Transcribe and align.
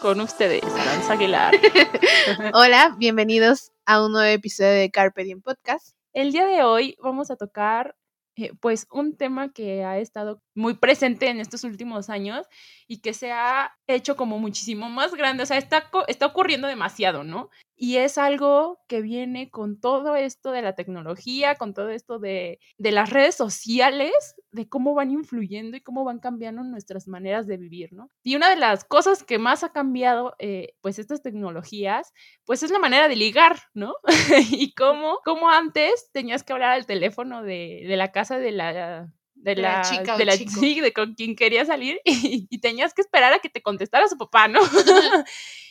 Con 0.00 0.20
ustedes, 0.20 0.64
Aranza 0.64 1.12
Aguilar. 1.12 1.54
Hola, 2.54 2.96
bienvenidos 2.98 3.70
a 3.86 4.04
un 4.04 4.12
nuevo 4.12 4.26
episodio 4.26 4.70
de 4.70 4.90
Carpe 4.90 5.24
Diem 5.24 5.42
Podcast. 5.42 5.94
El 6.12 6.32
día 6.32 6.46
de 6.46 6.64
hoy 6.64 6.96
vamos 7.00 7.30
a 7.30 7.36
tocar 7.36 7.94
eh, 8.40 8.52
pues 8.60 8.86
un 8.90 9.16
tema 9.16 9.52
que 9.52 9.84
ha 9.84 9.98
estado 9.98 10.42
muy 10.54 10.74
presente 10.74 11.28
en 11.28 11.40
estos 11.40 11.64
últimos 11.64 12.08
años 12.10 12.46
y 12.86 13.00
que 13.00 13.12
se 13.12 13.32
ha 13.32 13.76
hecho 13.94 14.16
como 14.16 14.38
muchísimo 14.38 14.88
más 14.88 15.14
grande, 15.14 15.42
o 15.42 15.46
sea, 15.46 15.58
está, 15.58 15.90
está 16.08 16.26
ocurriendo 16.26 16.68
demasiado, 16.68 17.24
¿no? 17.24 17.50
Y 17.76 17.96
es 17.96 18.18
algo 18.18 18.78
que 18.88 19.00
viene 19.00 19.50
con 19.50 19.80
todo 19.80 20.14
esto 20.14 20.52
de 20.52 20.60
la 20.60 20.74
tecnología, 20.74 21.54
con 21.54 21.72
todo 21.72 21.88
esto 21.88 22.18
de, 22.18 22.60
de 22.76 22.92
las 22.92 23.08
redes 23.08 23.34
sociales, 23.36 24.12
de 24.52 24.68
cómo 24.68 24.94
van 24.94 25.10
influyendo 25.10 25.78
y 25.78 25.80
cómo 25.80 26.04
van 26.04 26.18
cambiando 26.18 26.62
nuestras 26.62 27.08
maneras 27.08 27.46
de 27.46 27.56
vivir, 27.56 27.94
¿no? 27.94 28.10
Y 28.22 28.36
una 28.36 28.50
de 28.50 28.56
las 28.56 28.84
cosas 28.84 29.24
que 29.24 29.38
más 29.38 29.64
ha 29.64 29.72
cambiado, 29.72 30.34
eh, 30.38 30.74
pues 30.82 30.98
estas 30.98 31.22
tecnologías, 31.22 32.12
pues 32.44 32.62
es 32.62 32.70
la 32.70 32.78
manera 32.78 33.08
de 33.08 33.16
ligar, 33.16 33.56
¿no? 33.72 33.94
y 34.50 34.74
cómo, 34.74 35.20
cómo 35.24 35.48
antes 35.48 36.10
tenías 36.12 36.42
que 36.42 36.52
hablar 36.52 36.72
al 36.72 36.84
teléfono 36.84 37.42
de, 37.42 37.84
de 37.88 37.96
la 37.96 38.12
casa 38.12 38.38
de 38.38 38.52
la 38.52 39.10
de, 39.42 39.56
la, 39.56 39.82
chica 39.82 40.16
de 40.16 40.24
la 40.24 40.36
chico. 40.36 40.52
sí, 40.60 40.80
de 40.80 40.92
con 40.92 41.14
quien 41.14 41.34
quería 41.36 41.64
salir 41.64 42.00
y, 42.04 42.46
y 42.50 42.58
tenías 42.58 42.94
que 42.94 43.02
esperar 43.02 43.32
a 43.32 43.38
que 43.38 43.48
te 43.48 43.62
contestara 43.62 44.08
su 44.08 44.16
papá, 44.18 44.48
¿no? 44.48 44.60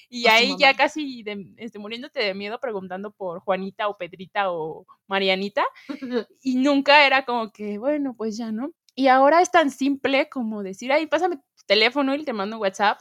y 0.09 0.25
O 0.27 0.31
ahí 0.31 0.55
ya 0.57 0.73
casi 0.75 1.23
de- 1.23 1.53
este, 1.57 1.77
muriéndote 1.79 2.19
de 2.19 2.33
miedo 2.33 2.59
preguntando 2.59 3.11
por 3.11 3.39
Juanita 3.41 3.87
o 3.87 3.97
Pedrita 3.97 4.51
o 4.51 4.85
Marianita 5.07 5.63
y 6.41 6.55
nunca 6.55 7.05
era 7.05 7.25
como 7.25 7.51
que, 7.51 7.77
bueno, 7.77 8.15
pues 8.17 8.37
ya, 8.37 8.51
¿no? 8.51 8.71
Y 8.95 9.07
ahora 9.07 9.41
es 9.41 9.51
tan 9.51 9.69
simple 9.71 10.27
como 10.29 10.63
decir, 10.63 10.91
ay, 10.91 11.07
pásame 11.07 11.37
tu 11.37 11.63
teléfono 11.67 12.15
y 12.15 12.23
te 12.25 12.33
mando 12.33 12.57
un 12.57 12.61
WhatsApp, 12.61 12.99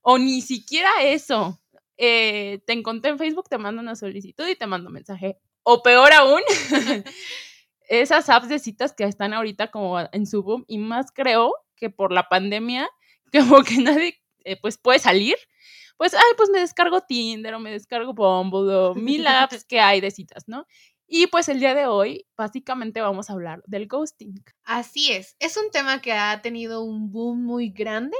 o 0.00 0.18
ni 0.18 0.40
siquiera 0.40 0.90
eso. 1.02 1.60
Eh, 1.98 2.60
te 2.66 2.72
encontré 2.72 3.10
en 3.10 3.18
Facebook, 3.18 3.48
te 3.48 3.58
mando 3.58 3.80
una 3.80 3.94
solicitud 3.96 4.46
y 4.48 4.56
te 4.56 4.66
mando 4.66 4.88
un 4.88 4.94
mensaje. 4.94 5.38
O 5.62 5.82
peor 5.82 6.12
aún, 6.12 6.40
esas 7.88 8.28
apps 8.28 8.48
de 8.48 8.58
citas 8.58 8.92
que 8.92 9.04
están 9.04 9.32
ahorita 9.34 9.70
como 9.70 9.98
en 10.12 10.26
su 10.26 10.42
boom, 10.42 10.64
y 10.68 10.78
más 10.78 11.10
creo 11.12 11.54
que 11.76 11.90
por 11.90 12.12
la 12.12 12.28
pandemia, 12.28 12.88
como 13.32 13.62
que 13.62 13.78
nadie 13.78 14.20
eh, 14.44 14.56
pues 14.60 14.78
puede 14.78 14.98
salir, 14.98 15.36
pues, 15.96 16.12
ay, 16.14 16.34
pues 16.36 16.50
me 16.50 16.60
descargo 16.60 17.00
Tinder 17.00 17.54
o 17.54 17.60
me 17.60 17.70
descargo 17.70 18.12
Bumble 18.12 19.00
mil 19.00 19.26
apps 19.26 19.64
que 19.64 19.80
hay 19.80 20.00
de 20.00 20.10
citas, 20.10 20.44
¿no? 20.46 20.66
Y 21.06 21.28
pues 21.28 21.48
el 21.48 21.60
día 21.60 21.74
de 21.74 21.86
hoy, 21.86 22.26
básicamente 22.36 23.00
vamos 23.00 23.30
a 23.30 23.32
hablar 23.32 23.62
del 23.66 23.86
ghosting. 23.86 24.44
Así 24.64 25.12
es, 25.12 25.36
es 25.38 25.56
un 25.56 25.70
tema 25.70 26.00
que 26.00 26.12
ha 26.12 26.42
tenido 26.42 26.82
un 26.82 27.12
boom 27.12 27.44
muy 27.44 27.70
grande. 27.70 28.16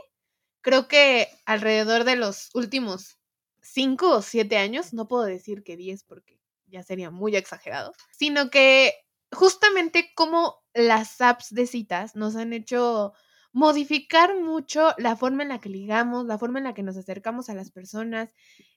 Creo 0.62 0.88
que 0.88 1.28
alrededor 1.44 2.04
de 2.04 2.16
los 2.16 2.50
últimos 2.54 3.18
cinco 3.60 4.10
o 4.16 4.22
siete 4.22 4.56
años, 4.56 4.92
no 4.92 5.08
puedo 5.08 5.24
decir 5.24 5.64
que 5.64 5.76
10 5.76 6.04
porque 6.04 6.40
ya 6.66 6.82
sería 6.82 7.10
muy 7.10 7.36
exagerado, 7.36 7.92
sino 8.12 8.50
que 8.50 8.94
justamente 9.32 10.12
como 10.14 10.62
las 10.74 11.20
apps 11.20 11.52
de 11.54 11.66
citas 11.66 12.16
nos 12.16 12.36
han 12.36 12.52
hecho 12.52 13.12
modificar 13.56 14.38
mucho 14.38 14.94
la 14.98 15.16
forma 15.16 15.42
en 15.42 15.48
la 15.48 15.60
que 15.62 15.70
ligamos, 15.70 16.26
la 16.26 16.36
forma 16.36 16.58
en 16.58 16.64
la 16.64 16.74
que 16.74 16.82
nos 16.82 16.98
acercamos 16.98 17.48
a 17.48 17.54
las 17.54 17.70
personas, 17.70 18.34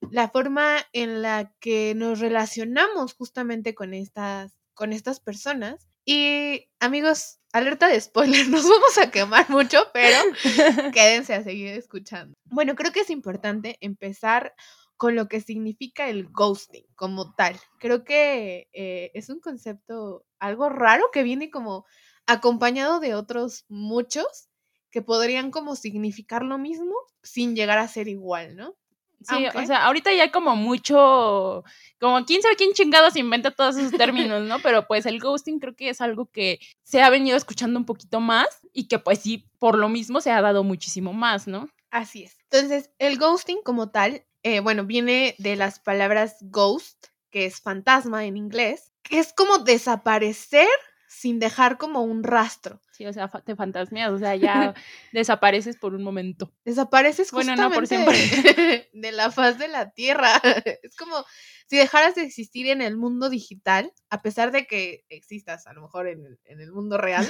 la 0.09 0.29
forma 0.29 0.77
en 0.93 1.21
la 1.21 1.53
que 1.59 1.93
nos 1.95 2.19
relacionamos 2.19 3.13
justamente 3.13 3.75
con 3.75 3.93
estas, 3.93 4.57
con 4.73 4.93
estas 4.93 5.19
personas. 5.19 5.89
Y 6.05 6.69
amigos, 6.79 7.39
alerta 7.51 7.89
de 7.89 7.99
spoiler, 7.99 8.47
nos 8.49 8.63
vamos 8.63 8.97
a 8.97 9.11
quemar 9.11 9.49
mucho, 9.49 9.85
pero 9.93 10.17
quédense 10.93 11.33
a 11.33 11.43
seguir 11.43 11.73
escuchando. 11.73 12.37
Bueno, 12.45 12.75
creo 12.75 12.93
que 12.93 13.01
es 13.01 13.09
importante 13.09 13.77
empezar 13.81 14.53
con 14.99 15.15
lo 15.15 15.29
que 15.29 15.39
significa 15.39 16.09
el 16.09 16.27
ghosting 16.27 16.85
como 16.95 17.33
tal. 17.33 17.57
Creo 17.79 18.03
que 18.03 18.67
eh, 18.73 19.11
es 19.13 19.29
un 19.29 19.39
concepto 19.39 20.25
algo 20.39 20.67
raro 20.67 21.05
que 21.13 21.23
viene 21.23 21.49
como 21.49 21.85
acompañado 22.27 22.99
de 22.99 23.15
otros 23.15 23.63
muchos 23.69 24.49
que 24.91 25.01
podrían 25.01 25.51
como 25.51 25.77
significar 25.77 26.43
lo 26.43 26.57
mismo 26.57 26.93
sin 27.23 27.55
llegar 27.55 27.77
a 27.79 27.87
ser 27.87 28.09
igual, 28.09 28.57
¿no? 28.57 28.75
Sí, 29.21 29.45
o 29.55 29.65
sea, 29.65 29.85
ahorita 29.85 30.11
ya 30.11 30.23
hay 30.23 30.31
como 30.31 30.57
mucho, 30.57 31.63
como 31.97 32.25
quién 32.25 32.41
sabe 32.41 32.57
quién 32.57 32.73
chingados 32.73 33.15
inventa 33.15 33.51
todos 33.51 33.77
esos 33.77 33.93
términos, 33.93 34.43
¿no? 34.43 34.59
Pero 34.59 34.85
pues 34.85 35.05
el 35.05 35.21
ghosting 35.21 35.59
creo 35.59 35.77
que 35.77 35.89
es 35.89 36.01
algo 36.01 36.25
que 36.25 36.59
se 36.83 37.01
ha 37.01 37.09
venido 37.09 37.37
escuchando 37.37 37.79
un 37.79 37.85
poquito 37.85 38.19
más 38.19 38.47
y 38.73 38.89
que 38.89 38.99
pues 38.99 39.19
sí, 39.19 39.47
por 39.59 39.77
lo 39.77 39.87
mismo 39.87 40.19
se 40.19 40.31
ha 40.31 40.41
dado 40.41 40.65
muchísimo 40.65 41.13
más, 41.13 41.47
¿no? 41.47 41.69
Así 41.89 42.23
es. 42.23 42.37
Entonces, 42.51 42.91
el 42.99 43.17
ghosting 43.17 43.61
como 43.63 43.89
tal, 43.91 44.25
eh, 44.43 44.59
bueno, 44.59 44.85
viene 44.85 45.35
de 45.37 45.55
las 45.55 45.79
palabras 45.79 46.37
ghost, 46.41 47.07
que 47.29 47.45
es 47.45 47.61
fantasma 47.61 48.25
en 48.25 48.37
inglés, 48.37 48.91
que 49.03 49.19
es 49.19 49.33
como 49.33 49.59
desaparecer 49.59 50.67
sin 51.09 51.39
dejar 51.39 51.77
como 51.79 52.03
un 52.03 52.23
rastro. 52.23 52.79
Sí, 52.91 53.05
o 53.07 53.11
sea, 53.11 53.27
te 53.27 53.55
fantasmeas, 53.55 54.11
o 54.11 54.19
sea, 54.19 54.35
ya 54.35 54.75
desapareces 55.11 55.75
por 55.75 55.95
un 55.95 56.03
momento. 56.03 56.53
Desapareces 56.63 57.31
Bueno, 57.31 57.55
no 57.55 57.71
por 57.71 57.87
siempre. 57.87 58.15
de 58.93 59.11
la 59.11 59.31
faz 59.31 59.57
de 59.57 59.67
la 59.67 59.91
tierra. 59.91 60.39
Es 60.83 60.95
como 60.95 61.25
si 61.67 61.77
dejaras 61.77 62.15
de 62.15 62.23
existir 62.23 62.67
en 62.67 62.81
el 62.81 62.95
mundo 62.95 63.29
digital, 63.29 63.91
a 64.09 64.21
pesar 64.21 64.51
de 64.51 64.67
que 64.67 65.03
existas 65.09 65.65
a 65.65 65.73
lo 65.73 65.81
mejor 65.81 66.07
en 66.07 66.25
el, 66.25 66.39
en 66.45 66.61
el 66.61 66.71
mundo 66.71 66.97
real, 66.97 67.27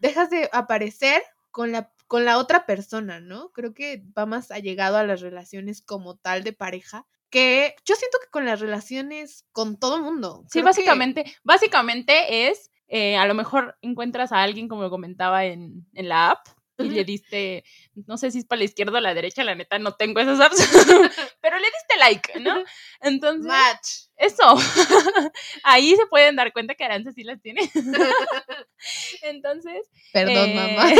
dejas 0.00 0.30
de 0.30 0.48
aparecer 0.52 1.22
con 1.50 1.72
la, 1.72 1.91
con 2.12 2.26
la 2.26 2.36
otra 2.36 2.66
persona, 2.66 3.20
¿no? 3.20 3.52
Creo 3.52 3.72
que 3.72 4.02
va 4.18 4.26
más 4.26 4.50
allegado 4.50 4.98
a 4.98 5.02
las 5.02 5.22
relaciones 5.22 5.80
como 5.80 6.18
tal 6.18 6.44
de 6.44 6.52
pareja, 6.52 7.06
que 7.30 7.74
yo 7.86 7.94
siento 7.94 8.18
que 8.22 8.28
con 8.28 8.44
las 8.44 8.60
relaciones 8.60 9.46
con 9.50 9.78
todo 9.78 9.98
mundo. 9.98 10.44
Sí, 10.50 10.58
que- 10.58 10.62
básicamente, 10.62 11.24
básicamente 11.42 12.48
es, 12.50 12.70
eh, 12.88 13.16
a 13.16 13.24
lo 13.24 13.32
mejor 13.32 13.78
encuentras 13.80 14.30
a 14.30 14.42
alguien, 14.42 14.68
como 14.68 14.90
comentaba 14.90 15.46
en, 15.46 15.86
en 15.94 16.10
la 16.10 16.32
app, 16.32 16.46
y 16.78 16.90
le 16.90 17.04
diste, 17.04 17.64
no 18.06 18.18
sé 18.18 18.30
si 18.30 18.40
es 18.40 18.44
para 18.44 18.58
la 18.58 18.64
izquierda 18.64 18.98
o 18.98 19.00
la 19.00 19.14
derecha, 19.14 19.42
la 19.44 19.54
neta 19.54 19.78
no 19.78 19.94
tengo 19.94 20.20
esas 20.20 20.38
apps, 20.40 20.56
pero 21.40 21.58
le 21.58 21.66
diste 21.66 21.98
like, 21.98 22.40
¿no? 22.40 22.62
Entonces, 23.00 23.46
Match. 23.46 23.88
eso, 24.16 24.42
ahí 25.64 25.96
se 25.96 26.04
pueden 26.06 26.36
dar 26.36 26.52
cuenta 26.52 26.74
que 26.74 26.84
Aranza 26.84 27.12
sí 27.12 27.22
las 27.24 27.40
tiene. 27.40 27.60
Entonces, 29.22 29.88
Perdón, 30.12 30.50
eh, 30.50 30.54
mamá. 30.54 30.92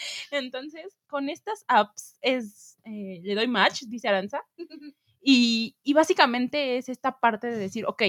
Entonces, 0.30 0.96
con 1.06 1.28
estas 1.28 1.64
apps 1.68 2.16
es, 2.20 2.78
eh, 2.84 3.20
le 3.22 3.34
doy 3.34 3.48
match, 3.48 3.82
dice 3.84 4.08
Aranza, 4.08 4.42
y, 5.22 5.76
y 5.82 5.92
básicamente 5.92 6.76
es 6.78 6.88
esta 6.88 7.18
parte 7.18 7.48
de 7.48 7.56
decir, 7.56 7.84
ok, 7.86 8.02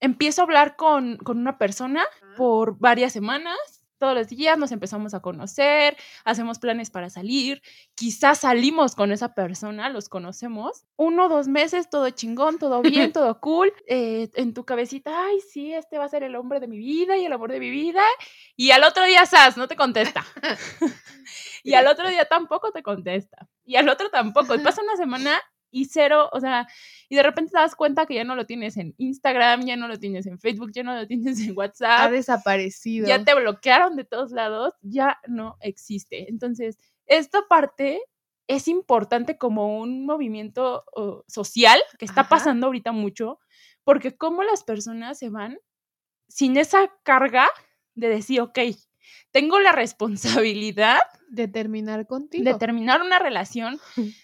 empiezo 0.00 0.42
a 0.42 0.44
hablar 0.44 0.76
con, 0.76 1.16
con 1.18 1.38
una 1.38 1.58
persona 1.58 2.04
por 2.36 2.78
varias 2.78 3.12
semanas, 3.12 3.56
todos 3.98 4.14
los 4.14 4.28
días 4.28 4.58
nos 4.58 4.72
empezamos 4.72 5.14
a 5.14 5.20
conocer, 5.20 5.96
hacemos 6.24 6.58
planes 6.58 6.90
para 6.90 7.10
salir, 7.10 7.62
quizás 7.94 8.40
salimos 8.40 8.94
con 8.94 9.12
esa 9.12 9.34
persona, 9.34 9.88
los 9.88 10.08
conocemos, 10.08 10.84
uno 10.96 11.28
dos 11.28 11.48
meses, 11.48 11.90
todo 11.90 12.10
chingón, 12.10 12.58
todo 12.58 12.82
bien, 12.82 13.12
todo 13.12 13.40
cool, 13.40 13.72
eh, 13.86 14.30
en 14.34 14.54
tu 14.54 14.64
cabecita, 14.64 15.26
ay, 15.26 15.40
sí, 15.40 15.72
este 15.72 15.98
va 15.98 16.04
a 16.04 16.08
ser 16.08 16.22
el 16.22 16.36
hombre 16.36 16.60
de 16.60 16.68
mi 16.68 16.78
vida 16.78 17.16
y 17.16 17.24
el 17.24 17.32
amor 17.32 17.50
de 17.50 17.60
mi 17.60 17.70
vida, 17.70 18.02
y 18.56 18.70
al 18.70 18.84
otro 18.84 19.04
día, 19.04 19.26
Sas, 19.26 19.56
no 19.56 19.68
te 19.68 19.76
contesta. 19.76 20.24
y 21.62 21.74
al 21.74 21.86
otro 21.86 22.08
día 22.08 22.24
tampoco 22.24 22.72
te 22.72 22.82
contesta. 22.82 23.48
Y 23.64 23.76
al 23.76 23.88
otro 23.88 24.10
tampoco. 24.10 24.54
Y 24.54 24.58
pasa 24.60 24.82
una 24.82 24.96
semana 24.96 25.40
y 25.76 25.84
cero, 25.84 26.28
o 26.32 26.40
sea, 26.40 26.66
y 27.08 27.16
de 27.16 27.22
repente 27.22 27.52
te 27.52 27.58
das 27.58 27.74
cuenta 27.76 28.06
que 28.06 28.14
ya 28.14 28.24
no 28.24 28.34
lo 28.34 28.46
tienes 28.46 28.76
en 28.76 28.94
Instagram, 28.96 29.66
ya 29.66 29.76
no 29.76 29.88
lo 29.88 29.98
tienes 29.98 30.26
en 30.26 30.38
Facebook, 30.38 30.70
ya 30.72 30.82
no 30.82 30.94
lo 30.94 31.06
tienes 31.06 31.38
en 31.40 31.50
Ha 31.50 31.54
WhatsApp, 31.54 32.10
desaparecido. 32.12 33.06
ya 33.06 33.22
te 33.22 33.34
bloquearon 33.34 33.96
de 33.96 34.04
todos 34.04 34.32
lados, 34.32 34.72
ya 34.80 35.18
no 35.28 35.56
existe. 35.60 36.30
Entonces, 36.30 36.78
esta 37.06 37.42
parte 37.48 38.00
es 38.48 38.68
importante 38.68 39.36
como 39.36 39.78
un 39.78 40.06
movimiento 40.06 40.84
social 41.28 41.80
que 41.98 42.04
está 42.06 42.22
Ajá. 42.22 42.30
pasando 42.30 42.66
ahorita 42.66 42.92
mucho, 42.92 43.38
porque 43.84 44.16
como 44.16 44.42
las 44.44 44.64
personas 44.64 45.18
se 45.18 45.28
van 45.28 45.58
sin 46.28 46.56
esa 46.56 46.90
carga 47.02 47.48
de 47.94 48.08
decir, 48.08 48.40
ok, 48.40 48.58
tengo 49.30 49.58
la 49.60 49.72
responsabilidad 49.72 50.98
de 51.28 51.48
terminar 51.48 52.06
contigo. 52.06 52.44
de 52.44 52.54
terminar 52.58 53.02
una 53.02 53.18
relación 53.18 53.78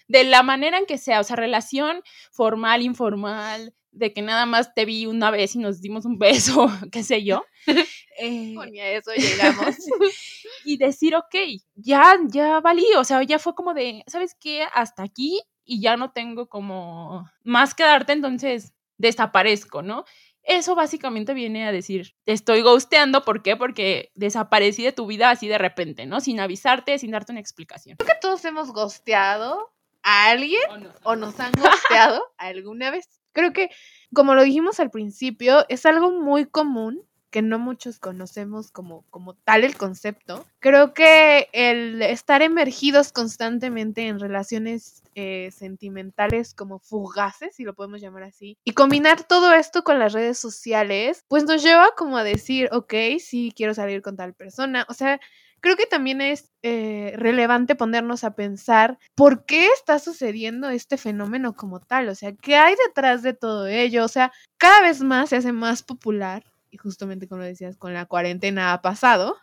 de 0.07 0.23
la 0.23 0.43
manera 0.43 0.77
en 0.77 0.85
que 0.85 0.97
sea, 0.97 1.19
o 1.19 1.23
sea, 1.23 1.35
relación 1.35 2.01
formal, 2.31 2.81
informal, 2.81 3.73
de 3.93 4.11
que 4.11 4.21
nada 4.21 4.45
más 4.45 4.73
te 4.73 4.85
vi 4.85 5.05
una 5.05 5.31
vez 5.31 5.55
y 5.55 5.59
nos 5.59 5.81
dimos 5.81 6.05
un 6.05 6.17
beso, 6.19 6.71
qué 6.91 7.03
sé 7.03 7.23
yo. 7.23 7.43
Eh, 8.19 8.53
a 8.59 8.89
eso 8.89 9.11
llegamos. 9.17 9.75
y 10.65 10.77
decir, 10.77 11.15
ok, 11.15 11.33
ya, 11.73 12.15
ya 12.27 12.59
valí, 12.59 12.85
o 12.95 13.03
sea, 13.03 13.23
ya 13.23 13.39
fue 13.39 13.55
como 13.55 13.73
de, 13.73 14.03
¿sabes 14.05 14.37
qué? 14.39 14.67
Hasta 14.71 15.01
aquí 15.01 15.41
y 15.65 15.81
ya 15.81 15.97
no 15.97 16.11
tengo 16.11 16.47
como 16.47 17.27
más 17.43 17.73
que 17.73 17.81
darte, 17.81 18.13
entonces 18.13 18.75
desaparezco, 18.99 19.81
¿no? 19.81 20.05
Eso 20.43 20.75
básicamente 20.75 21.33
viene 21.33 21.65
a 21.65 21.71
decir, 21.71 22.15
te 22.25 22.33
estoy 22.33 22.61
ghosteando, 22.61 23.23
¿por 23.23 23.41
qué? 23.41 23.55
Porque 23.55 24.11
desaparecí 24.13 24.83
de 24.83 24.91
tu 24.91 25.05
vida 25.07 25.29
así 25.29 25.47
de 25.47 25.57
repente, 25.57 26.05
¿no? 26.05 26.19
Sin 26.19 26.39
avisarte, 26.39 26.99
sin 26.99 27.11
darte 27.11 27.31
una 27.31 27.41
explicación. 27.41 27.97
Creo 27.97 28.13
que 28.13 28.19
todos 28.21 28.43
hemos 28.45 28.71
ghosteado 28.73 29.73
a 30.03 30.29
alguien 30.31 30.61
¿O 30.69 30.77
no? 30.77 30.93
o 31.03 31.15
nos 31.15 31.39
han 31.39 31.51
ghosteado 31.57 32.21
alguna 32.37 32.91
vez. 32.91 33.07
Creo 33.31 33.53
que, 33.53 33.69
como 34.13 34.35
lo 34.35 34.43
dijimos 34.43 34.79
al 34.79 34.91
principio, 34.91 35.65
es 35.69 35.85
algo 35.85 36.11
muy 36.11 36.45
común 36.45 37.01
que 37.33 37.41
no 37.41 37.57
muchos 37.57 37.97
conocemos 37.97 38.69
como, 38.69 39.05
como 39.09 39.33
tal 39.33 39.63
el 39.63 39.75
concepto. 39.75 40.45
Creo 40.59 40.93
que 40.93 41.49
el 41.51 42.03
estar 42.03 42.43
emergidos 42.43 43.11
constantemente 43.11 44.07
en 44.07 44.19
relaciones 44.19 45.01
eh, 45.15 45.49
sentimentales 45.51 46.53
como 46.53 46.77
fugaces, 46.77 47.55
si 47.55 47.63
lo 47.63 47.73
podemos 47.73 48.01
llamar 48.01 48.21
así, 48.21 48.59
y 48.63 48.73
combinar 48.73 49.23
todo 49.23 49.51
esto 49.51 49.83
con 49.83 49.97
las 49.97 50.13
redes 50.13 50.37
sociales, 50.37 51.25
pues 51.27 51.45
nos 51.45 51.63
lleva 51.63 51.95
como 51.97 52.19
a 52.19 52.23
decir, 52.23 52.69
ok, 52.71 52.93
sí, 53.19 53.51
quiero 53.55 53.73
salir 53.73 54.03
con 54.03 54.15
tal 54.15 54.35
persona. 54.35 54.85
O 54.87 54.93
sea, 54.93 55.19
creo 55.59 55.75
que 55.75 55.87
también 55.87 56.21
es 56.21 56.51
eh, 56.61 57.15
relevante 57.15 57.73
ponernos 57.73 58.23
a 58.23 58.35
pensar 58.35 58.99
por 59.15 59.45
qué 59.45 59.69
está 59.69 59.97
sucediendo 59.97 60.69
este 60.69 60.97
fenómeno 60.97 61.55
como 61.55 61.79
tal, 61.79 62.09
o 62.09 62.15
sea, 62.15 62.33
qué 62.33 62.57
hay 62.57 62.75
detrás 62.87 63.23
de 63.23 63.33
todo 63.33 63.65
ello, 63.65 64.05
o 64.05 64.07
sea, 64.07 64.31
cada 64.59 64.81
vez 64.81 65.01
más 65.01 65.29
se 65.29 65.37
hace 65.37 65.51
más 65.51 65.81
popular, 65.81 66.43
y 66.73 66.77
justamente 66.77 67.27
como 67.27 67.43
decías, 67.43 67.77
con 67.77 67.93
la 67.93 68.07
cuarentena 68.07 68.73
ha 68.73 68.81
pasado, 68.81 69.37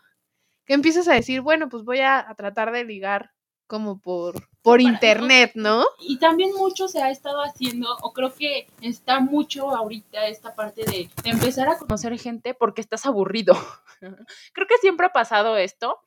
que 0.65 0.73
empiezas 0.73 1.07
a 1.07 1.13
decir, 1.13 1.39
bueno, 1.39 1.69
pues 1.69 1.83
voy 1.83 2.01
a, 2.01 2.19
a 2.29 2.35
tratar 2.35 2.71
de 2.73 2.83
ligar 2.83 3.31
como 3.67 4.01
por, 4.01 4.35
por 4.61 4.81
internet, 4.81 5.53
¿no? 5.55 5.85
Y 6.01 6.19
también 6.19 6.53
mucho 6.57 6.89
se 6.89 7.01
ha 7.01 7.09
estado 7.09 7.41
haciendo, 7.41 7.87
o 8.01 8.11
creo 8.11 8.33
que 8.33 8.67
está 8.81 9.21
mucho 9.21 9.73
ahorita 9.73 10.27
esta 10.27 10.53
parte 10.55 10.83
de, 10.83 11.09
de 11.23 11.29
empezar 11.29 11.69
a 11.69 11.77
conocer 11.77 12.19
gente 12.19 12.53
porque 12.53 12.81
estás 12.81 13.05
aburrido. 13.05 13.53
creo 14.53 14.67
que 14.67 14.77
siempre 14.81 15.05
ha 15.05 15.13
pasado 15.13 15.55
esto, 15.55 16.01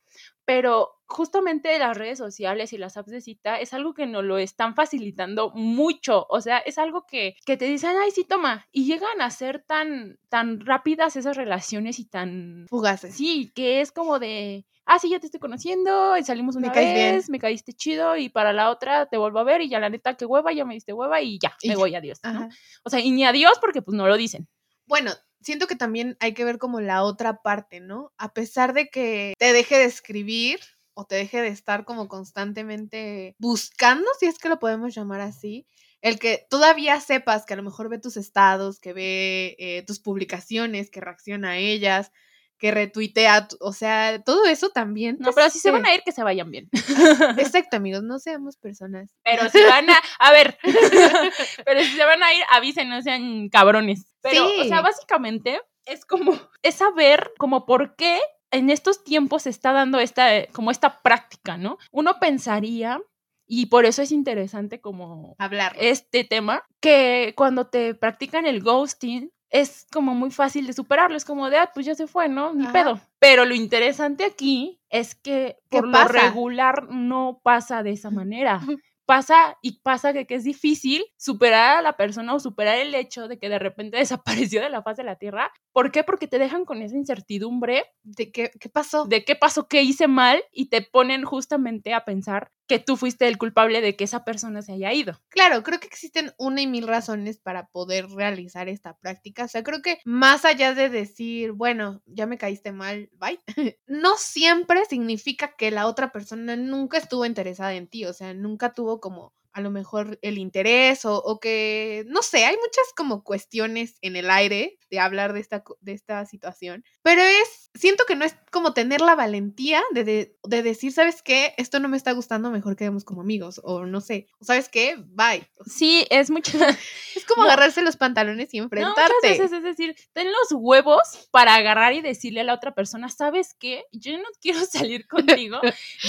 pero 0.45 0.91
justamente 1.07 1.77
las 1.77 1.97
redes 1.97 2.17
sociales 2.17 2.73
y 2.73 2.77
las 2.77 2.97
apps 2.97 3.11
de 3.11 3.21
cita 3.21 3.59
es 3.59 3.73
algo 3.73 3.93
que 3.93 4.07
nos 4.07 4.23
lo 4.23 4.37
están 4.37 4.73
facilitando 4.75 5.51
mucho. 5.53 6.25
O 6.29 6.41
sea, 6.41 6.57
es 6.59 6.77
algo 6.77 7.05
que, 7.05 7.35
que 7.45 7.57
te 7.57 7.65
dicen, 7.65 7.91
ay, 8.01 8.11
sí, 8.11 8.23
toma. 8.23 8.65
Y 8.71 8.85
llegan 8.85 9.21
a 9.21 9.29
ser 9.29 9.63
tan, 9.67 10.17
tan 10.29 10.59
rápidas 10.65 11.15
esas 11.15 11.37
relaciones 11.37 11.99
y 11.99 12.05
tan... 12.05 12.65
Fugaces. 12.69 13.15
Sí, 13.15 13.51
que 13.53 13.81
es 13.81 13.91
como 13.91 14.17
de, 14.19 14.65
ah, 14.85 14.97
sí, 14.99 15.09
ya 15.09 15.19
te 15.19 15.27
estoy 15.27 15.39
conociendo, 15.39 16.17
y 16.17 16.23
salimos 16.23 16.55
Me 16.55 16.67
una 16.69 16.73
bien. 16.79 16.93
vez, 16.93 17.29
me 17.29 17.39
caíste 17.39 17.73
chido, 17.73 18.17
y 18.17 18.29
para 18.29 18.51
la 18.53 18.69
otra 18.71 19.05
te 19.07 19.17
vuelvo 19.17 19.39
a 19.39 19.43
ver, 19.43 19.61
y 19.61 19.69
ya 19.69 19.79
la 19.79 19.89
neta, 19.89 20.15
qué 20.15 20.25
hueva, 20.25 20.53
ya 20.53 20.65
me 20.65 20.73
diste 20.73 20.93
hueva, 20.93 21.21
y 21.21 21.37
ya, 21.39 21.55
Y 21.61 21.69
me 21.69 21.75
ya. 21.75 21.79
voy, 21.79 21.95
adiós. 21.95 22.19
¿no? 22.23 22.49
O 22.83 22.89
sea, 22.89 22.99
y 22.99 23.11
ni 23.11 23.25
adiós 23.25 23.57
porque 23.61 23.81
pues 23.81 23.95
no 23.95 24.07
lo 24.07 24.17
dicen. 24.17 24.47
Bueno, 24.87 25.11
siento 25.41 25.67
que 25.67 25.75
también 25.75 26.17
hay 26.19 26.33
que 26.33 26.45
ver 26.45 26.57
como 26.57 26.81
la 26.81 27.03
otra 27.03 27.41
parte, 27.41 27.79
¿no? 27.79 28.13
A 28.17 28.33
pesar 28.33 28.73
de 28.73 28.89
que 28.89 29.33
te 29.37 29.53
deje 29.53 29.77
de 29.77 29.85
escribir 29.85 30.59
o 30.93 31.05
te 31.05 31.15
deje 31.15 31.41
de 31.41 31.49
estar 31.49 31.85
como 31.85 32.07
constantemente 32.07 33.35
buscando, 33.37 34.07
si 34.19 34.27
es 34.27 34.37
que 34.39 34.49
lo 34.49 34.59
podemos 34.59 34.95
llamar 34.95 35.21
así, 35.21 35.67
el 36.01 36.19
que 36.19 36.45
todavía 36.49 36.99
sepas 37.01 37.45
que 37.45 37.53
a 37.53 37.57
lo 37.57 37.63
mejor 37.63 37.89
ve 37.89 37.97
tus 37.99 38.17
estados, 38.17 38.79
que 38.79 38.93
ve 38.93 39.55
eh, 39.59 39.83
tus 39.87 39.99
publicaciones, 39.99 40.89
que 40.89 41.01
reacciona 41.01 41.51
a 41.51 41.57
ellas, 41.57 42.11
que 42.57 42.71
retuitea, 42.71 43.47
tu- 43.47 43.57
o 43.59 43.73
sea, 43.73 44.21
todo 44.23 44.45
eso 44.45 44.69
también. 44.69 45.17
No, 45.19 45.31
pero 45.33 45.49
si 45.49 45.59
se 45.59 45.71
van 45.71 45.85
a 45.85 45.93
ir, 45.93 46.01
que 46.03 46.11
se 46.11 46.23
vayan 46.23 46.49
bien. 46.51 46.69
Exacto, 47.37 47.77
amigos, 47.77 48.03
no 48.03 48.19
seamos 48.19 48.57
personas. 48.57 49.11
Pero 49.23 49.49
si 49.49 49.61
van 49.63 49.89
a, 49.89 49.97
a 50.19 50.31
ver, 50.31 50.57
pero 51.65 51.81
si 51.81 51.91
se 51.91 52.05
van 52.05 52.23
a 52.23 52.33
ir, 52.33 52.43
avisen, 52.51 52.89
no 52.89 53.01
sean 53.01 53.49
cabrones. 53.49 54.05
Pero, 54.21 54.45
o 54.45 54.49
Sí. 54.63 54.69
sea, 54.69 54.81
básicamente 54.81 55.61
es 55.85 56.05
como, 56.05 56.31
es 56.63 56.75
saber 56.75 57.31
como 57.37 57.65
por 57.65 57.95
qué 57.95 58.19
en 58.51 58.69
estos 58.69 59.03
tiempos 59.03 59.43
se 59.43 59.49
está 59.49 59.71
dando 59.73 59.99
esta, 59.99 60.47
como 60.53 60.71
esta 60.71 61.01
práctica, 61.01 61.57
¿no? 61.57 61.77
Uno 61.91 62.19
pensaría, 62.19 63.01
y 63.47 63.67
por 63.67 63.85
eso 63.85 64.01
es 64.01 64.11
interesante 64.11 64.81
como 64.81 65.35
Hablar. 65.37 65.75
este 65.79 66.23
tema, 66.23 66.63
que 66.79 67.33
cuando 67.35 67.67
te 67.67 67.93
practican 67.93 68.45
el 68.47 68.61
ghosting 68.63 69.29
es 69.49 69.85
como 69.91 70.15
muy 70.15 70.31
fácil 70.31 70.67
de 70.67 70.73
superarlo, 70.73 71.15
es 71.17 71.25
como 71.25 71.49
de, 71.49 71.57
ah, 71.57 71.71
pues 71.73 71.85
ya 71.85 71.95
se 71.95 72.07
fue, 72.07 72.27
¿no? 72.29 72.53
Ni 72.53 72.63
Ajá. 72.63 72.73
pedo. 72.73 72.99
Pero 73.19 73.45
lo 73.45 73.55
interesante 73.55 74.25
aquí 74.25 74.81
es 74.89 75.15
que 75.15 75.57
¿Qué 75.69 75.77
por 75.79 75.87
lo 75.87 76.07
regular 76.07 76.89
no 76.89 77.39
pasa 77.43 77.83
de 77.83 77.91
esa 77.91 78.09
manera. 78.11 78.61
Pasa 79.07 79.55
y 79.61 79.81
pasa 79.81 80.13
que, 80.13 80.25
que 80.25 80.33
es 80.33 80.43
difícil 80.43 81.05
superar 81.15 81.77
a 81.77 81.81
la 81.83 81.95
persona 81.95 82.33
o 82.33 82.39
superar 82.39 82.79
el 82.79 82.95
hecho 82.95 83.27
de 83.27 83.37
que 83.37 83.49
de 83.49 83.59
repente 83.59 83.97
desapareció 84.53 84.61
de 84.63 84.69
la 84.71 84.81
faz 84.81 84.97
de 84.97 85.03
la 85.03 85.17
tierra. 85.17 85.51
¿Por 85.73 85.91
qué? 85.91 86.03
Porque 86.03 86.27
te 86.27 86.39
dejan 86.39 86.65
con 86.65 86.81
esa 86.81 86.95
incertidumbre 86.97 87.85
¿De 88.01 88.31
qué, 88.31 88.49
qué 88.59 88.67
pasó? 88.67 89.05
de 89.05 89.23
qué 89.23 89.35
pasó, 89.35 89.67
qué 89.67 89.83
hice 89.83 90.07
mal 90.07 90.43
y 90.51 90.69
te 90.69 90.81
ponen 90.81 91.23
justamente 91.23 91.93
a 91.93 92.03
pensar 92.03 92.51
que 92.67 92.79
tú 92.79 92.97
fuiste 92.97 93.27
el 93.27 93.37
culpable 93.37 93.81
de 93.81 93.95
que 93.95 94.03
esa 94.03 94.23
persona 94.23 94.61
se 94.61 94.73
haya 94.73 94.93
ido. 94.93 95.21
Claro, 95.29 95.63
creo 95.63 95.79
que 95.79 95.87
existen 95.87 96.33
una 96.37 96.61
y 96.61 96.67
mil 96.67 96.87
razones 96.87 97.37
para 97.37 97.67
poder 97.67 98.09
realizar 98.09 98.69
esta 98.69 98.97
práctica. 98.97 99.45
O 99.45 99.47
sea, 99.47 99.63
creo 99.63 99.81
que 99.81 99.99
más 100.05 100.45
allá 100.45 100.73
de 100.73 100.89
decir, 100.89 101.51
bueno, 101.51 102.01
ya 102.05 102.25
me 102.25 102.37
caíste 102.37 102.71
mal, 102.71 103.09
bye, 103.13 103.39
no 103.87 104.15
siempre 104.17 104.83
significa 104.85 105.55
que 105.57 105.71
la 105.71 105.87
otra 105.87 106.11
persona 106.11 106.55
nunca 106.55 106.97
estuvo 106.97 107.25
interesada 107.25 107.73
en 107.73 107.87
ti. 107.87 108.05
O 108.05 108.13
sea, 108.13 108.33
nunca 108.33 108.73
tuvo 108.73 108.99
como 108.99 109.33
a 109.55 109.61
lo 109.61 109.71
mejor 109.71 110.19
el 110.21 110.37
interés 110.37 111.05
o, 111.05 111.15
o 111.17 111.39
que, 111.39 112.03
no 112.07 112.21
sé, 112.21 112.43
hay 112.43 112.55
muchas 112.57 112.85
como 112.95 113.23
cuestiones 113.23 113.97
en 114.01 114.17
el 114.17 114.29
aire 114.29 114.77
de 114.89 114.99
hablar 114.99 115.31
de 115.31 115.39
esta, 115.39 115.63
de 115.79 115.93
esta 115.93 116.25
situación. 116.25 116.83
Pero 117.03 117.21
es, 117.21 117.71
siento 117.73 118.03
que 118.05 118.17
no 118.17 118.25
es 118.25 118.35
como 118.51 118.73
tener 118.73 118.99
la 118.99 119.15
valentía 119.15 119.81
de, 119.91 120.03
de, 120.03 120.37
de 120.43 120.61
decir, 120.61 120.91
¿sabes 120.91 121.21
qué? 121.21 121.53
Esto 121.57 121.79
no 121.79 121.87
me 121.87 121.95
está 121.95 122.11
gustando, 122.11 122.51
mejor 122.51 122.75
quedemos 122.75 123.05
como 123.05 123.21
amigos. 123.21 123.61
O 123.63 123.85
no 123.85 124.01
sé, 124.01 124.27
¿sabes 124.41 124.67
qué? 124.67 124.97
Bye. 124.97 125.49
Sí, 125.65 126.05
es 126.09 126.29
mucho. 126.29 126.51
Es 127.15 127.23
como 127.23 127.43
No. 127.43 127.49
agarrarse 127.49 127.81
los 127.81 127.95
pantalones 127.95 128.53
y 128.53 128.57
No, 128.57 128.65
enfrentarte. 128.65 129.13
muchas 129.23 129.39
veces 129.39 129.53
es 129.53 129.63
decir, 129.63 129.95
ten 130.11 130.27
los 130.27 130.51
huevos 130.51 131.29
para 131.31 131.55
agarrar 131.55 131.93
y 131.93 132.01
decirle 132.01 132.41
a 132.41 132.43
la 132.43 132.53
otra 132.53 132.73
persona, 132.75 133.07
¿sabes 133.07 133.55
qué? 133.57 133.85
Yo 133.93 134.17
no 134.17 134.25
quiero 134.41 134.65
salir 134.65 135.07
contigo, 135.07 135.61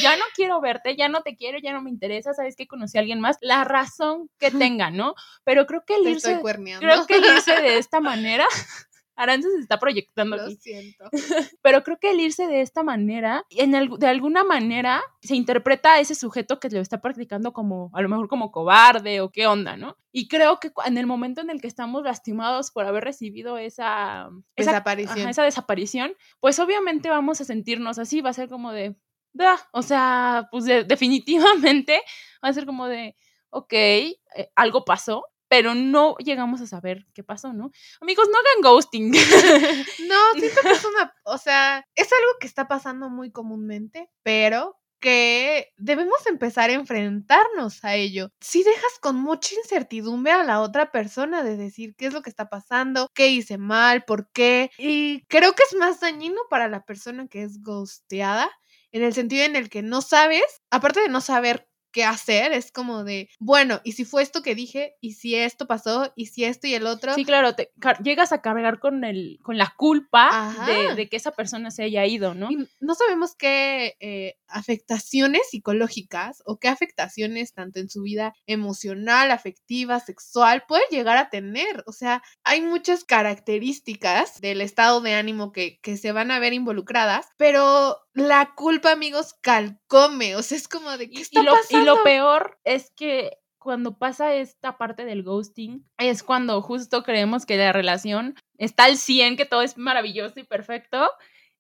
ya 0.03 0.17
no 0.17 0.25
quiero 0.35 0.61
verte, 0.61 0.97
ya 0.97 1.09
no 1.09 1.23
te 1.23 1.37
quiero, 1.37 1.59
ya 1.61 1.73
no 1.73 1.81
me 1.81 1.91
interesa, 1.91 2.35
¿sabes 2.35 2.57
qué? 2.57 2.67
Conocí 2.67 2.99
a 2.99 3.01
alguien 3.03 3.21
más, 3.21 3.36
la 3.41 3.65
razón 3.65 4.29
que 4.39 4.51
tenga, 4.51 4.91
¿no? 4.91 5.15
Pero 5.45 5.67
creo 5.67 5.85
que 5.87 5.97
el 5.97 6.05
Te 6.05 6.11
irse, 6.11 6.41
creo 6.79 7.07
que 7.07 7.17
el 7.17 7.25
irse 7.25 7.61
de 7.61 7.79
esta 7.79 8.01
manera, 8.01 8.47
Aranza 9.19 9.49
se 9.55 9.61
está 9.63 9.79
proyectando 9.79 10.37
Lo 10.37 10.43
aquí, 10.43 10.57
siento. 10.57 11.09
pero 11.63 11.83
creo 11.83 11.99
que 11.99 12.11
el 12.11 12.21
irse 12.21 12.47
de 12.47 12.61
esta 12.61 12.83
manera, 12.83 13.47
en 13.49 13.71
de 13.99 14.07
alguna 14.07 14.45
manera, 14.45 15.03
se 15.23 15.35
interpreta 15.35 15.95
a 15.95 16.01
ese 16.01 16.15
sujeto 16.15 16.61
que 16.61 16.69
lo 16.69 16.81
está 16.81 17.01
practicando 17.01 17.55
como, 17.55 17.91
a 17.95 18.03
lo 18.03 18.11
mejor 18.11 18.29
como 18.29 18.51
cobarde 18.53 19.23
o 19.23 19.31
qué 19.31 19.47
onda, 19.47 19.79
¿no? 19.79 19.97
Y 20.13 20.29
creo 20.29 20.61
que 20.61 20.71
en 20.85 20.99
el 20.99 21.07
momento 21.07 21.41
en 21.41 21.49
el 21.49 21.63
que 21.63 21.67
estamos 21.67 22.03
lastimados 22.03 22.71
por 22.71 22.85
haber 22.85 23.05
recibido 23.05 23.57
esa, 23.57 24.29
esa, 24.55 24.71
Desaparición. 24.73 25.19
ajá, 25.21 25.31
esa 25.31 25.43
desaparición, 25.45 26.15
pues 26.41 26.59
obviamente 26.59 27.09
vamos 27.09 27.41
a 27.41 27.45
sentirnos 27.47 27.99
así, 27.99 28.21
va 28.21 28.31
a 28.31 28.35
ser 28.35 28.51
como 28.51 28.73
de, 28.73 28.97
"Bah", 29.33 29.67
o 29.73 29.81
sea, 29.83 30.49
pues 30.51 30.65
de- 30.67 30.85
definitivamente 30.85 32.01
va 32.45 32.51
a 32.51 32.53
ser 32.53 32.67
como 32.67 32.87
de, 32.87 33.17
ok, 33.51 33.73
eh, 33.73 34.17
algo 34.55 34.85
pasó. 34.85 35.25
Pero 35.49 35.77
no 35.77 36.17
llegamos 36.19 36.61
a 36.61 36.67
saber 36.67 37.07
qué 37.15 37.23
pasó, 37.23 37.53
¿no? 37.53 37.71
Amigos, 38.01 38.27
no 38.33 38.39
hagan 38.39 38.63
ghosting. 38.63 39.13
No, 40.09 40.17
siento 40.35 40.61
que 40.63 40.73
es 40.73 40.85
una, 40.85 41.15
o 41.25 41.39
sea, 41.39 41.87
es 41.95 42.13
algo 42.13 42.33
que 42.41 42.49
está 42.49 42.67
pasando 42.67 43.09
muy 43.11 43.31
comúnmente, 43.31 44.11
pero 44.25 44.77
que 45.01 45.73
debemos 45.77 46.27
empezar 46.27 46.71
a 46.71 46.75
enfrentarnos 46.75 47.85
a 47.85 47.95
ello. 47.95 48.31
Si 48.41 48.63
dejas 48.65 48.99
con 49.01 49.17
mucha 49.17 49.55
incertidumbre 49.55 50.33
a 50.33 50.43
la 50.45 50.61
otra 50.61 50.91
persona 50.91 51.43
de 51.45 51.57
decir 51.57 51.95
qué 51.97 52.07
es 52.07 52.13
lo 52.15 52.23
que 52.23 52.31
está 52.31 52.49
pasando, 52.49 53.09
qué 53.15 53.29
hice 53.29 53.59
mal, 53.59 54.05
por 54.05 54.31
qué, 54.33 54.71
y 54.79 55.25
creo 55.27 55.53
que 55.55 55.63
es 55.65 55.77
más 55.79 56.01
dañino 56.01 56.41
para 56.51 56.69
la 56.69 56.85
persona 56.85 57.29
que 57.29 57.43
es 57.43 57.63
ghosteada, 57.63 58.51
en 58.93 59.03
el 59.03 59.13
sentido 59.13 59.45
en 59.45 59.57
el 59.57 59.69
que 59.69 59.83
no 59.83 60.01
sabes, 60.03 60.45
aparte 60.71 61.01
de 61.01 61.09
no 61.09 61.21
saber 61.21 61.69
qué 61.97 62.05
hacer, 62.05 62.53
es 62.53 62.71
como 62.71 63.05
de, 63.05 63.31
bueno, 63.39 63.81
¿y 63.83 63.93
si 63.93 64.05
fue 64.05 64.23
esto 64.23 64.43
que 64.43 64.55
dije? 64.55 64.97
¿Y 65.01 65.13
si 65.13 65.35
esto 65.35 65.67
pasó? 65.67 66.13
¿Y 66.15 66.27
si 66.27 66.45
esto 66.45 66.67
y 66.67 66.75
el 66.75 66.87
otro? 66.87 67.15
Sí, 67.15 67.25
claro, 67.25 67.55
te, 67.55 67.73
llegas 68.03 68.33
a 68.33 68.43
cargar 68.43 68.81
con, 68.81 69.03
el, 69.03 69.39
con 69.43 69.57
la 69.57 69.73
culpa 69.79 70.55
de, 70.95 71.09
que 71.09 71.17
esa 71.17 71.31
persona 71.31 71.71
se 71.71 71.85
haya 71.85 72.05
ido, 72.05 72.35
¿no? 72.35 72.51
no 72.81 72.95
sabemos 72.95 73.35
qué 73.35 73.97
eh, 74.01 74.35
afectaciones 74.47 75.41
psicológicas 75.51 76.43
o 76.45 76.59
qué 76.59 76.69
afectaciones 76.69 77.55
tanto 77.55 77.81
en 77.81 77.89
su 77.89 78.03
vida 78.03 78.35
emocional, 78.47 79.31
afectiva, 79.31 79.99
sexual 79.99 80.65
puede 80.69 80.85
llegar 80.91 81.17
a 81.17 81.31
tener. 81.31 81.83
O 81.87 81.93
sea, 81.93 82.23
hay 82.45 82.61
muchas 82.61 83.05
características 83.05 84.43
del 84.43 84.61
estado 84.61 85.01
de 85.01 85.15
ánimo 85.15 85.51
que, 85.51 85.79
que 85.81 85.97
se 85.97 86.13
van 86.13 86.31
a 86.31 86.41
ver 86.41 86.53
involucradas, 86.53 87.29
pero 87.39 87.97
la 88.17 88.55
culpa, 88.55 88.93
amigos, 88.93 89.35
calcome. 89.43 90.37
O 90.37 90.43
sea, 90.43 90.57
es 90.57 90.69
como 90.69 90.97
de 90.97 91.11
qué 91.11 91.21
está 91.21 91.41
y 91.41 91.45
lo, 91.45 91.53
pasando. 91.53 91.83
Y 91.83 91.85
lo 91.85 92.03
peor 92.03 92.59
es 92.65 92.91
que 92.97 93.39
cuando 93.59 93.99
pasa 93.99 94.35
esta 94.35 94.79
parte 94.79 95.05
del 95.05 95.23
ghosting, 95.23 95.87
es 95.99 96.23
cuando 96.23 96.63
justo 96.63 97.03
creemos 97.03 97.45
que 97.45 97.57
la 97.57 97.73
relación 97.73 98.35
está 98.57 98.85
al 98.85 98.97
100, 98.97 99.37
que 99.37 99.45
todo 99.45 99.61
es 99.61 99.77
maravilloso 99.77 100.41
y 100.41 100.45
perfecto, 100.45 101.11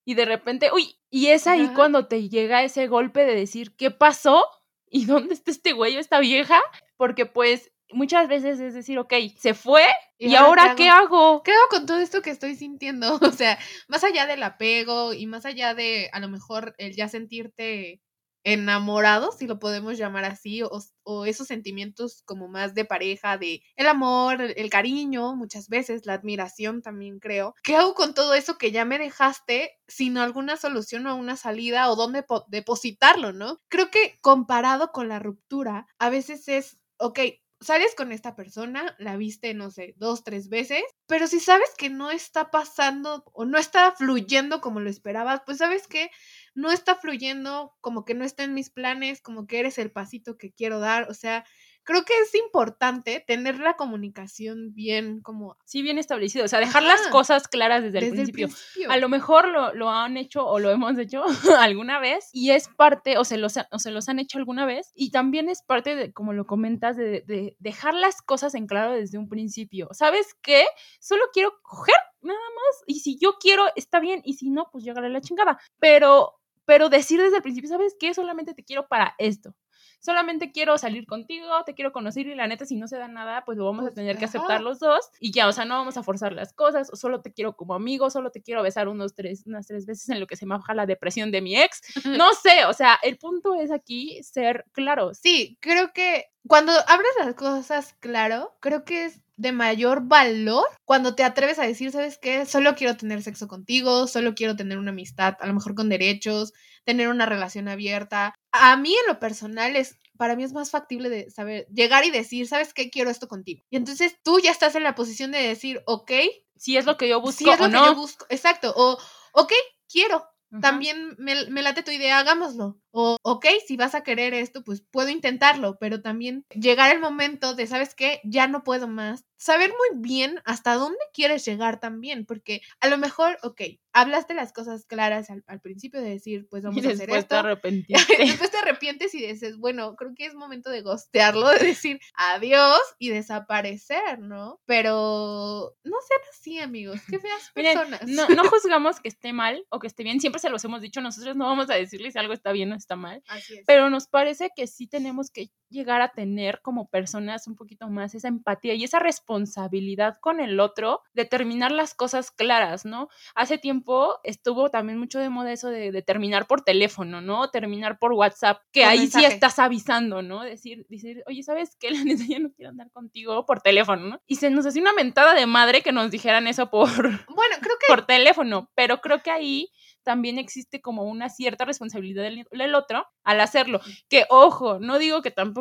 y 0.04 0.14
de 0.14 0.24
repente, 0.24 0.70
uy, 0.72 0.98
y 1.10 1.26
es 1.26 1.46
ahí 1.46 1.68
cuando 1.74 2.06
te 2.06 2.28
llega 2.28 2.62
ese 2.62 2.86
golpe 2.86 3.26
de 3.26 3.34
decir, 3.34 3.74
¿qué 3.76 3.90
pasó? 3.90 4.46
¿Y 4.88 5.04
dónde 5.04 5.34
está 5.34 5.50
este 5.50 5.72
güey 5.72 5.96
o 5.96 6.00
esta 6.00 6.20
vieja? 6.20 6.62
Porque 6.96 7.26
pues 7.26 7.72
muchas 7.92 8.28
veces 8.28 8.60
es 8.60 8.74
decir, 8.74 8.98
ok, 8.98 9.14
se 9.38 9.54
fue 9.54 9.84
y, 10.18 10.34
ahora, 10.34 10.74
¿qué, 10.76 10.88
hago? 10.88 11.42
¿qué 11.42 11.52
hago? 11.52 11.68
con 11.70 11.86
todo 11.86 11.98
esto 11.98 12.22
que 12.22 12.30
estoy 12.30 12.56
sintiendo? 12.56 13.18
O 13.22 13.32
sea, 13.32 13.58
más 13.88 14.04
allá 14.04 14.26
del 14.26 14.42
apego 14.42 15.12
y 15.12 15.26
más 15.26 15.44
allá 15.44 15.74
de 15.74 16.08
a 16.12 16.20
lo 16.20 16.28
mejor 16.28 16.74
el 16.78 16.94
ya 16.94 17.08
sentirte 17.08 18.00
enamorado, 18.46 19.32
si 19.32 19.48
lo 19.48 19.58
podemos 19.58 19.98
llamar 19.98 20.24
así, 20.24 20.62
o, 20.62 21.26
esos 21.26 21.48
sentimientos 21.48 22.22
como 22.24 22.46
más 22.46 22.74
de 22.74 22.84
pareja, 22.84 23.36
de 23.38 23.60
el 23.74 23.88
amor, 23.88 24.40
el, 24.40 24.70
cariño, 24.70 25.34
muchas 25.34 25.68
veces, 25.68 26.06
la 26.06 26.14
admiración 26.14 26.80
también 26.80 27.18
creo. 27.18 27.56
¿Qué 27.64 27.74
hago 27.74 27.94
con 27.94 28.14
todo 28.14 28.34
eso 28.34 28.56
que 28.56 28.70
ya 28.70 28.84
me 28.84 29.00
dejaste 29.00 29.72
sin 29.88 30.16
alguna 30.16 30.56
solución 30.56 31.08
o 31.08 31.16
una 31.16 31.36
salida 31.36 31.90
o 31.90 31.96
dónde 31.96 32.24
depositarlo, 32.46 33.32
no? 33.32 33.58
Creo 33.68 33.90
que 33.90 34.16
comparado 34.20 34.92
con 34.92 35.08
la 35.08 35.18
ruptura, 35.18 35.88
a 35.98 36.08
veces 36.08 36.46
es, 36.46 36.78
ok, 36.98 37.18
sales 37.60 37.94
con 37.94 38.12
esta 38.12 38.36
persona, 38.36 38.94
la 38.98 39.16
viste, 39.16 39.54
no 39.54 39.70
sé, 39.70 39.94
dos, 39.96 40.24
tres 40.24 40.48
veces, 40.48 40.82
pero 41.06 41.26
si 41.26 41.40
sabes 41.40 41.70
que 41.76 41.90
no 41.90 42.10
está 42.10 42.50
pasando 42.50 43.24
o 43.32 43.44
no 43.44 43.58
está 43.58 43.92
fluyendo 43.92 44.60
como 44.60 44.80
lo 44.80 44.90
esperabas, 44.90 45.40
pues 45.46 45.58
sabes 45.58 45.88
que 45.88 46.10
no 46.54 46.70
está 46.70 46.96
fluyendo, 46.96 47.74
como 47.80 48.04
que 48.04 48.14
no 48.14 48.24
está 48.24 48.44
en 48.44 48.54
mis 48.54 48.70
planes, 48.70 49.20
como 49.20 49.46
que 49.46 49.60
eres 49.60 49.78
el 49.78 49.90
pasito 49.90 50.36
que 50.36 50.52
quiero 50.52 50.80
dar, 50.80 51.08
o 51.10 51.14
sea, 51.14 51.44
creo 51.86 52.04
que 52.04 52.18
es 52.18 52.34
importante 52.34 53.24
tener 53.26 53.58
la 53.60 53.76
comunicación 53.76 54.74
bien 54.74 55.20
como... 55.22 55.56
Sí, 55.64 55.82
bien 55.82 55.98
establecido, 55.98 56.44
o 56.44 56.48
sea, 56.48 56.58
dejar 56.58 56.82
las 56.82 57.00
cosas 57.08 57.48
claras 57.48 57.82
desde, 57.82 57.98
el, 58.00 58.10
principio. 58.10 58.48
A 58.90 58.98
lo 58.98 59.08
mejor 59.08 59.48
lo, 59.48 59.88
han 59.88 60.16
hecho 60.16 60.44
o 60.44 60.58
lo 60.58 60.70
hemos 60.70 60.98
hecho 60.98 61.22
alguna 61.58 62.00
vez 62.00 62.28
y 62.32 62.50
es 62.50 62.68
parte, 62.68 63.16
o 63.18 63.24
se, 63.24 63.38
los, 63.38 63.54
o 63.70 63.78
se 63.78 63.92
los 63.92 64.08
han 64.08 64.18
hecho 64.18 64.36
alguna 64.36 64.66
vez 64.66 64.90
y 64.94 65.10
también 65.10 65.48
es 65.48 65.62
parte 65.62 65.94
de, 65.94 66.12
como 66.12 66.32
lo 66.32 66.44
comentas, 66.44 66.96
de, 66.96 67.22
de 67.24 67.56
dejar 67.60 67.94
las 67.94 68.20
cosas 68.20 68.54
en 68.54 68.66
claro 68.66 68.92
desde 68.92 69.16
un 69.16 69.28
principio. 69.28 69.88
¿Sabes 69.92 70.36
qué? 70.42 70.66
Solo 70.98 71.22
quiero 71.32 71.54
coger 71.62 71.94
nada 72.20 72.38
más 72.38 72.82
y 72.86 73.00
si 73.00 73.16
yo 73.16 73.36
quiero, 73.40 73.64
está 73.76 74.00
bien 74.00 74.20
y 74.24 74.34
si 74.34 74.50
no, 74.50 74.68
pues 74.72 74.84
llegaré 74.84 75.06
a 75.06 75.10
la 75.10 75.20
chingada. 75.20 75.58
Pero 75.78 76.34
pero 76.64 76.88
decir 76.88 77.20
desde 77.20 77.36
el 77.36 77.42
principio, 77.42 77.70
¿sabes 77.70 77.94
qué? 77.96 78.12
Solamente 78.12 78.52
te 78.52 78.64
quiero 78.64 78.88
para 78.88 79.14
esto 79.18 79.54
solamente 79.98 80.52
quiero 80.52 80.78
salir 80.78 81.06
contigo, 81.06 81.46
te 81.64 81.74
quiero 81.74 81.92
conocer 81.92 82.26
y 82.26 82.34
la 82.34 82.46
neta, 82.46 82.64
si 82.64 82.76
no 82.76 82.88
se 82.88 82.96
da 82.96 83.08
nada, 83.08 83.44
pues 83.44 83.58
lo 83.58 83.64
vamos 83.64 83.86
a 83.86 83.92
tener 83.92 84.18
que 84.18 84.26
aceptar 84.26 84.60
los 84.62 84.78
dos 84.78 85.10
y 85.20 85.32
ya, 85.32 85.48
o 85.48 85.52
sea, 85.52 85.64
no 85.64 85.74
vamos 85.74 85.96
a 85.96 86.02
forzar 86.02 86.32
las 86.32 86.52
cosas, 86.52 86.90
o 86.92 86.96
solo 86.96 87.20
te 87.20 87.32
quiero 87.32 87.56
como 87.56 87.74
amigo, 87.74 88.10
solo 88.10 88.30
te 88.30 88.42
quiero 88.42 88.62
besar 88.62 88.88
unos 88.88 89.14
tres, 89.14 89.44
unas 89.46 89.66
tres 89.66 89.86
veces 89.86 90.08
en 90.08 90.20
lo 90.20 90.26
que 90.26 90.36
se 90.36 90.46
me 90.46 90.56
baja 90.56 90.74
la 90.74 90.86
depresión 90.86 91.30
de 91.30 91.40
mi 91.42 91.56
ex. 91.56 91.80
No 92.26 92.32
sé, 92.32 92.64
o 92.66 92.72
sea, 92.72 92.98
el 93.02 93.18
punto 93.18 93.54
es 93.54 93.70
aquí 93.70 94.22
ser 94.22 94.64
claro. 94.72 95.12
Sí, 95.14 95.58
creo 95.60 95.92
que 95.92 96.26
cuando 96.46 96.72
abres 96.86 97.10
las 97.18 97.34
cosas 97.34 97.94
claro, 98.00 98.56
creo 98.60 98.84
que 98.84 99.06
es 99.06 99.20
de 99.36 99.52
mayor 99.52 100.02
valor 100.04 100.64
cuando 100.84 101.14
te 101.14 101.22
atreves 101.22 101.58
a 101.58 101.66
decir, 101.66 101.90
¿sabes 101.92 102.18
qué? 102.18 102.46
Solo 102.46 102.74
quiero 102.74 102.96
tener 102.96 103.22
sexo 103.22 103.48
contigo, 103.48 104.06
solo 104.06 104.34
quiero 104.34 104.56
tener 104.56 104.78
una 104.78 104.92
amistad, 104.92 105.36
a 105.40 105.46
lo 105.46 105.54
mejor 105.54 105.74
con 105.74 105.88
derechos, 105.88 106.52
tener 106.86 107.08
una 107.08 107.26
relación 107.26 107.68
abierta. 107.68 108.34
A 108.52 108.76
mí 108.76 108.94
en 108.94 109.06
lo 109.12 109.18
personal 109.18 109.76
es, 109.76 109.98
para 110.16 110.36
mí 110.36 110.44
es 110.44 110.52
más 110.52 110.70
factible 110.70 111.10
de 111.10 111.30
saber, 111.30 111.66
llegar 111.66 112.04
y 112.04 112.10
decir, 112.10 112.46
¿sabes 112.46 112.72
qué? 112.72 112.90
Quiero 112.90 113.10
esto 113.10 113.28
contigo. 113.28 113.62
Y 113.68 113.76
entonces 113.76 114.16
tú 114.22 114.38
ya 114.38 114.52
estás 114.52 114.76
en 114.76 114.84
la 114.84 114.94
posición 114.94 115.32
de 115.32 115.38
decir, 115.38 115.82
ok. 115.86 116.12
Si 116.56 116.76
es 116.78 116.86
lo 116.86 116.96
que 116.96 117.08
yo 117.08 117.20
busco. 117.20 117.44
Si 117.44 117.50
es 117.50 117.60
lo 117.60 117.66
que 117.68 117.76
yo 117.76 117.94
busco, 117.94 118.24
exacto. 118.30 118.72
O, 118.76 118.96
ok, 119.32 119.52
quiero. 119.88 120.24
También 120.62 121.16
me, 121.18 121.50
me 121.50 121.60
late 121.60 121.82
tu 121.82 121.90
idea, 121.90 122.18
hagámoslo. 122.18 122.78
O, 122.98 123.18
ok, 123.20 123.44
si 123.66 123.76
vas 123.76 123.94
a 123.94 124.02
querer 124.02 124.32
esto, 124.32 124.64
pues 124.64 124.80
puedo 124.80 125.10
intentarlo, 125.10 125.76
pero 125.78 126.00
también 126.00 126.46
llegar 126.48 126.90
el 126.90 126.98
momento 126.98 127.54
de, 127.54 127.66
¿sabes 127.66 127.94
qué? 127.94 128.22
Ya 128.24 128.48
no 128.48 128.64
puedo 128.64 128.88
más. 128.88 129.26
Saber 129.36 129.68
muy 129.68 130.00
bien 130.00 130.40
hasta 130.46 130.76
dónde 130.76 130.98
quieres 131.12 131.44
llegar 131.44 131.78
también, 131.78 132.24
porque 132.24 132.62
a 132.80 132.88
lo 132.88 132.96
mejor, 132.96 133.36
ok, 133.42 133.60
hablaste 133.92 134.34
las 134.34 134.52
cosas 134.52 134.84
claras 134.84 135.28
al, 135.30 135.60
principio 135.60 136.00
de 136.00 136.10
decir, 136.10 136.46
pues 136.50 136.64
vamos 136.64 136.84
a 136.86 136.90
hacer 136.90 137.10
esto. 137.10 137.28
Te 137.28 137.36
arrepentiste. 137.36 138.16
después 138.18 138.50
te 138.50 138.58
arrepientes 138.58 139.14
y 139.14 139.26
dices, 139.26 139.56
bueno, 139.58 139.96
creo 139.96 140.12
que 140.14 140.26
es 140.26 140.34
momento 140.34 140.70
de 140.70 140.82
gostearlo, 140.82 141.48
de 141.48 141.58
decir 141.58 142.00
adiós 142.14 142.78
y 142.98 143.08
desaparecer, 143.10 144.20
¿no? 144.20 144.60
Pero 144.66 145.74
no 145.84 145.96
sean 146.06 146.20
así, 146.30 146.58
amigos, 146.58 147.00
qué 147.10 147.18
feas 147.18 147.50
personas. 147.54 148.06
no, 148.06 148.28
no 148.28 148.48
juzgamos 148.48 149.00
que 149.00 149.08
esté 149.08 149.32
mal 149.32 149.66
o 149.70 149.78
que 149.80 149.86
esté 149.86 150.02
bien, 150.02 150.20
siempre 150.20 150.40
se 150.40 150.50
los 150.50 150.64
hemos 150.64 150.82
dicho, 150.82 151.00
nosotros 151.00 151.36
no 151.36 151.46
vamos 151.46 151.70
a 151.70 151.74
decirles 151.74 152.12
si 152.12 152.18
algo 152.18 152.34
está 152.34 152.52
bien 152.52 152.72
o 152.72 152.76
está 152.86 152.96
mal. 152.96 153.22
Pero 153.66 153.90
nos 153.90 154.06
parece 154.06 154.50
que 154.54 154.66
sí 154.68 154.86
tenemos 154.86 155.30
que 155.30 155.50
llegar 155.68 156.00
a 156.00 156.12
tener 156.12 156.60
como 156.62 156.88
personas 156.88 157.46
un 157.46 157.56
poquito 157.56 157.88
más 157.88 158.14
esa 158.14 158.28
empatía 158.28 158.74
y 158.74 158.84
esa 158.84 158.98
responsabilidad 158.98 160.16
con 160.20 160.40
el 160.40 160.60
otro 160.60 161.02
de 161.12 161.24
terminar 161.24 161.72
las 161.72 161.94
cosas 161.94 162.30
claras, 162.30 162.84
¿no? 162.84 163.08
Hace 163.34 163.58
tiempo 163.58 164.18
estuvo 164.24 164.70
también 164.70 164.98
mucho 164.98 165.18
de 165.18 165.28
moda 165.28 165.52
eso 165.52 165.68
de, 165.68 166.02
terminar 166.02 166.46
por 166.46 166.62
teléfono, 166.62 167.20
¿no? 167.20 167.50
Terminar 167.50 167.98
por 167.98 168.12
WhatsApp, 168.12 168.62
que 168.72 168.84
ahí 168.84 169.08
sí 169.08 169.24
estás 169.24 169.58
avisando, 169.58 170.22
¿no? 170.22 170.42
Decir, 170.42 170.86
decir, 170.88 171.22
oye, 171.26 171.42
¿sabes 171.42 171.76
qué? 171.78 171.90
La 171.90 171.98
neta 172.04 172.24
ya 172.28 172.38
no 172.38 172.50
quiero 172.52 172.70
andar 172.70 172.90
contigo 172.90 173.44
por 173.46 173.60
teléfono, 173.60 174.06
¿no? 174.06 174.20
Y 174.26 174.36
se 174.36 174.50
nos 174.50 174.66
hacía 174.66 174.82
una 174.82 174.92
mentada 174.92 175.34
de 175.34 175.46
madre 175.46 175.82
que 175.82 175.92
nos 175.92 176.10
dijeran 176.10 176.46
eso 176.46 176.70
por, 176.70 176.86
bueno, 177.34 177.56
creo 177.60 177.76
que... 177.80 177.86
por 177.88 178.06
teléfono, 178.06 178.70
pero 178.74 179.00
creo 179.00 179.22
que 179.22 179.30
ahí 179.30 179.70
también 180.06 180.38
existe 180.38 180.80
como 180.80 181.02
una 181.02 181.28
cierta 181.28 181.64
responsabilidad 181.64 182.22
del, 182.22 182.74
otro 182.76 183.08
al 183.24 183.40
hacerlo. 183.40 183.80
Que 184.08 184.24
ojo, 184.28 184.78
no 184.78 185.00
digo 185.00 185.20
que 185.20 185.32
tampoco 185.32 185.55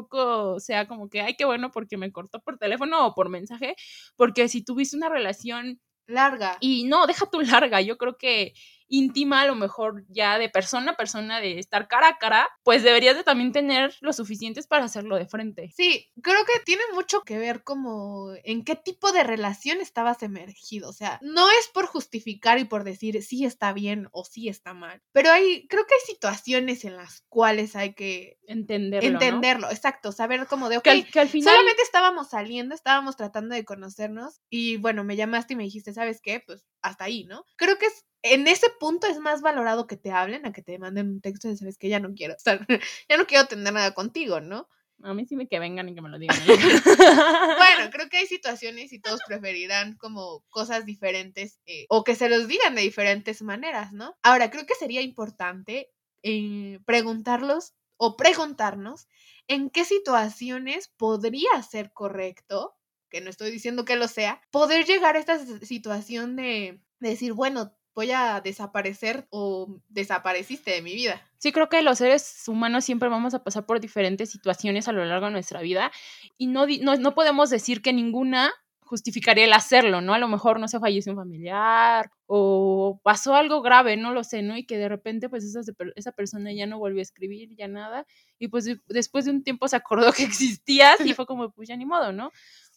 sea 0.60 0.88
como 0.88 1.10
que, 1.10 1.22
ay, 1.22 1.36
qué 1.36 1.46
bueno 1.46 1.72
porque 1.72 1.98
me 1.98 2.12
cortó 2.12 2.40
por 2.42 2.58
teléfono 2.58 3.08
o 3.08 3.14
por 3.14 3.30
mensaje, 3.30 3.76
porque 4.16 4.48
si 4.50 4.64
tuviste 4.64 4.98
una 4.98 5.10
relación 5.10 5.80
larga. 6.08 6.58
Y 6.60 6.86
no, 6.86 7.08
deja 7.08 7.26
tu 7.30 7.42
larga, 7.42 7.82
yo 7.82 7.98
creo 7.98 8.18
que 8.18 8.54
íntima, 8.88 9.42
a 9.42 9.48
lo 9.48 9.56
mejor 9.56 10.06
ya 10.10 10.38
de 10.38 10.50
persona 10.50 10.92
a 10.92 10.98
persona, 10.98 11.40
de 11.40 11.60
estar 11.60 11.88
cara 11.88 12.10
a 12.10 12.18
cara, 12.18 12.50
pues 12.64 12.84
deberías 12.84 13.16
de 13.16 13.24
también 13.24 13.52
tener 13.52 13.96
lo 14.02 14.14
suficientes 14.14 14.68
para 14.68 14.86
hacerlo 14.86 15.18
de 15.18 15.28
frente. 15.28 15.72
Sí, 15.76 16.12
creo 16.22 16.46
que 16.46 16.60
tiene 16.64 16.84
mucho 16.94 17.22
que 17.22 17.38
ver 17.38 17.64
como 17.64 18.34
en 18.44 18.64
qué 18.64 18.76
tipo 18.76 19.12
de 19.12 19.24
relación 19.24 19.82
estabas 19.82 20.22
emergido. 20.24 20.90
O 20.90 20.94
sea, 20.94 21.20
no 21.22 21.50
es 21.50 21.70
por 21.74 21.86
justificar 21.86 22.60
y 22.60 22.66
por 22.66 22.84
decir 22.84 23.22
sí 23.24 23.46
está 23.46 23.74
bien 23.74 24.08
o 24.12 24.26
sí 24.26 24.50
está 24.50 24.74
mal, 24.74 25.02
pero 25.12 25.32
hay, 25.32 25.68
creo 25.68 25.86
que 25.86 25.96
hay 25.96 26.06
situaciones 26.06 26.86
en 26.86 26.98
las 26.98 27.24
cuales 27.30 27.76
hay 27.76 27.94
que 27.94 28.38
entenderlo. 28.48 29.10
Entenderlo, 29.10 29.70
exacto, 29.70 30.12
saber 30.12 30.48
como 30.48 30.70
de, 30.70 30.78
ok, 30.78 30.84
que 31.12 31.20
al, 31.20 31.30
final... 31.30 31.54
solamente 31.54 31.82
estábamos 31.82 32.30
saliendo, 32.30 32.76
estábamos 32.76 33.16
tratando 33.16 33.56
de 33.56 33.66
conocernos 33.66 34.42
y 34.50 34.78
bueno, 34.78 35.04
me 35.04 35.16
llamaste 35.16 35.54
y 35.54 35.58
me 35.58 35.64
dijiste, 35.64 35.94
¿sabes 35.94 36.22
qué? 36.22 36.42
Pues 36.46 36.66
hasta 36.82 37.06
ahí, 37.06 37.26
¿no? 37.26 37.46
Creo 37.56 37.78
que 37.78 37.88
es 37.88 38.06
en 38.26 38.48
ese 38.48 38.72
punto 38.80 39.06
es 39.06 39.20
más 39.20 39.42
valorado 39.42 39.86
que 39.86 39.98
te 39.98 40.12
hablen 40.12 40.48
a 40.48 40.52
que 40.52 40.64
te 40.64 40.80
manden 40.80 41.10
un 41.10 41.22
texto 41.22 41.48
de 41.48 41.56
sabes 41.56 41.78
que 41.78 41.90
ya 41.90 42.00
no 42.00 42.14
quiero 42.16 42.34
estar, 42.34 42.66
ya 43.10 43.18
no 43.18 43.28
quiero 43.28 43.46
tener 43.46 43.72
nada 43.72 43.94
contigo, 43.94 44.42
¿no? 44.42 44.68
A 45.04 45.14
mí 45.14 45.28
sí 45.28 45.36
me 45.36 45.48
que 45.48 45.60
vengan 45.60 45.90
y 45.90 45.94
que 45.94 46.02
me 46.02 46.10
lo 46.10 46.18
digan. 46.18 46.38
bueno, 46.48 47.92
creo 47.92 48.10
que 48.10 48.18
hay 48.18 48.26
situaciones 48.26 48.94
y 48.94 49.00
todos 49.00 49.20
preferirán 49.28 49.96
como 49.98 50.44
cosas 50.50 50.86
diferentes 50.86 51.60
eh, 51.68 51.86
o 51.90 52.04
que 52.04 52.16
se 52.16 52.30
los 52.30 52.48
digan 52.48 52.74
de 52.74 52.82
diferentes 52.82 53.44
maneras, 53.44 53.94
¿no? 53.94 54.16
Ahora, 54.24 54.50
creo 54.50 54.66
que 54.66 54.74
sería 54.74 55.02
importante 55.02 55.92
eh, 56.24 56.80
preguntarlos 56.86 57.76
o 57.98 58.18
preguntarnos 58.18 59.08
en 59.48 59.70
qué 59.70 59.86
situaciones 59.86 60.88
podría 60.88 61.62
ser 61.62 61.92
correcto, 61.92 62.76
que 63.10 63.22
no 63.22 63.30
estoy 63.30 63.52
diciendo 63.52 63.86
que 63.86 63.98
lo 63.98 64.08
sea, 64.08 64.42
poder 64.50 64.86
llegar 64.86 65.16
a 65.16 65.20
esta 65.20 65.38
situación 65.64 66.36
de 66.38 66.80
decir, 67.00 67.34
bueno, 67.34 67.76
voy 67.96 68.12
a 68.12 68.42
desaparecer 68.42 69.26
o 69.30 69.80
desapareciste 69.88 70.72
de 70.72 70.82
mi 70.82 70.94
vida. 70.94 71.22
Sí, 71.38 71.52
creo 71.52 71.70
que 71.70 71.82
los 71.82 71.98
seres 71.98 72.44
humanos 72.48 72.84
siempre 72.84 73.10
vamos 73.10 73.34
a 73.34 73.44
pasar 73.44 73.66
por 73.66 73.80
diferentes 73.80 74.30
situaciones 74.30 74.88
a 74.88 74.92
lo 74.92 75.06
largo 75.06 75.28
de 75.28 75.32
nuestra 75.32 75.62
vida 75.62 75.92
y 76.38 76.48
no, 76.48 76.68
no, 76.82 76.98
no 76.98 77.16
podemos 77.16 77.50
decir 77.50 77.82
que 77.82 77.94
ninguna 77.94 78.52
justificaría 78.82 79.46
el 79.46 79.54
hacerlo, 79.54 80.02
¿no? 80.02 80.14
A 80.14 80.20
lo 80.20 80.28
mejor 80.28 80.60
no 80.60 80.68
se 80.68 80.80
falleció 80.80 81.12
un 81.14 81.18
familiar 81.18 82.12
o 82.28 83.00
pasó 83.04 83.34
algo 83.34 83.62
grave, 83.62 83.98
no 83.98 84.12
lo 84.12 84.24
sé, 84.24 84.44
¿no? 84.44 84.56
Y 84.58 84.66
que 84.66 84.78
de 84.78 84.88
repente 84.88 85.28
pues 85.28 85.44
esa, 85.44 85.62
esa 85.96 86.12
persona 86.12 86.54
ya 86.54 86.68
no 86.68 86.78
volvió 86.78 87.00
a 87.00 87.02
escribir, 87.02 87.56
ya 87.56 87.68
nada, 87.68 88.06
y 88.38 88.50
pues 88.50 88.70
después 88.88 89.26
de 89.26 89.32
un 89.32 89.44
tiempo 89.44 89.68
se 89.68 89.76
acordó 89.76 90.12
que 90.14 90.24
existías 90.24 91.00
y 91.04 91.14
fue 91.14 91.26
como, 91.26 91.52
pues 91.52 91.68
ya 91.68 91.78
ni 91.78 91.86
modo, 91.86 92.12
¿no? 92.12 92.28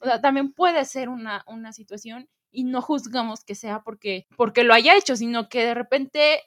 O 0.01 0.07
sea, 0.07 0.21
también 0.21 0.53
puede 0.53 0.85
ser 0.85 1.09
una, 1.09 1.45
una 1.47 1.73
situación 1.73 2.29
y 2.51 2.65
no 2.65 2.83
juzgamos 2.83 3.45
que 3.45 3.55
sea 3.55 3.83
porque, 3.83 4.27
porque 4.37 4.65
lo 4.65 4.75
haya 4.75 4.97
hecho, 4.97 5.17
sino 5.17 5.49
que 5.49 5.65
de 5.65 5.75
repente 5.75 6.43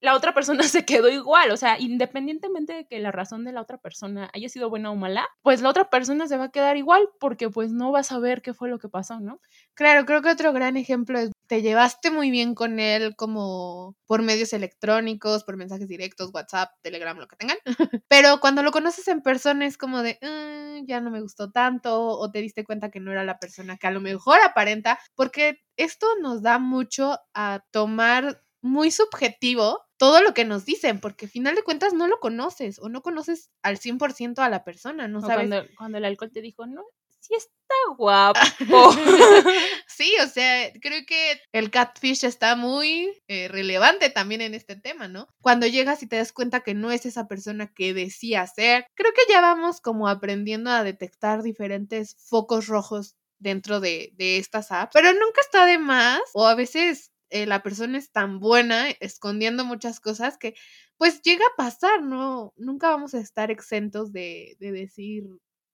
la 0.00 0.14
otra 0.14 0.32
persona 0.32 0.62
se 0.80 0.84
quedó 0.84 1.08
igual, 1.08 1.50
o 1.50 1.56
sea, 1.56 1.78
independientemente 1.78 2.72
de 2.72 2.86
que 2.86 2.98
la 2.98 3.12
razón 3.12 3.44
de 3.44 3.52
la 3.52 3.60
otra 3.60 3.78
persona 3.78 4.30
haya 4.32 4.48
sido 4.48 4.70
buena 4.70 4.90
o 4.90 4.96
mala, 4.96 5.26
pues 5.42 5.60
la 5.60 5.70
otra 5.70 5.90
persona 5.90 6.26
se 6.26 6.36
va 6.36 6.44
a 6.44 6.50
quedar 6.50 6.76
igual 6.76 7.08
porque 7.20 7.50
pues 7.50 7.72
no 7.72 7.92
va 7.92 8.00
a 8.00 8.04
saber 8.04 8.42
qué 8.42 8.54
fue 8.54 8.68
lo 8.68 8.78
que 8.78 8.88
pasó, 8.88 9.20
¿no? 9.20 9.40
Claro, 9.74 10.06
creo 10.06 10.22
que 10.22 10.30
otro 10.30 10.52
gran 10.52 10.76
ejemplo 10.76 11.18
es, 11.18 11.30
te 11.46 11.62
llevaste 11.62 12.10
muy 12.10 12.30
bien 12.30 12.54
con 12.54 12.78
él 12.78 13.16
como 13.16 13.96
por 14.06 14.22
medios 14.22 14.52
electrónicos, 14.52 15.44
por 15.44 15.56
mensajes 15.56 15.88
directos, 15.88 16.30
WhatsApp, 16.32 16.70
Telegram, 16.82 17.16
lo 17.18 17.26
que 17.26 17.36
tengan, 17.36 17.58
pero 18.08 18.40
cuando 18.40 18.62
lo 18.62 18.70
conoces 18.70 19.08
en 19.08 19.22
persona 19.22 19.66
es 19.66 19.78
como 19.78 20.02
de, 20.02 20.18
mm, 20.22 20.86
ya 20.86 21.00
no 21.00 21.10
me 21.10 21.20
gustó 21.20 21.50
tanto, 21.50 22.06
o 22.18 22.30
te 22.30 22.40
diste 22.40 22.64
cuenta 22.64 22.90
que 22.90 23.00
no 23.00 23.12
era 23.12 23.24
la 23.24 23.38
persona 23.38 23.76
que 23.76 23.86
a 23.86 23.90
lo 23.90 24.00
mejor 24.00 24.38
aparenta, 24.44 24.98
porque 25.14 25.60
esto 25.76 26.06
nos 26.20 26.42
da 26.42 26.58
mucho 26.58 27.18
a 27.34 27.64
tomar 27.70 28.42
muy 28.60 28.90
subjetivo 28.90 29.87
todo 29.98 30.22
lo 30.22 30.32
que 30.32 30.44
nos 30.44 30.64
dicen, 30.64 31.00
porque 31.00 31.26
al 31.26 31.30
final 31.30 31.54
de 31.54 31.62
cuentas 31.62 31.92
no 31.92 32.06
lo 32.06 32.20
conoces 32.20 32.78
o 32.78 32.88
no 32.88 33.02
conoces 33.02 33.50
al 33.62 33.78
100% 33.78 34.38
a 34.38 34.48
la 34.48 34.64
persona, 34.64 35.08
no 35.08 35.20
sabes. 35.20 35.48
Cuando, 35.48 35.66
cuando, 35.76 35.98
el 35.98 36.04
alcohol 36.04 36.30
te 36.32 36.40
dijo, 36.40 36.66
no, 36.66 36.84
sí 37.20 37.34
está 37.34 37.74
guapo. 37.96 38.40
sí, 39.88 40.12
o 40.22 40.28
sea, 40.28 40.72
creo 40.80 41.02
que 41.06 41.40
el 41.52 41.70
catfish 41.70 42.24
está 42.24 42.56
muy 42.56 43.12
eh, 43.26 43.48
relevante 43.48 44.08
también 44.10 44.40
en 44.40 44.54
este 44.54 44.76
tema, 44.76 45.08
¿no? 45.08 45.28
Cuando 45.40 45.66
llegas 45.66 46.02
y 46.02 46.06
te 46.06 46.16
das 46.16 46.32
cuenta 46.32 46.60
que 46.60 46.74
no 46.74 46.92
es 46.92 47.04
esa 47.04 47.26
persona 47.26 47.72
que 47.74 47.92
decía 47.92 48.46
ser, 48.46 48.86
creo 48.94 49.12
que 49.12 49.32
ya 49.32 49.40
vamos 49.40 49.80
como 49.80 50.08
aprendiendo 50.08 50.70
a 50.70 50.84
detectar 50.84 51.42
diferentes 51.42 52.16
focos 52.18 52.68
rojos 52.68 53.16
dentro 53.38 53.80
de, 53.80 54.12
de 54.14 54.38
estas 54.38 54.72
apps, 54.72 54.92
pero 54.92 55.12
nunca 55.12 55.40
está 55.40 55.66
de 55.66 55.78
más, 55.78 56.20
o 56.34 56.46
a 56.46 56.54
veces 56.54 57.12
eh, 57.30 57.46
la 57.46 57.62
persona 57.62 57.98
es 57.98 58.10
tan 58.12 58.40
buena 58.40 58.90
escondiendo 59.00 59.64
muchas 59.64 60.00
cosas 60.00 60.38
que 60.38 60.54
pues 60.96 61.22
llega 61.22 61.44
a 61.44 61.56
pasar, 61.56 62.02
¿no? 62.02 62.52
Nunca 62.56 62.90
vamos 62.90 63.14
a 63.14 63.20
estar 63.20 63.50
exentos 63.50 64.12
de, 64.12 64.56
de 64.60 64.72
decir 64.72 65.24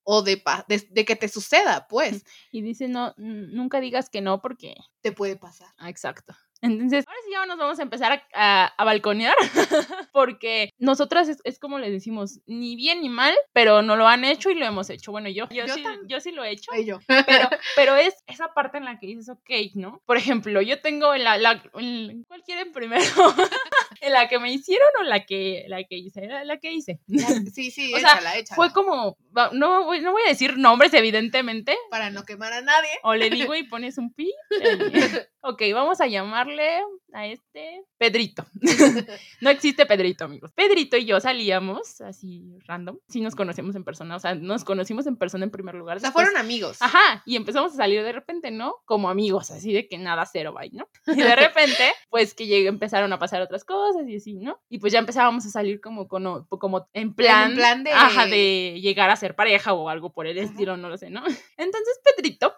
o 0.04 0.22
de, 0.22 0.42
de, 0.68 1.04
que 1.04 1.16
te 1.16 1.28
suceda, 1.28 1.86
pues. 1.88 2.24
Y 2.52 2.62
dice, 2.62 2.88
no, 2.88 3.14
nunca 3.16 3.80
digas 3.80 4.10
que 4.10 4.20
no 4.20 4.40
porque... 4.40 4.74
Te 5.00 5.12
puede 5.12 5.36
pasar. 5.36 5.68
Ah, 5.78 5.88
exacto. 5.88 6.34
Entonces, 6.64 7.04
ahora 7.06 7.20
sí 7.22 7.30
ya 7.30 7.44
nos 7.44 7.58
vamos 7.58 7.78
a 7.78 7.82
empezar 7.82 8.22
a, 8.32 8.72
a, 8.74 8.84
balconear, 8.84 9.34
porque 10.14 10.70
nosotras 10.78 11.28
es, 11.44 11.58
como 11.58 11.78
les 11.78 11.92
decimos, 11.92 12.40
ni 12.46 12.74
bien 12.74 13.02
ni 13.02 13.10
mal, 13.10 13.34
pero 13.52 13.82
no 13.82 13.96
lo 13.96 14.08
han 14.08 14.24
hecho 14.24 14.50
y 14.50 14.54
lo 14.54 14.64
hemos 14.64 14.88
hecho. 14.88 15.12
Bueno, 15.12 15.28
yo, 15.28 15.46
yo, 15.50 15.68
sí, 15.68 15.84
yo 16.06 16.20
sí, 16.20 16.32
lo 16.32 16.42
he 16.42 16.52
hecho, 16.52 16.72
yo. 16.82 17.00
Pero, 17.06 17.50
pero 17.76 17.96
es 17.96 18.14
esa 18.26 18.54
parte 18.54 18.78
en 18.78 18.86
la 18.86 18.98
que 18.98 19.06
dices, 19.06 19.28
ok, 19.28 19.50
¿no? 19.74 20.02
Por 20.06 20.16
ejemplo, 20.16 20.62
yo 20.62 20.80
tengo 20.80 21.14
la, 21.16 21.36
la, 21.36 21.62
¿cuál 21.62 22.42
quieren 22.46 22.72
primero? 22.72 23.04
¿En 24.00 24.12
la 24.12 24.28
que 24.28 24.38
me 24.38 24.50
hicieron 24.50 24.88
o 25.00 25.02
la 25.02 25.26
que, 25.26 25.66
la 25.68 25.84
que 25.84 25.96
hice? 25.96 26.26
La, 26.26 26.58
que 26.58 26.72
hice. 26.72 27.00
Sí, 27.52 27.70
sí, 27.70 27.92
o 27.92 27.98
échala, 27.98 28.20
sea, 28.22 28.38
échala. 28.38 28.56
Fue 28.56 28.72
como, 28.72 29.18
no 29.52 29.84
voy, 29.84 30.00
no 30.00 30.12
voy 30.12 30.22
a 30.24 30.28
decir 30.28 30.56
nombres, 30.56 30.94
evidentemente. 30.94 31.76
Para 31.90 32.10
no 32.10 32.24
quemar 32.24 32.54
a 32.54 32.62
nadie. 32.62 32.88
O 33.02 33.14
le 33.14 33.28
digo 33.28 33.54
y 33.54 33.64
pones 33.64 33.98
un 33.98 34.14
pi. 34.14 34.32
Eh, 34.62 35.26
ok, 35.44 35.62
vamos 35.74 36.00
a 36.00 36.06
llamarle 36.06 36.80
a 37.12 37.26
este 37.26 37.84
Pedrito. 37.98 38.44
no 39.40 39.50
existe 39.50 39.84
Pedrito, 39.84 40.24
amigos. 40.24 40.52
Pedrito 40.52 40.96
y 40.96 41.04
yo 41.04 41.20
salíamos 41.20 42.00
así 42.00 42.58
random. 42.66 42.98
Sí 43.08 43.20
nos 43.20 43.34
conocemos 43.34 43.76
en 43.76 43.84
persona, 43.84 44.16
o 44.16 44.18
sea, 44.18 44.34
nos 44.34 44.64
conocimos 44.64 45.06
en 45.06 45.16
persona 45.16 45.44
en 45.44 45.50
primer 45.50 45.74
lugar. 45.74 45.98
O 45.98 46.00
sea, 46.00 46.12
fueron 46.12 46.36
amigos. 46.36 46.78
Ajá, 46.80 47.22
y 47.26 47.36
empezamos 47.36 47.72
a 47.74 47.76
salir 47.76 48.02
de 48.02 48.12
repente, 48.12 48.50
¿no? 48.50 48.76
Como 48.86 49.10
amigos, 49.10 49.50
así 49.50 49.72
de 49.72 49.86
que 49.86 49.98
nada 49.98 50.24
cero, 50.26 50.54
bye, 50.58 50.70
¿no? 50.72 50.88
Y 51.14 51.22
de 51.22 51.36
repente, 51.36 51.92
pues 52.08 52.34
que 52.34 52.46
llegué, 52.46 52.68
empezaron 52.68 53.12
a 53.12 53.18
pasar 53.18 53.42
otras 53.42 53.64
cosas 53.64 54.08
y 54.08 54.16
así, 54.16 54.34
¿no? 54.34 54.60
Y 54.70 54.78
pues 54.78 54.92
ya 54.92 54.98
empezábamos 54.98 55.44
a 55.46 55.50
salir 55.50 55.80
como, 55.80 56.08
como, 56.08 56.48
como 56.48 56.88
en 56.94 57.14
plan, 57.14 57.50
en 57.50 57.56
plan 57.56 57.84
de... 57.84 57.90
Ajá, 57.92 58.26
de 58.26 58.80
llegar 58.80 59.10
a 59.10 59.16
ser 59.16 59.36
pareja 59.36 59.74
o 59.74 59.90
algo 59.90 60.12
por 60.12 60.26
el 60.26 60.38
estilo, 60.38 60.76
no 60.78 60.88
lo 60.88 60.96
sé, 60.96 61.10
¿no? 61.10 61.22
Entonces, 61.56 62.00
Pedrito 62.02 62.54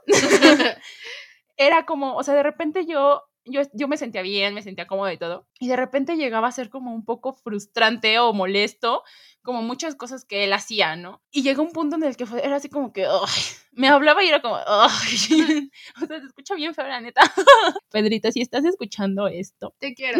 era 1.56 1.86
como, 1.86 2.16
o 2.16 2.22
sea, 2.22 2.34
de 2.34 2.42
repente 2.42 2.86
yo, 2.86 3.22
yo, 3.44 3.62
yo 3.72 3.88
me 3.88 3.96
sentía 3.96 4.22
bien, 4.22 4.54
me 4.54 4.62
sentía 4.62 4.86
cómoda 4.86 5.12
y 5.12 5.18
todo, 5.18 5.46
y 5.58 5.68
de 5.68 5.76
repente 5.76 6.16
llegaba 6.16 6.48
a 6.48 6.52
ser 6.52 6.70
como 6.70 6.94
un 6.94 7.04
poco 7.04 7.32
frustrante 7.32 8.18
o 8.18 8.32
molesto, 8.32 9.02
como 9.42 9.62
muchas 9.62 9.94
cosas 9.94 10.24
que 10.24 10.44
él 10.44 10.52
hacía, 10.52 10.96
¿no? 10.96 11.22
Y 11.30 11.42
llegó 11.42 11.62
un 11.62 11.72
punto 11.72 11.96
en 11.96 12.02
el 12.02 12.16
que 12.16 12.26
fue, 12.26 12.44
era 12.44 12.56
así 12.56 12.68
como 12.68 12.92
que, 12.92 13.06
me 13.76 13.88
hablaba 13.88 14.24
y 14.24 14.28
era 14.28 14.42
como, 14.42 14.56
ay, 14.56 14.60
o 16.02 16.06
sea, 16.06 16.20
se 16.20 16.26
escucha 16.26 16.54
bien 16.54 16.74
feo, 16.74 16.86
la 16.86 17.00
neta. 17.00 17.20
Pedrito, 17.90 18.32
si 18.32 18.40
estás 18.40 18.64
escuchando 18.64 19.28
esto. 19.28 19.74
Te 19.78 19.94
quiero. 19.94 20.18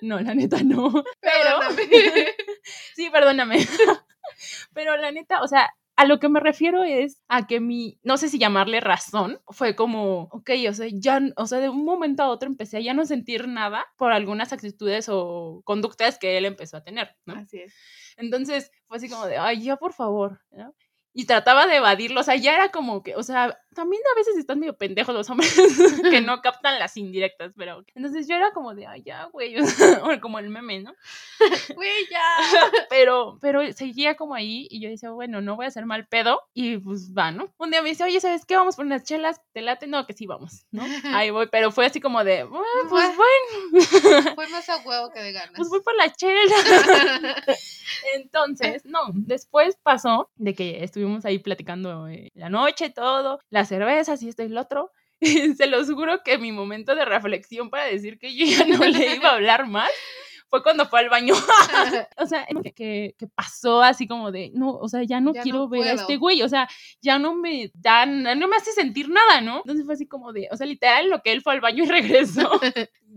no, 0.00 0.20
la 0.20 0.34
neta 0.34 0.62
no. 0.62 1.04
Pero, 1.20 1.58
sí, 2.94 3.10
perdóname. 3.10 3.66
Pero 4.72 4.96
la 4.96 5.10
neta, 5.10 5.42
o 5.42 5.48
sea, 5.48 5.70
a 6.00 6.06
lo 6.06 6.18
que 6.18 6.30
me 6.30 6.40
refiero 6.40 6.82
es 6.82 7.20
a 7.28 7.46
que 7.46 7.60
mi, 7.60 8.00
no 8.02 8.16
sé 8.16 8.30
si 8.30 8.38
llamarle 8.38 8.80
razón, 8.80 9.38
fue 9.48 9.76
como, 9.76 10.30
ok, 10.32 10.50
o 10.70 10.72
sea, 10.72 10.86
ya, 10.90 11.20
o 11.36 11.46
sea, 11.46 11.58
de 11.58 11.68
un 11.68 11.84
momento 11.84 12.22
a 12.22 12.30
otro 12.30 12.48
empecé 12.48 12.78
a 12.78 12.80
ya 12.80 12.94
no 12.94 13.04
sentir 13.04 13.46
nada 13.46 13.84
por 13.98 14.10
algunas 14.10 14.50
actitudes 14.54 15.10
o 15.10 15.60
conductas 15.62 16.18
que 16.18 16.38
él 16.38 16.46
empezó 16.46 16.78
a 16.78 16.82
tener, 16.82 17.14
¿no? 17.26 17.34
Así 17.34 17.58
es. 17.58 17.74
Entonces 18.16 18.70
fue 18.88 18.96
así 18.96 19.10
como 19.10 19.26
de, 19.26 19.36
ay, 19.36 19.62
ya 19.62 19.76
por 19.76 19.92
favor, 19.92 20.40
¿no? 20.50 20.74
y 21.12 21.26
trataba 21.26 21.66
de 21.66 21.76
evadirlo, 21.76 22.20
o 22.20 22.22
sea, 22.22 22.36
ya 22.36 22.54
era 22.54 22.70
como 22.70 23.02
que, 23.02 23.16
o 23.16 23.22
sea, 23.22 23.58
también 23.74 24.02
a 24.12 24.18
veces 24.18 24.36
están 24.36 24.58
medio 24.58 24.76
pendejos 24.76 25.14
los 25.14 25.30
hombres 25.30 25.54
que 26.10 26.20
no 26.20 26.40
captan 26.42 26.78
las 26.78 26.96
indirectas, 26.96 27.52
pero 27.56 27.84
entonces 27.94 28.26
yo 28.26 28.34
era 28.34 28.52
como 28.52 28.74
de, 28.74 28.86
ay, 28.86 29.02
ya, 29.02 29.24
güey, 29.26 29.56
o 30.02 30.20
como 30.20 30.38
el 30.38 30.48
meme, 30.48 30.80
¿no? 30.80 30.94
Güey, 31.74 32.06
ya. 32.10 32.20
pero, 32.90 33.38
pero 33.40 33.72
seguía 33.72 34.14
como 34.16 34.34
ahí 34.34 34.66
y 34.70 34.80
yo 34.80 34.90
decía, 34.90 35.10
bueno, 35.10 35.40
no 35.40 35.56
voy 35.56 35.64
a 35.64 35.68
hacer 35.68 35.86
mal 35.86 36.06
pedo 36.06 36.42
y 36.52 36.78
pues 36.78 37.12
va, 37.16 37.30
¿no? 37.30 37.52
Un 37.58 37.70
día 37.70 37.82
me 37.82 37.88
dice, 37.90 38.04
oye, 38.04 38.20
¿sabes 38.20 38.44
qué? 38.44 38.56
Vamos 38.56 38.76
por 38.76 38.84
unas 38.84 39.04
chelas, 39.04 39.40
¿te 39.52 39.62
late? 39.62 39.86
No, 39.86 40.06
que 40.06 40.12
sí, 40.12 40.26
vamos, 40.26 40.66
¿no? 40.70 40.82
Ahí 41.04 41.30
voy, 41.30 41.48
pero 41.50 41.70
fue 41.70 41.86
así 41.86 42.00
como 42.00 42.22
de, 42.24 42.46
pues 42.88 43.16
bueno. 43.16 44.34
Fue 44.34 44.48
más 44.48 44.68
a 44.68 44.78
huevo 44.78 45.10
que 45.10 45.20
de 45.20 45.32
ganas. 45.32 45.52
Pues 45.56 45.68
voy 45.68 45.80
por 45.80 45.96
la 45.96 46.12
chela. 46.12 46.56
Entonces, 48.14 48.84
no, 48.84 49.00
después 49.12 49.76
pasó 49.82 50.30
de 50.36 50.54
que 50.54 50.84
estuvimos 50.84 51.24
ahí 51.24 51.38
platicando 51.38 52.08
eh, 52.08 52.30
la 52.34 52.48
noche, 52.48 52.90
todo, 52.90 53.40
las 53.60 53.68
cervezas 53.68 54.22
y 54.22 54.28
esto 54.28 54.42
y 54.42 54.48
lo 54.48 54.62
otro. 54.62 54.92
se 55.56 55.66
los 55.66 55.90
juro 55.90 56.22
que 56.24 56.38
mi 56.38 56.50
momento 56.50 56.94
de 56.94 57.04
reflexión 57.04 57.68
para 57.68 57.84
decir 57.84 58.18
que 58.18 58.34
yo 58.34 58.46
ya 58.46 58.64
no 58.64 58.84
le 58.84 59.16
iba 59.16 59.28
a 59.28 59.34
hablar 59.34 59.66
más 59.66 59.90
fue 60.50 60.62
cuando 60.62 60.86
fue 60.86 61.00
al 61.00 61.08
baño. 61.08 61.34
o 62.18 62.26
sea, 62.26 62.46
que, 62.74 63.14
que, 63.16 63.26
pasó 63.34 63.82
así 63.82 64.06
como 64.06 64.32
de, 64.32 64.50
no, 64.54 64.72
o 64.72 64.88
sea, 64.88 65.02
ya 65.04 65.20
no 65.20 65.32
quiero 65.32 65.68
ver 65.68 65.88
a 65.88 65.92
este 65.92 66.16
güey, 66.16 66.42
o 66.42 66.48
sea, 66.48 66.68
ya 67.00 67.18
no 67.18 67.34
me 67.34 67.70
dan, 67.74 68.24
no 68.38 68.48
me 68.48 68.56
hace 68.56 68.72
sentir 68.72 69.08
nada, 69.08 69.40
¿no? 69.40 69.58
Entonces 69.58 69.84
fue 69.84 69.94
así 69.94 70.06
como 70.06 70.32
de, 70.32 70.48
o 70.50 70.56
sea, 70.56 70.66
literal, 70.66 71.08
lo 71.08 71.22
que 71.22 71.32
él 71.32 71.40
fue 71.40 71.52
al 71.52 71.60
baño 71.60 71.84
y 71.84 71.86
regresó. 71.88 72.60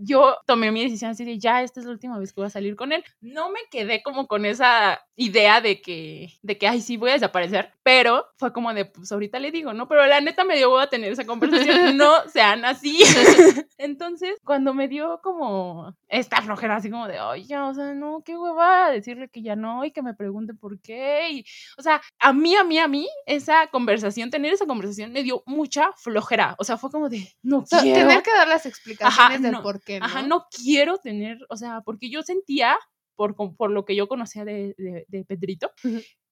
yo 0.00 0.36
tomé 0.46 0.70
mi 0.70 0.84
decisión 0.84 1.10
así 1.10 1.24
de, 1.24 1.38
ya, 1.38 1.62
esta 1.62 1.80
es 1.80 1.86
la 1.86 1.92
última 1.92 2.18
vez 2.18 2.32
que 2.32 2.40
voy 2.40 2.46
a 2.46 2.50
salir 2.50 2.76
con 2.76 2.92
él. 2.92 3.04
No 3.20 3.50
me 3.50 3.60
quedé 3.70 4.02
como 4.02 4.26
con 4.26 4.44
esa 4.44 5.04
idea 5.16 5.60
de 5.60 5.80
que, 5.80 6.32
de 6.42 6.58
que, 6.58 6.68
ay, 6.68 6.80
sí, 6.80 6.96
voy 6.96 7.10
a 7.10 7.14
desaparecer, 7.14 7.72
pero 7.82 8.26
fue 8.36 8.52
como 8.52 8.72
de, 8.72 8.84
pues 8.84 9.10
ahorita 9.12 9.38
le 9.38 9.50
digo, 9.50 9.72
¿no? 9.72 9.88
Pero 9.88 10.06
la 10.06 10.20
neta 10.20 10.44
me 10.44 10.56
dio 10.56 10.70
voy 10.70 10.82
a 10.82 10.88
tener 10.88 11.12
esa 11.12 11.24
conversación, 11.24 11.96
no 11.96 12.28
sean 12.28 12.64
así. 12.64 12.98
Entonces, 13.78 14.40
cuando 14.44 14.74
me 14.74 14.88
dio 14.88 15.20
como 15.22 15.94
esta 16.08 16.42
flojera 16.42 16.76
así 16.76 16.90
como 16.90 17.08
de, 17.08 17.18
oye, 17.28 17.58
o 17.58 17.74
sea, 17.74 17.94
no, 17.94 18.22
qué 18.24 18.36
hueva 18.36 18.90
decirle 18.90 19.28
que 19.28 19.42
ya 19.42 19.56
no 19.56 19.84
y 19.84 19.90
que 19.90 20.02
me 20.02 20.14
pregunte 20.14 20.54
por 20.54 20.80
qué. 20.80 21.28
Y, 21.30 21.44
o 21.78 21.82
sea, 21.82 22.00
a 22.18 22.32
mí, 22.32 22.54
a 22.56 22.64
mí, 22.64 22.78
a 22.78 22.88
mí, 22.88 23.08
esa 23.26 23.66
conversación, 23.68 24.30
tener 24.30 24.52
esa 24.52 24.66
conversación 24.66 25.12
me 25.12 25.22
dio 25.22 25.42
mucha 25.46 25.92
flojera. 25.96 26.56
O 26.58 26.64
sea, 26.64 26.76
fue 26.76 26.90
como 26.90 27.08
de, 27.08 27.28
no 27.42 27.64
quiero. 27.64 28.08
Tener 28.08 28.22
que 28.22 28.32
dar 28.32 28.48
las 28.48 28.66
explicaciones 28.66 29.42
del 29.42 29.60
por 29.60 29.82
qué. 29.82 30.00
¿no? 30.00 30.06
Ajá, 30.06 30.22
no 30.22 30.46
quiero 30.50 30.98
tener, 30.98 31.38
o 31.48 31.56
sea, 31.56 31.80
porque 31.82 32.10
yo 32.10 32.22
sentía, 32.22 32.76
por, 33.14 33.36
por 33.36 33.70
lo 33.70 33.84
que 33.84 33.96
yo 33.96 34.08
conocía 34.08 34.44
de, 34.44 34.74
de, 35.08 35.24
Pedrito, 35.24 35.70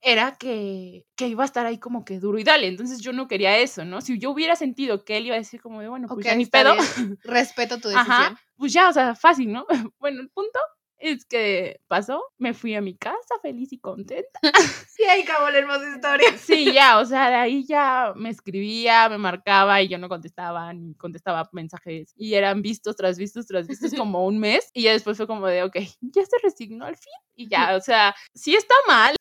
era 0.00 0.36
que, 0.36 1.06
que, 1.16 1.28
iba 1.28 1.44
a 1.44 1.46
estar 1.46 1.64
ahí 1.64 1.78
como 1.78 2.04
que 2.04 2.18
duro 2.18 2.38
y 2.38 2.44
dale. 2.44 2.66
Entonces 2.66 3.00
yo 3.00 3.12
no 3.12 3.28
quería 3.28 3.58
eso, 3.58 3.84
¿no? 3.84 4.00
Si 4.00 4.18
yo 4.18 4.30
hubiera 4.30 4.56
sentido 4.56 5.04
que 5.04 5.16
él 5.16 5.26
iba 5.26 5.36
a 5.36 5.38
decir 5.38 5.60
como 5.60 5.80
de, 5.80 5.88
bueno, 5.88 6.08
pues 6.08 6.26
ya 6.26 6.34
ni 6.34 6.46
pedo. 6.46 6.74
Respeto 7.22 7.78
tu 7.78 7.88
decisión. 7.88 8.10
Ajá, 8.10 8.40
pues 8.56 8.72
ya, 8.72 8.88
o 8.88 8.92
sea, 8.92 9.14
fácil, 9.14 9.52
¿no? 9.52 9.66
Bueno, 9.98 10.20
el 10.20 10.30
punto 10.30 10.58
es 11.02 11.24
que 11.26 11.80
pasó, 11.88 12.22
me 12.38 12.54
fui 12.54 12.74
a 12.74 12.80
mi 12.80 12.96
casa 12.96 13.34
feliz 13.42 13.72
y 13.72 13.78
contenta. 13.78 14.40
Sí, 14.92 15.04
ahí 15.04 15.22
acabó 15.22 15.50
la 15.50 15.58
hermosa 15.58 15.88
historia. 15.88 16.28
Sí, 16.38 16.72
ya, 16.72 16.98
o 16.98 17.04
sea, 17.04 17.28
de 17.30 17.34
ahí 17.36 17.64
ya 17.66 18.12
me 18.14 18.28
escribía, 18.28 19.08
me 19.08 19.18
marcaba 19.18 19.80
y 19.82 19.88
yo 19.88 19.98
no 19.98 20.08
contestaba, 20.08 20.72
ni 20.72 20.94
contestaba 20.94 21.48
mensajes. 21.52 22.12
Y 22.16 22.34
eran 22.34 22.62
vistos 22.62 22.94
tras 22.96 23.18
vistos 23.18 23.46
tras 23.46 23.66
vistos 23.66 23.92
como 23.98 24.26
un 24.26 24.38
mes. 24.38 24.70
Y 24.74 24.82
ya 24.82 24.92
después 24.92 25.16
fue 25.16 25.26
como 25.26 25.46
de, 25.46 25.62
ok, 25.64 25.76
ya 26.00 26.24
se 26.24 26.36
resignó 26.42 26.84
al 26.84 26.96
fin. 26.96 27.12
Y 27.34 27.48
ya, 27.48 27.74
o 27.76 27.80
sea, 27.80 28.14
sí 28.34 28.54
está 28.54 28.74
mal, 28.86 29.16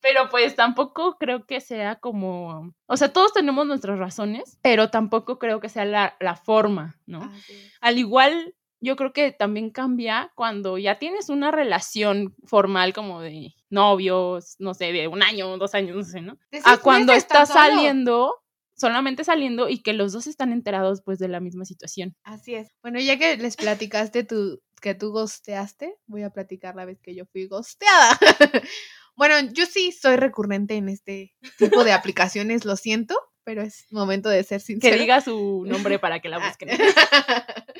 pero 0.00 0.28
pues 0.30 0.54
tampoco 0.54 1.18
creo 1.18 1.44
que 1.44 1.60
sea 1.60 1.96
como, 1.96 2.74
o 2.86 2.96
sea, 2.96 3.12
todos 3.12 3.32
tenemos 3.32 3.66
nuestras 3.66 3.98
razones, 3.98 4.58
pero 4.62 4.90
tampoco 4.90 5.38
creo 5.38 5.60
que 5.60 5.68
sea 5.68 5.84
la, 5.84 6.16
la 6.20 6.36
forma, 6.36 6.98
¿no? 7.06 7.30
Al 7.80 7.98
igual, 7.98 8.54
yo 8.80 8.96
creo 8.96 9.12
que 9.12 9.32
también 9.32 9.70
cambia 9.70 10.32
cuando 10.34 10.78
ya 10.78 10.98
tienes 10.98 11.28
una 11.28 11.50
relación 11.50 12.34
formal 12.46 12.92
como 12.92 13.20
de 13.20 13.54
novios, 13.68 14.56
no 14.58 14.74
sé, 14.74 14.92
de 14.92 15.06
un 15.08 15.22
año, 15.22 15.56
dos 15.58 15.74
años, 15.74 15.96
no 15.96 16.02
sé, 16.04 16.20
¿no? 16.22 16.38
A 16.64 16.78
cuando 16.78 17.12
estás 17.12 17.48
solo. 17.48 17.60
saliendo, 17.60 18.34
solamente 18.74 19.22
saliendo 19.24 19.68
y 19.68 19.82
que 19.82 19.92
los 19.92 20.12
dos 20.12 20.26
están 20.26 20.52
enterados 20.52 21.02
pues 21.04 21.18
de 21.18 21.28
la 21.28 21.40
misma 21.40 21.64
situación. 21.64 22.16
Así 22.24 22.54
es. 22.54 22.68
Bueno, 22.82 22.98
ya 23.00 23.18
que 23.18 23.36
les 23.36 23.56
platicaste 23.56 24.24
tu, 24.24 24.60
que 24.80 24.94
tú 24.94 25.10
gosteaste, 25.12 25.94
voy 26.06 26.22
a 26.22 26.30
platicar 26.30 26.74
la 26.74 26.84
vez 26.86 26.98
que 27.00 27.14
yo 27.14 27.26
fui 27.26 27.46
gosteada. 27.46 28.18
bueno, 29.16 29.34
yo 29.52 29.66
sí 29.66 29.92
soy 29.92 30.16
recurrente 30.16 30.74
en 30.76 30.88
este 30.88 31.34
tipo 31.58 31.84
de 31.84 31.92
aplicaciones, 31.92 32.64
lo 32.64 32.76
siento, 32.76 33.14
pero 33.44 33.60
es 33.62 33.86
momento 33.90 34.28
de 34.30 34.42
ser 34.44 34.60
Que 34.60 34.64
sincero. 34.66 34.96
diga 34.98 35.20
su 35.20 35.64
nombre 35.66 35.98
para 35.98 36.20
que 36.20 36.28
la 36.30 36.38
Ah. 36.38 36.48
busquen. 36.48 36.70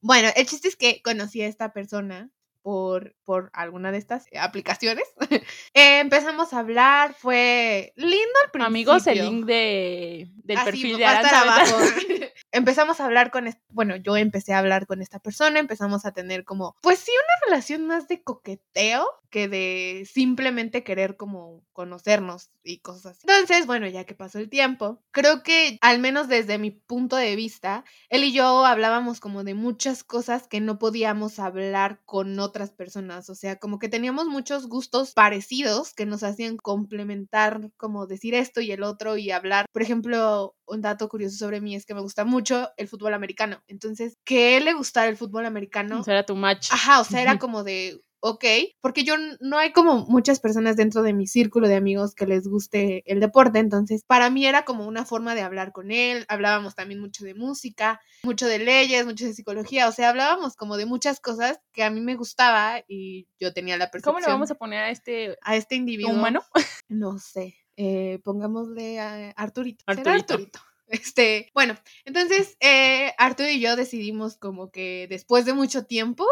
bueno, 0.00 0.28
el 0.36 0.46
chiste 0.46 0.68
es 0.68 0.76
que 0.76 1.02
conocí 1.02 1.42
a 1.42 1.46
esta 1.46 1.72
persona 1.72 2.30
por, 2.62 3.14
por 3.24 3.50
alguna 3.52 3.92
de 3.92 3.98
estas 3.98 4.26
aplicaciones. 4.38 5.04
Eh, 5.30 5.42
empezamos 6.00 6.52
a 6.52 6.58
hablar, 6.58 7.14
fue 7.14 7.92
lindo 7.96 8.16
al 8.44 8.50
principio. 8.50 8.66
Amigos, 8.66 9.06
el 9.06 9.18
link 9.18 9.46
de, 9.46 10.30
del 10.44 10.58
perfil 10.64 10.98
de 10.98 11.06
Aranza. 11.06 11.40
abajo. 11.40 11.78
empezamos 12.52 13.00
a 13.00 13.06
hablar 13.06 13.30
con, 13.30 13.48
bueno, 13.68 13.96
yo 13.96 14.16
empecé 14.16 14.52
a 14.52 14.58
hablar 14.58 14.86
con 14.86 15.02
esta 15.02 15.18
persona, 15.18 15.58
empezamos 15.58 16.04
a 16.04 16.12
tener 16.12 16.44
como, 16.44 16.76
pues 16.82 16.98
sí, 16.98 17.12
una 17.12 17.50
relación 17.50 17.86
más 17.86 18.08
de 18.08 18.22
coqueteo 18.22 19.08
que 19.30 19.48
de 19.48 20.06
simplemente 20.10 20.84
querer 20.84 21.16
como 21.16 21.64
conocernos 21.72 22.50
y 22.62 22.80
cosas 22.80 23.16
así. 23.16 23.26
Entonces, 23.26 23.66
bueno, 23.66 23.86
ya 23.88 24.04
que 24.04 24.14
pasó 24.14 24.38
el 24.38 24.50
tiempo, 24.50 25.02
creo 25.12 25.42
que 25.42 25.78
al 25.80 25.98
menos 25.98 26.28
desde 26.28 26.58
mi 26.58 26.70
punto 26.70 27.16
de 27.16 27.36
vista, 27.36 27.84
él 28.08 28.24
y 28.24 28.32
yo 28.32 28.66
hablábamos 28.66 29.20
como 29.20 29.44
de 29.44 29.54
muchas 29.54 30.04
cosas 30.04 30.46
que 30.46 30.60
no 30.60 30.78
podíamos 30.78 31.38
hablar 31.38 32.00
con 32.04 32.38
otras 32.38 32.70
personas, 32.70 33.30
o 33.30 33.34
sea, 33.34 33.56
como 33.56 33.78
que 33.78 33.88
teníamos 33.88 34.26
muchos 34.26 34.66
gustos 34.66 35.12
parecidos 35.12 35.94
que 35.94 36.06
nos 36.06 36.22
hacían 36.22 36.56
complementar, 36.56 37.70
como 37.76 38.06
decir 38.06 38.34
esto 38.34 38.60
y 38.60 38.72
el 38.72 38.82
otro 38.82 39.16
y 39.16 39.30
hablar. 39.30 39.66
Por 39.72 39.82
ejemplo, 39.82 40.54
un 40.66 40.82
dato 40.82 41.08
curioso 41.08 41.36
sobre 41.36 41.60
mí 41.60 41.74
es 41.74 41.86
que 41.86 41.94
me 41.94 42.00
gusta 42.00 42.24
mucho 42.24 42.70
el 42.76 42.88
fútbol 42.88 43.14
americano. 43.14 43.62
Entonces, 43.66 44.16
que 44.24 44.56
él 44.56 44.64
le 44.64 44.74
gustara 44.74 45.08
el 45.08 45.16
fútbol 45.16 45.46
americano, 45.46 46.00
O 46.00 46.04
sea, 46.04 46.14
era 46.14 46.26
tu 46.26 46.36
match. 46.36 46.68
ajá, 46.72 47.00
o 47.00 47.04
sea, 47.04 47.22
era 47.22 47.38
como 47.38 47.64
de, 47.64 48.00
ok, 48.20 48.44
porque 48.80 49.04
yo 49.04 49.14
no 49.40 49.58
hay 49.58 49.72
como 49.72 50.06
muchas 50.06 50.40
personas 50.40 50.76
dentro 50.76 51.02
de 51.02 51.12
mi 51.12 51.26
círculo 51.26 51.68
de 51.68 51.76
amigos 51.76 52.14
que 52.14 52.26
les 52.26 52.46
guste 52.46 53.02
el 53.06 53.20
deporte, 53.20 53.58
entonces 53.58 54.04
para 54.04 54.30
mí 54.30 54.46
era 54.46 54.64
como 54.64 54.86
una 54.86 55.04
forma 55.04 55.34
de 55.34 55.42
hablar 55.42 55.72
con 55.72 55.90
él, 55.90 56.26
hablábamos 56.28 56.74
también 56.74 57.00
mucho 57.00 57.24
de 57.24 57.34
música, 57.34 58.00
mucho 58.22 58.46
de 58.46 58.58
leyes, 58.58 59.06
mucho 59.06 59.24
de 59.24 59.34
psicología, 59.34 59.88
o 59.88 59.92
sea, 59.92 60.10
hablábamos 60.10 60.56
como 60.56 60.76
de 60.76 60.86
muchas 60.86 61.20
cosas 61.20 61.60
que 61.72 61.82
a 61.82 61.90
mí 61.90 62.00
me 62.00 62.16
gustaba 62.16 62.82
y 62.86 63.26
yo 63.38 63.52
tenía 63.52 63.76
la 63.76 63.90
percepción 63.90 64.14
¿Cómo 64.14 64.26
le 64.26 64.32
vamos 64.32 64.50
a 64.50 64.54
poner 64.56 64.84
a 64.84 64.90
este 64.90 65.38
a 65.42 65.56
este 65.56 65.76
individuo 65.76 66.12
humano? 66.12 66.42
no 66.88 67.18
sé, 67.18 67.56
eh, 67.76 68.20
pongámosle 68.24 69.00
a 69.00 69.30
Arturito. 69.30 69.84
¿Será 69.88 70.12
Arturito. 70.12 70.34
Arturito? 70.34 70.60
Este, 70.90 71.52
bueno, 71.54 71.76
entonces 72.04 72.56
eh, 72.58 73.12
Arturo 73.16 73.48
y 73.48 73.60
yo 73.60 73.76
decidimos 73.76 74.36
como 74.36 74.72
que 74.72 75.06
después 75.08 75.44
de 75.44 75.54
mucho 75.54 75.86
tiempo, 75.86 76.26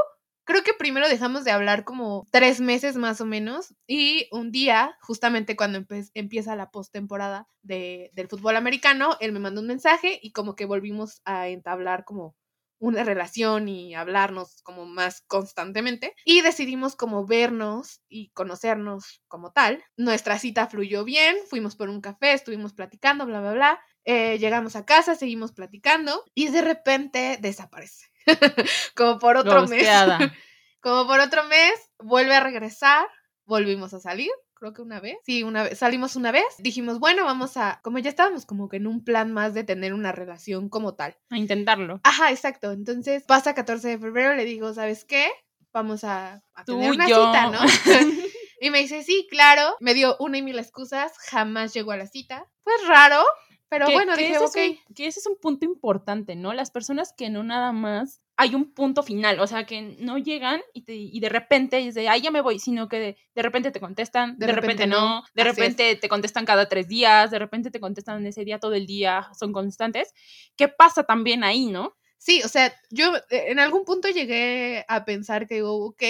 creo 0.49 0.63
que 0.65 0.73
primero 0.73 1.09
dejamos 1.09 1.45
de 1.45 1.51
hablar 1.51 1.85
como 1.85 2.27
tres 2.33 2.61
meses 2.61 2.97
más 2.97 3.21
o 3.21 3.27
menos 3.27 3.75
y 3.87 4.29
un 4.33 4.51
día, 4.51 4.97
justamente 5.03 5.57
cuando 5.57 5.85
empieza 6.15 6.57
la 6.57 6.71
postemporada 6.71 7.47
de, 7.63 8.11
del 8.15 8.29
fútbol 8.29 8.57
americano, 8.57 9.19
él 9.21 9.33
me 9.33 9.41
mandó 9.41 9.61
un 9.61 9.67
mensaje 9.67 10.19
y 10.23 10.33
como 10.33 10.57
que 10.57 10.65
volvimos 10.65 11.21
a 11.27 11.49
entablar 11.49 12.07
como 12.07 12.35
una 12.81 13.05
relación 13.05 13.69
y 13.69 13.95
hablarnos 13.95 14.63
como 14.63 14.87
más 14.87 15.21
constantemente 15.27 16.15
y 16.25 16.41
decidimos 16.41 16.97
como 16.97 17.27
vernos 17.27 18.01
y 18.09 18.31
conocernos 18.31 19.23
como 19.29 19.53
tal. 19.53 19.85
Nuestra 19.99 20.39
cita 20.39 20.67
fluyó 20.69 21.05
bien, 21.05 21.37
fuimos 21.51 21.77
por 21.77 21.91
un 21.91 22.01
café, 22.01 22.33
estuvimos 22.33 22.73
platicando, 22.73 23.27
bla, 23.27 23.41
bla, 23.41 23.53
bla. 23.53 23.81
Eh, 24.05 24.39
llegamos 24.39 24.77
a 24.77 24.87
casa, 24.87 25.15
seguimos 25.15 25.53
platicando 25.53 26.25
y 26.35 26.49
de 26.49 26.63
repente 26.63 27.37
desaparece. 27.39 28.07
como 28.95 29.19
por 29.19 29.37
otro 29.37 29.67
mes. 29.67 29.87
Como 30.81 31.09
por 31.09 31.19
otro 31.19 31.43
mes, 31.45 31.73
vuelve 31.99 32.37
a 32.37 32.41
regresar, 32.41 33.05
volvimos 33.45 33.93
a 33.95 33.99
salir, 33.99 34.31
creo 34.55 34.73
que 34.73 34.81
una 34.81 35.01
vez. 35.01 35.17
Sí, 35.25 35.43
una 35.43 35.65
vez, 35.65 35.77
salimos 35.77 36.15
una 36.15 36.31
vez, 36.31 36.45
dijimos, 36.59 37.01
bueno, 37.01 37.25
vamos 37.25 37.57
a, 37.57 37.81
como 37.83 37.99
ya 37.99 38.11
estábamos 38.11 38.47
como 38.47 38.69
que 38.69 38.77
en 38.77 38.87
un 38.87 39.03
plan 39.03 39.33
más 39.33 39.55
de 39.55 39.65
tener 39.65 39.93
una 39.93 40.13
relación 40.13 40.69
como 40.69 40.95
tal. 40.95 41.17
A 41.31 41.37
intentarlo. 41.37 42.01
Ajá, 42.05 42.31
exacto. 42.31 42.71
Entonces 42.71 43.25
pasa 43.25 43.55
14 43.55 43.89
de 43.89 43.99
febrero, 43.99 44.35
le 44.37 44.45
digo, 44.45 44.73
¿sabes 44.73 45.05
qué? 45.05 45.29
Vamos 45.73 46.05
a, 46.05 46.43
a 46.55 46.65
Tú, 46.65 46.75
tener 46.79 46.93
una 46.93 47.09
yo. 47.09 47.27
cita, 47.27 47.51
¿no? 47.51 47.59
y 48.61 48.71
me 48.71 48.79
dice, 48.79 49.03
sí, 49.03 49.27
claro. 49.31 49.77
Me 49.81 49.95
dio 49.95 50.17
una 50.21 50.39
y 50.39 50.43
mil 50.43 50.59
excusas, 50.59 51.13
jamás 51.19 51.75
llegó 51.75 51.93
a 51.93 51.97
la 51.97 52.07
cita. 52.07 52.47
Fue 52.63 52.73
raro, 52.87 53.25
pero 53.69 53.87
Que- 53.87 53.93
bueno, 53.95 54.15
que 54.15 54.23
dije, 54.23 54.35
ese 54.35 54.45
es 54.45 54.57
un- 54.89 54.95
que 54.95 55.07
ese 55.07 55.21
es 55.21 55.27
un 55.27 55.37
punto 55.41 55.65
importante, 55.67 56.37
¿no? 56.37 56.53
Las 56.53 56.71
personas 56.71 57.13
que 57.17 57.31
no 57.31 57.43
nada 57.45 57.73
más 57.73 58.21
hay 58.41 58.55
un 58.55 58.73
punto 58.73 59.03
final, 59.03 59.41
o 59.41 59.47
sea, 59.49 59.67
que 59.67 59.97
no 59.99 60.17
llegan 60.17 60.61
y, 60.73 60.83
te- 60.83 60.95
y 60.95 61.19
de 61.19 61.29
repente 61.29 61.79
dice, 61.79 62.09
ay, 62.09 62.21
ya 62.21 62.31
me 62.31 62.41
voy, 62.41 62.61
sino 62.61 62.89
que 62.89 62.99
de, 63.01 63.17
de 63.35 63.43
repente 63.43 63.71
te 63.73 63.81
contestan, 63.81 64.39
de, 64.39 64.47
De 64.47 64.53
repente, 64.53 64.85
repente 64.85 64.87
no, 64.87 65.23
de 65.35 65.43
es. 65.43 65.49
repente 65.49 65.97
te 65.97 66.09
contestan 66.09 66.45
cada 66.47 66.69
tres 66.69 66.87
días, 66.87 67.31
de 67.33 67.39
repente 67.41 67.71
te 67.73 67.81
contestan 67.81 68.25
ese 68.27 68.45
día 68.45 68.61
todo 68.61 68.75
el 68.75 68.87
día, 68.87 69.29
son 69.39 69.53
constantes. 69.53 70.15
¿Qué 70.57 70.69
pasa 70.69 71.03
también 71.03 71.43
ahí, 71.43 71.67
no? 71.67 71.97
Sí, 72.17 72.43
o 72.45 72.49
sea, 72.49 72.73
yo 72.91 73.17
eh, 73.17 73.47
en 73.49 73.59
algún 73.59 73.85
punto 73.85 74.09
llegué 74.09 74.85
a 74.89 75.05
pensar 75.05 75.47
que 75.49 75.57
digo, 75.57 75.73
ok, 75.87 76.03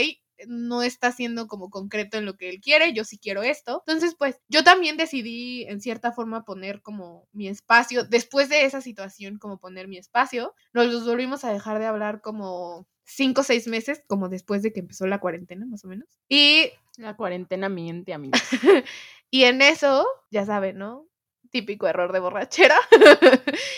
no 0.46 0.83
está 0.83 1.12
siendo 1.12 1.48
como 1.48 1.70
concreto 1.70 2.18
en 2.18 2.24
lo 2.24 2.37
que 2.37 2.48
él 2.48 2.61
quiere, 2.61 2.92
yo 2.92 3.05
sí 3.05 3.18
quiero 3.18 3.42
esto. 3.42 3.83
Entonces, 3.87 4.14
pues 4.16 4.40
yo 4.48 4.64
también 4.64 4.96
decidí 4.96 5.64
en 5.64 5.81
cierta 5.81 6.12
forma 6.12 6.44
poner 6.44 6.83
como 6.83 7.29
mi 7.33 7.48
espacio, 7.48 8.05
después 8.05 8.48
de 8.48 8.64
esa 8.64 8.81
situación, 8.81 9.38
como 9.38 9.59
poner 9.59 9.88
mi 9.88 9.98
espacio. 9.98 10.55
Nos 10.72 11.05
volvimos 11.05 11.44
a 11.44 11.53
dejar 11.53 11.79
de 11.79 11.87
hablar 11.87 12.20
como 12.20 12.87
cinco 13.05 13.40
o 13.40 13.44
seis 13.44 13.66
meses, 13.66 14.03
como 14.07 14.29
después 14.29 14.62
de 14.62 14.72
que 14.72 14.81
empezó 14.81 15.07
la 15.07 15.18
cuarentena, 15.18 15.66
más 15.66 15.85
o 15.85 15.88
menos. 15.88 16.09
Y, 16.29 16.70
La 16.96 17.16
cuarentena 17.16 17.68
miente, 17.68 18.12
amigos. 18.12 18.40
y 19.31 19.44
en 19.44 19.62
eso, 19.62 20.07
ya 20.31 20.44
saben, 20.44 20.79
¿no? 20.79 21.09
Típico 21.51 21.87
error 21.88 22.12
de 22.12 22.20
borrachera. 22.20 22.77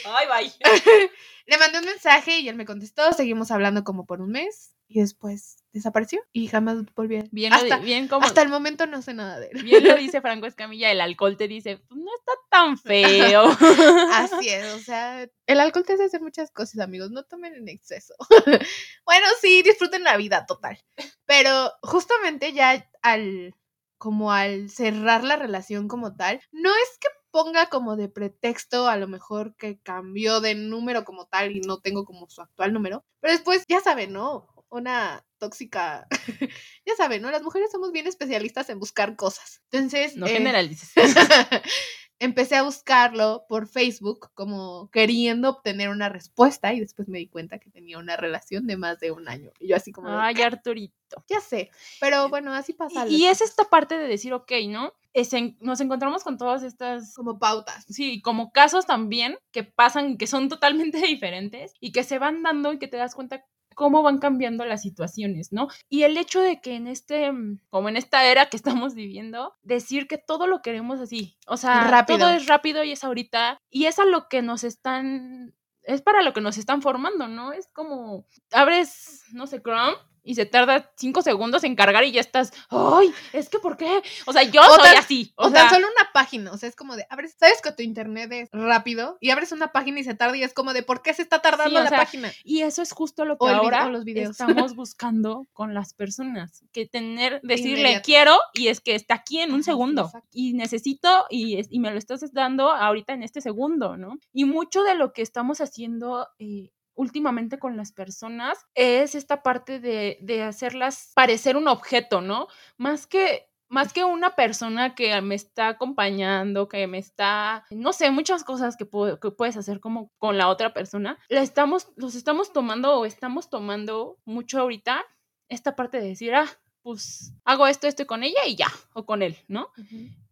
Ay, 0.04 0.26
bye. 0.26 0.52
Le 1.50 1.58
mandé 1.58 1.80
un 1.80 1.84
mensaje 1.84 2.38
y 2.38 2.48
él 2.48 2.54
me 2.54 2.64
contestó, 2.64 3.12
seguimos 3.12 3.50
hablando 3.50 3.82
como 3.82 4.06
por 4.06 4.20
un 4.20 4.30
mes 4.30 4.72
y 4.86 5.00
después 5.00 5.56
desapareció 5.72 6.20
y 6.32 6.46
jamás 6.46 6.76
volví 6.94 7.16
a... 7.16 7.24
Bien, 7.32 7.52
hasta, 7.52 7.78
bien 7.78 8.06
como... 8.06 8.24
hasta 8.24 8.42
el 8.42 8.50
momento 8.50 8.86
no 8.86 9.02
sé 9.02 9.14
nada 9.14 9.40
de 9.40 9.48
él. 9.48 9.64
Bien 9.64 9.82
lo 9.82 9.96
dice 9.96 10.20
Franco 10.20 10.46
Escamilla, 10.46 10.92
el 10.92 11.00
alcohol 11.00 11.36
te 11.36 11.48
dice, 11.48 11.78
pues 11.88 12.00
no 12.00 12.10
está 12.16 12.32
tan 12.50 12.78
feo. 12.78 13.46
Así 14.12 14.48
es, 14.48 14.74
o 14.74 14.78
sea, 14.78 15.28
el 15.46 15.58
alcohol 15.58 15.84
te 15.84 15.94
hace 15.94 16.04
hacer 16.04 16.20
muchas 16.20 16.52
cosas, 16.52 16.78
amigos, 16.78 17.10
no 17.10 17.24
tomen 17.24 17.56
en 17.56 17.68
exceso. 17.68 18.14
bueno, 19.04 19.26
sí, 19.40 19.62
disfruten 19.62 20.04
la 20.04 20.16
vida 20.16 20.46
total. 20.46 20.78
Pero 21.26 21.72
justamente 21.82 22.52
ya 22.52 22.88
al 23.02 23.56
como 23.98 24.30
al 24.30 24.70
cerrar 24.70 25.24
la 25.24 25.34
relación 25.34 25.88
como 25.88 26.14
tal, 26.14 26.40
no 26.52 26.70
es 26.70 26.98
que 27.00 27.08
ponga 27.30 27.66
como 27.66 27.96
de 27.96 28.08
pretexto 28.08 28.88
a 28.88 28.96
lo 28.96 29.08
mejor 29.08 29.54
que 29.56 29.78
cambió 29.80 30.40
de 30.40 30.54
número 30.54 31.04
como 31.04 31.26
tal 31.26 31.56
y 31.56 31.60
no 31.60 31.80
tengo 31.80 32.04
como 32.04 32.28
su 32.28 32.42
actual 32.42 32.72
número, 32.72 33.04
pero 33.20 33.32
después 33.32 33.64
ya 33.68 33.80
saben, 33.80 34.12
¿no? 34.12 34.48
Una 34.68 35.24
tóxica, 35.38 36.06
ya 36.86 36.94
saben, 36.96 37.22
¿no? 37.22 37.30
Las 37.30 37.42
mujeres 37.42 37.72
somos 37.72 37.92
bien 37.92 38.06
especialistas 38.06 38.68
en 38.70 38.78
buscar 38.78 39.16
cosas. 39.16 39.62
Entonces, 39.70 40.16
No 40.16 40.26
eh, 40.26 40.30
generalices. 40.30 40.92
empecé 42.20 42.54
a 42.54 42.62
buscarlo 42.62 43.46
por 43.48 43.66
Facebook 43.66 44.30
como 44.34 44.88
queriendo 44.92 45.48
obtener 45.48 45.88
una 45.88 46.08
respuesta 46.08 46.72
y 46.72 46.78
después 46.80 47.08
me 47.08 47.18
di 47.18 47.26
cuenta 47.26 47.58
que 47.58 47.70
tenía 47.70 47.98
una 47.98 48.16
relación 48.16 48.66
de 48.66 48.76
más 48.76 49.00
de 49.00 49.10
un 49.10 49.28
año. 49.28 49.50
Y 49.58 49.68
yo 49.68 49.76
así 49.76 49.90
como, 49.90 50.10
de, 50.10 50.16
Ay, 50.16 50.40
Arturito. 50.42 51.24
ya 51.28 51.40
sé, 51.40 51.70
pero 51.98 52.28
bueno, 52.28 52.52
así 52.52 52.74
pasa. 52.74 53.08
Y, 53.08 53.24
es 53.26 53.40
esta 53.40 53.64
parte 53.64 53.98
de 53.98 54.06
decir, 54.06 54.32
ok, 54.34 54.52
¿no? 54.68 54.92
Es 55.12 55.32
en- 55.32 55.56
nos 55.60 55.80
encontramos 55.80 56.22
con 56.22 56.38
todas 56.38 56.62
estas, 56.62 57.14
como 57.14 57.38
pautas. 57.38 57.84
sí, 57.88 58.20
como 58.22 58.52
casos 58.52 58.86
también 58.86 59.38
que 59.50 59.64
pasan, 59.64 60.16
que 60.18 60.26
son 60.28 60.48
totalmente 60.48 60.98
diferentes 61.06 61.72
y 61.80 61.90
que 61.92 62.04
se 62.04 62.18
van 62.18 62.42
dando 62.42 62.72
y 62.72 62.78
que 62.78 62.86
te 62.86 62.98
das 62.98 63.14
cuenta 63.14 63.44
cómo 63.80 64.02
van 64.02 64.18
cambiando 64.18 64.66
las 64.66 64.82
situaciones, 64.82 65.52
¿no? 65.52 65.68
Y 65.88 66.02
el 66.02 66.18
hecho 66.18 66.42
de 66.42 66.60
que 66.60 66.74
en 66.74 66.86
este, 66.86 67.32
mm, 67.32 67.60
como 67.70 67.88
en 67.88 67.96
esta 67.96 68.26
era 68.26 68.50
que 68.50 68.58
estamos 68.84 68.94
viviendo, 68.94 69.54
decir 69.62 70.06
que 70.06 70.18
todo 70.18 70.46
lo 70.46 70.60
queremos 70.60 71.00
así, 71.00 71.38
o 71.46 71.56
sea, 71.56 71.84
Rápido. 71.84 72.18
todo 72.18 72.28
es 72.28 72.46
rápido 72.46 72.84
y 72.84 72.92
es 72.92 73.04
ahorita, 73.04 73.56
y 73.70 73.86
es 73.86 73.98
a 73.98 74.04
lo 74.04 74.28
que 74.28 74.42
nos 74.42 74.64
están, 74.64 75.54
es 75.82 76.02
para 76.02 76.20
lo 76.20 76.34
que 76.34 76.42
nos 76.42 76.58
están 76.58 76.82
formando, 76.82 77.26
¿no? 77.26 77.54
Es 77.54 77.68
como, 77.72 78.26
abres, 78.52 79.22
no 79.32 79.46
sé, 79.46 79.62
Chrome. 79.62 79.96
Y 80.22 80.34
se 80.34 80.46
tarda 80.46 80.90
cinco 80.96 81.22
segundos 81.22 81.64
en 81.64 81.74
cargar 81.76 82.04
y 82.04 82.12
ya 82.12 82.20
estás, 82.20 82.52
¡ay! 82.68 83.12
Es 83.32 83.48
que 83.48 83.58
¿por 83.58 83.76
qué? 83.76 84.02
O 84.26 84.32
sea, 84.32 84.42
yo 84.42 84.60
O 84.62 84.74
soy 84.74 84.82
tan- 84.84 84.96
así. 84.98 85.32
O, 85.36 85.46
O, 85.46 85.50
tan 85.52 85.68
sea, 85.68 85.78
solo 85.78 85.86
una 85.86 86.10
página, 86.12 86.52
o 86.52 86.56
sea, 86.58 86.68
es 86.68 86.76
como 86.76 86.96
de, 86.96 87.06
abres, 87.10 87.34
sabes 87.38 87.60
que 87.62 87.72
tu 87.72 87.82
internet 87.82 88.30
es 88.32 88.48
rápido 88.52 89.16
y 89.20 89.30
abres 89.30 89.52
una 89.52 89.72
página 89.72 90.00
y 90.00 90.04
se 90.04 90.14
tarda 90.14 90.36
y 90.36 90.42
es 90.42 90.52
como 90.52 90.72
de, 90.72 90.82
¿por 90.82 91.02
qué 91.02 91.14
se 91.14 91.22
está 91.22 91.40
tardando 91.40 91.78
Sí, 91.78 91.84
la 91.84 91.88
sea, 91.88 91.98
página? 91.98 92.32
Y 92.44 92.62
eso 92.62 92.82
es 92.82 92.92
justo 92.92 93.24
lo 93.24 93.38
que 93.38 93.46
O 93.46 93.48
ahora 93.48 93.86
o 93.86 93.90
los 93.90 94.04
videos. 94.04 94.30
estamos 94.32 94.74
buscando 94.76 95.46
con 95.52 95.74
las 95.74 95.94
personas, 95.94 96.64
que 96.72 96.86
tener, 96.86 97.40
decirle 97.42 97.80
Inmediato. 97.80 98.04
quiero 98.04 98.38
y 98.54 98.68
es 98.68 98.80
que 98.80 98.94
está 98.94 99.14
aquí 99.14 99.40
en 99.40 99.50
un 99.50 99.60
Ajá, 99.60 99.64
segundo 99.64 100.02
exacto. 100.06 100.28
y 100.32 100.52
necesito 100.52 101.26
y, 101.30 101.58
es- 101.58 101.68
y 101.70 101.78
me 101.80 101.90
lo 101.90 101.98
estás 101.98 102.32
dando 102.32 102.70
ahorita 102.70 103.12
en 103.14 103.22
este 103.22 103.40
segundo, 103.40 103.96
¿no? 103.96 104.18
Y 104.32 104.44
mucho 104.44 104.82
de 104.82 104.94
lo 104.94 105.12
que 105.12 105.22
estamos 105.22 105.60
haciendo 105.60 106.28
eh, 106.38 106.70
últimamente 107.00 107.58
con 107.58 107.78
las 107.78 107.92
personas 107.92 108.58
es 108.74 109.14
esta 109.14 109.42
parte 109.42 109.80
de, 109.80 110.18
de 110.20 110.42
hacerlas 110.42 111.12
parecer 111.14 111.56
un 111.56 111.66
objeto, 111.66 112.20
¿no? 112.20 112.46
Más 112.76 113.06
que 113.06 113.48
más 113.70 113.92
que 113.92 114.04
una 114.04 114.34
persona 114.34 114.96
que 114.96 115.20
me 115.22 115.36
está 115.36 115.68
acompañando, 115.68 116.68
que 116.68 116.88
me 116.88 116.98
está, 116.98 117.64
no 117.70 117.92
sé, 117.92 118.10
muchas 118.10 118.42
cosas 118.42 118.76
que, 118.76 118.84
que 119.22 119.30
puedes 119.30 119.56
hacer 119.56 119.78
como 119.78 120.10
con 120.18 120.36
la 120.36 120.48
otra 120.48 120.74
persona, 120.74 121.16
la 121.28 121.40
estamos, 121.40 121.86
los 121.94 122.16
estamos 122.16 122.52
tomando 122.52 122.98
o 122.98 123.06
estamos 123.06 123.48
tomando 123.48 124.18
mucho 124.24 124.58
ahorita 124.58 125.06
esta 125.48 125.76
parte 125.76 126.00
de 126.00 126.08
decir, 126.08 126.34
ah, 126.34 126.48
pues 126.82 127.32
hago 127.44 127.68
esto, 127.68 127.86
esto 127.86 128.08
con 128.08 128.24
ella 128.24 128.44
y 128.44 128.56
ya, 128.56 128.66
o 128.92 129.06
con 129.06 129.22
él, 129.22 129.36
¿no? 129.46 129.70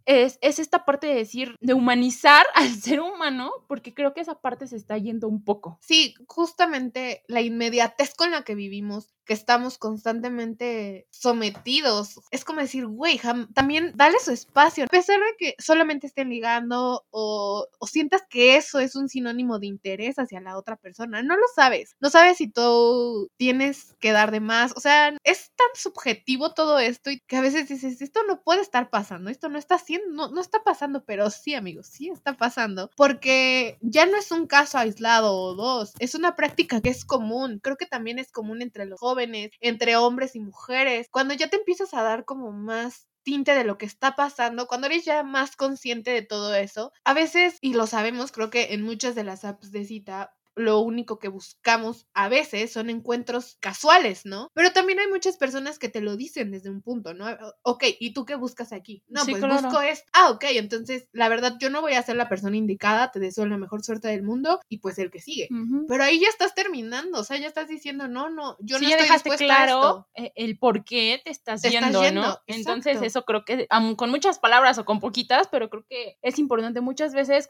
Es, 0.08 0.38
es 0.40 0.58
esta 0.58 0.86
parte 0.86 1.06
de 1.06 1.16
decir, 1.16 1.54
de 1.60 1.74
humanizar 1.74 2.46
al 2.54 2.74
ser 2.74 3.00
humano, 3.00 3.52
porque 3.68 3.92
creo 3.92 4.14
que 4.14 4.22
esa 4.22 4.40
parte 4.40 4.66
se 4.66 4.76
está 4.76 4.96
yendo 4.96 5.28
un 5.28 5.44
poco. 5.44 5.78
Sí, 5.82 6.14
justamente 6.26 7.22
la 7.28 7.42
inmediatez 7.42 8.14
con 8.14 8.30
la 8.30 8.42
que 8.42 8.54
vivimos, 8.54 9.14
que 9.28 9.34
estamos 9.34 9.76
constantemente 9.76 11.06
sometidos, 11.10 12.18
es 12.30 12.46
como 12.46 12.60
decir, 12.60 12.86
güey, 12.86 13.20
también 13.52 13.92
dale 13.94 14.18
su 14.20 14.30
espacio, 14.30 14.84
a 14.84 14.86
pesar 14.86 15.20
de 15.20 15.36
que 15.38 15.54
solamente 15.58 16.06
estén 16.06 16.30
ligando 16.30 17.04
o, 17.10 17.66
o 17.78 17.86
sientas 17.86 18.22
que 18.30 18.56
eso 18.56 18.78
es 18.78 18.96
un 18.96 19.10
sinónimo 19.10 19.58
de 19.58 19.66
interés 19.66 20.18
hacia 20.18 20.40
la 20.40 20.56
otra 20.56 20.76
persona, 20.76 21.22
no 21.22 21.36
lo 21.36 21.44
sabes, 21.54 21.94
no 22.00 22.08
sabes 22.08 22.38
si 22.38 22.48
tú 22.48 23.30
tienes 23.36 23.94
que 24.00 24.12
dar 24.12 24.30
de 24.30 24.40
más, 24.40 24.72
o 24.74 24.80
sea, 24.80 25.14
es 25.24 25.52
tan 25.56 25.68
subjetivo 25.74 26.54
todo 26.54 26.78
esto 26.78 27.10
y 27.10 27.20
que 27.20 27.36
a 27.36 27.42
veces 27.42 27.68
dices, 27.68 28.00
esto 28.00 28.20
no 28.26 28.42
puede 28.42 28.62
estar 28.62 28.88
pasando, 28.88 29.28
esto 29.28 29.50
no 29.50 29.58
está 29.58 29.74
haciendo, 29.74 29.97
no, 30.10 30.28
no 30.28 30.40
está 30.40 30.62
pasando, 30.64 31.04
pero 31.04 31.30
sí, 31.30 31.54
amigos, 31.54 31.86
sí 31.88 32.08
está 32.08 32.36
pasando, 32.36 32.90
porque 32.96 33.78
ya 33.80 34.06
no 34.06 34.16
es 34.16 34.30
un 34.30 34.46
caso 34.46 34.78
aislado 34.78 35.34
o 35.34 35.54
dos, 35.54 35.92
es 35.98 36.14
una 36.14 36.36
práctica 36.36 36.80
que 36.80 36.90
es 36.90 37.04
común, 37.04 37.60
creo 37.62 37.76
que 37.76 37.86
también 37.86 38.18
es 38.18 38.32
común 38.32 38.62
entre 38.62 38.86
los 38.86 39.00
jóvenes, 39.00 39.50
entre 39.60 39.96
hombres 39.96 40.34
y 40.36 40.40
mujeres, 40.40 41.08
cuando 41.10 41.34
ya 41.34 41.48
te 41.48 41.56
empiezas 41.56 41.94
a 41.94 42.02
dar 42.02 42.24
como 42.24 42.52
más 42.52 43.06
tinte 43.22 43.54
de 43.54 43.64
lo 43.64 43.76
que 43.76 43.84
está 43.86 44.16
pasando, 44.16 44.66
cuando 44.66 44.86
eres 44.86 45.04
ya 45.04 45.22
más 45.22 45.54
consciente 45.54 46.10
de 46.12 46.22
todo 46.22 46.54
eso, 46.54 46.92
a 47.04 47.12
veces, 47.14 47.58
y 47.60 47.74
lo 47.74 47.86
sabemos, 47.86 48.32
creo 48.32 48.48
que 48.48 48.72
en 48.72 48.82
muchas 48.82 49.14
de 49.14 49.24
las 49.24 49.44
apps 49.44 49.70
de 49.70 49.84
cita, 49.84 50.34
lo 50.58 50.80
único 50.80 51.18
que 51.18 51.28
buscamos 51.28 52.06
a 52.14 52.28
veces 52.28 52.72
son 52.72 52.90
encuentros 52.90 53.56
casuales, 53.60 54.26
¿no? 54.26 54.50
Pero 54.54 54.72
también 54.72 54.98
hay 54.98 55.06
muchas 55.06 55.36
personas 55.36 55.78
que 55.78 55.88
te 55.88 56.00
lo 56.00 56.16
dicen 56.16 56.50
desde 56.50 56.70
un 56.70 56.82
punto, 56.82 57.14
¿no? 57.14 57.26
Ok, 57.62 57.84
¿y 57.98 58.12
tú 58.12 58.24
qué 58.24 58.34
buscas 58.34 58.72
aquí? 58.72 59.02
No, 59.08 59.24
Sí, 59.24 59.32
pues 59.32 59.42
claro. 59.44 59.62
busco 59.62 59.80
esto. 59.80 60.08
Ah, 60.12 60.30
ok, 60.30 60.44
entonces 60.50 61.08
la 61.12 61.28
verdad 61.28 61.56
yo 61.60 61.70
no 61.70 61.80
voy 61.80 61.94
a 61.94 62.02
ser 62.02 62.16
la 62.16 62.28
persona 62.28 62.56
indicada, 62.56 63.10
te 63.10 63.20
deseo 63.20 63.46
la 63.46 63.56
mejor 63.58 63.82
suerte 63.82 64.08
del 64.08 64.22
mundo 64.22 64.60
y 64.68 64.78
pues 64.78 64.98
el 64.98 65.10
que 65.10 65.20
sigue. 65.20 65.48
Pero 65.88 66.04
ahí 66.04 66.20
ya 66.20 66.28
estás 66.28 66.54
terminando, 66.54 67.20
o 67.20 67.24
sea, 67.24 67.36
ya 67.38 67.46
estás 67.46 67.68
diciendo, 67.68 68.08
no, 68.08 68.28
no, 68.30 68.56
yo 68.60 68.78
sí, 68.78 68.84
no 68.84 68.90
ya 68.90 68.96
estoy 68.96 69.06
dejaste 69.08 69.32
a 69.34 69.36
claro 69.36 69.78
esto. 69.78 70.08
eh, 70.14 70.32
el 70.36 70.58
por 70.58 70.84
qué 70.84 71.20
te 71.24 71.30
estás, 71.30 71.62
Te 71.62 71.68
estás 71.68 71.92
yendo, 71.92 72.22
¿no? 72.22 72.38
Entonces, 72.46 72.92
exacto. 72.94 73.06
eso 73.06 73.24
creo 73.24 73.44
que, 73.44 73.68
con 73.96 74.10
muchas 74.10 74.38
palabras 74.38 74.78
o 74.78 74.84
con 74.84 75.00
poquitas, 75.00 75.48
pero 75.48 75.70
creo 75.70 75.84
que 75.88 76.16
es 76.22 76.38
importante. 76.38 76.80
Muchas 76.80 77.14
veces, 77.14 77.48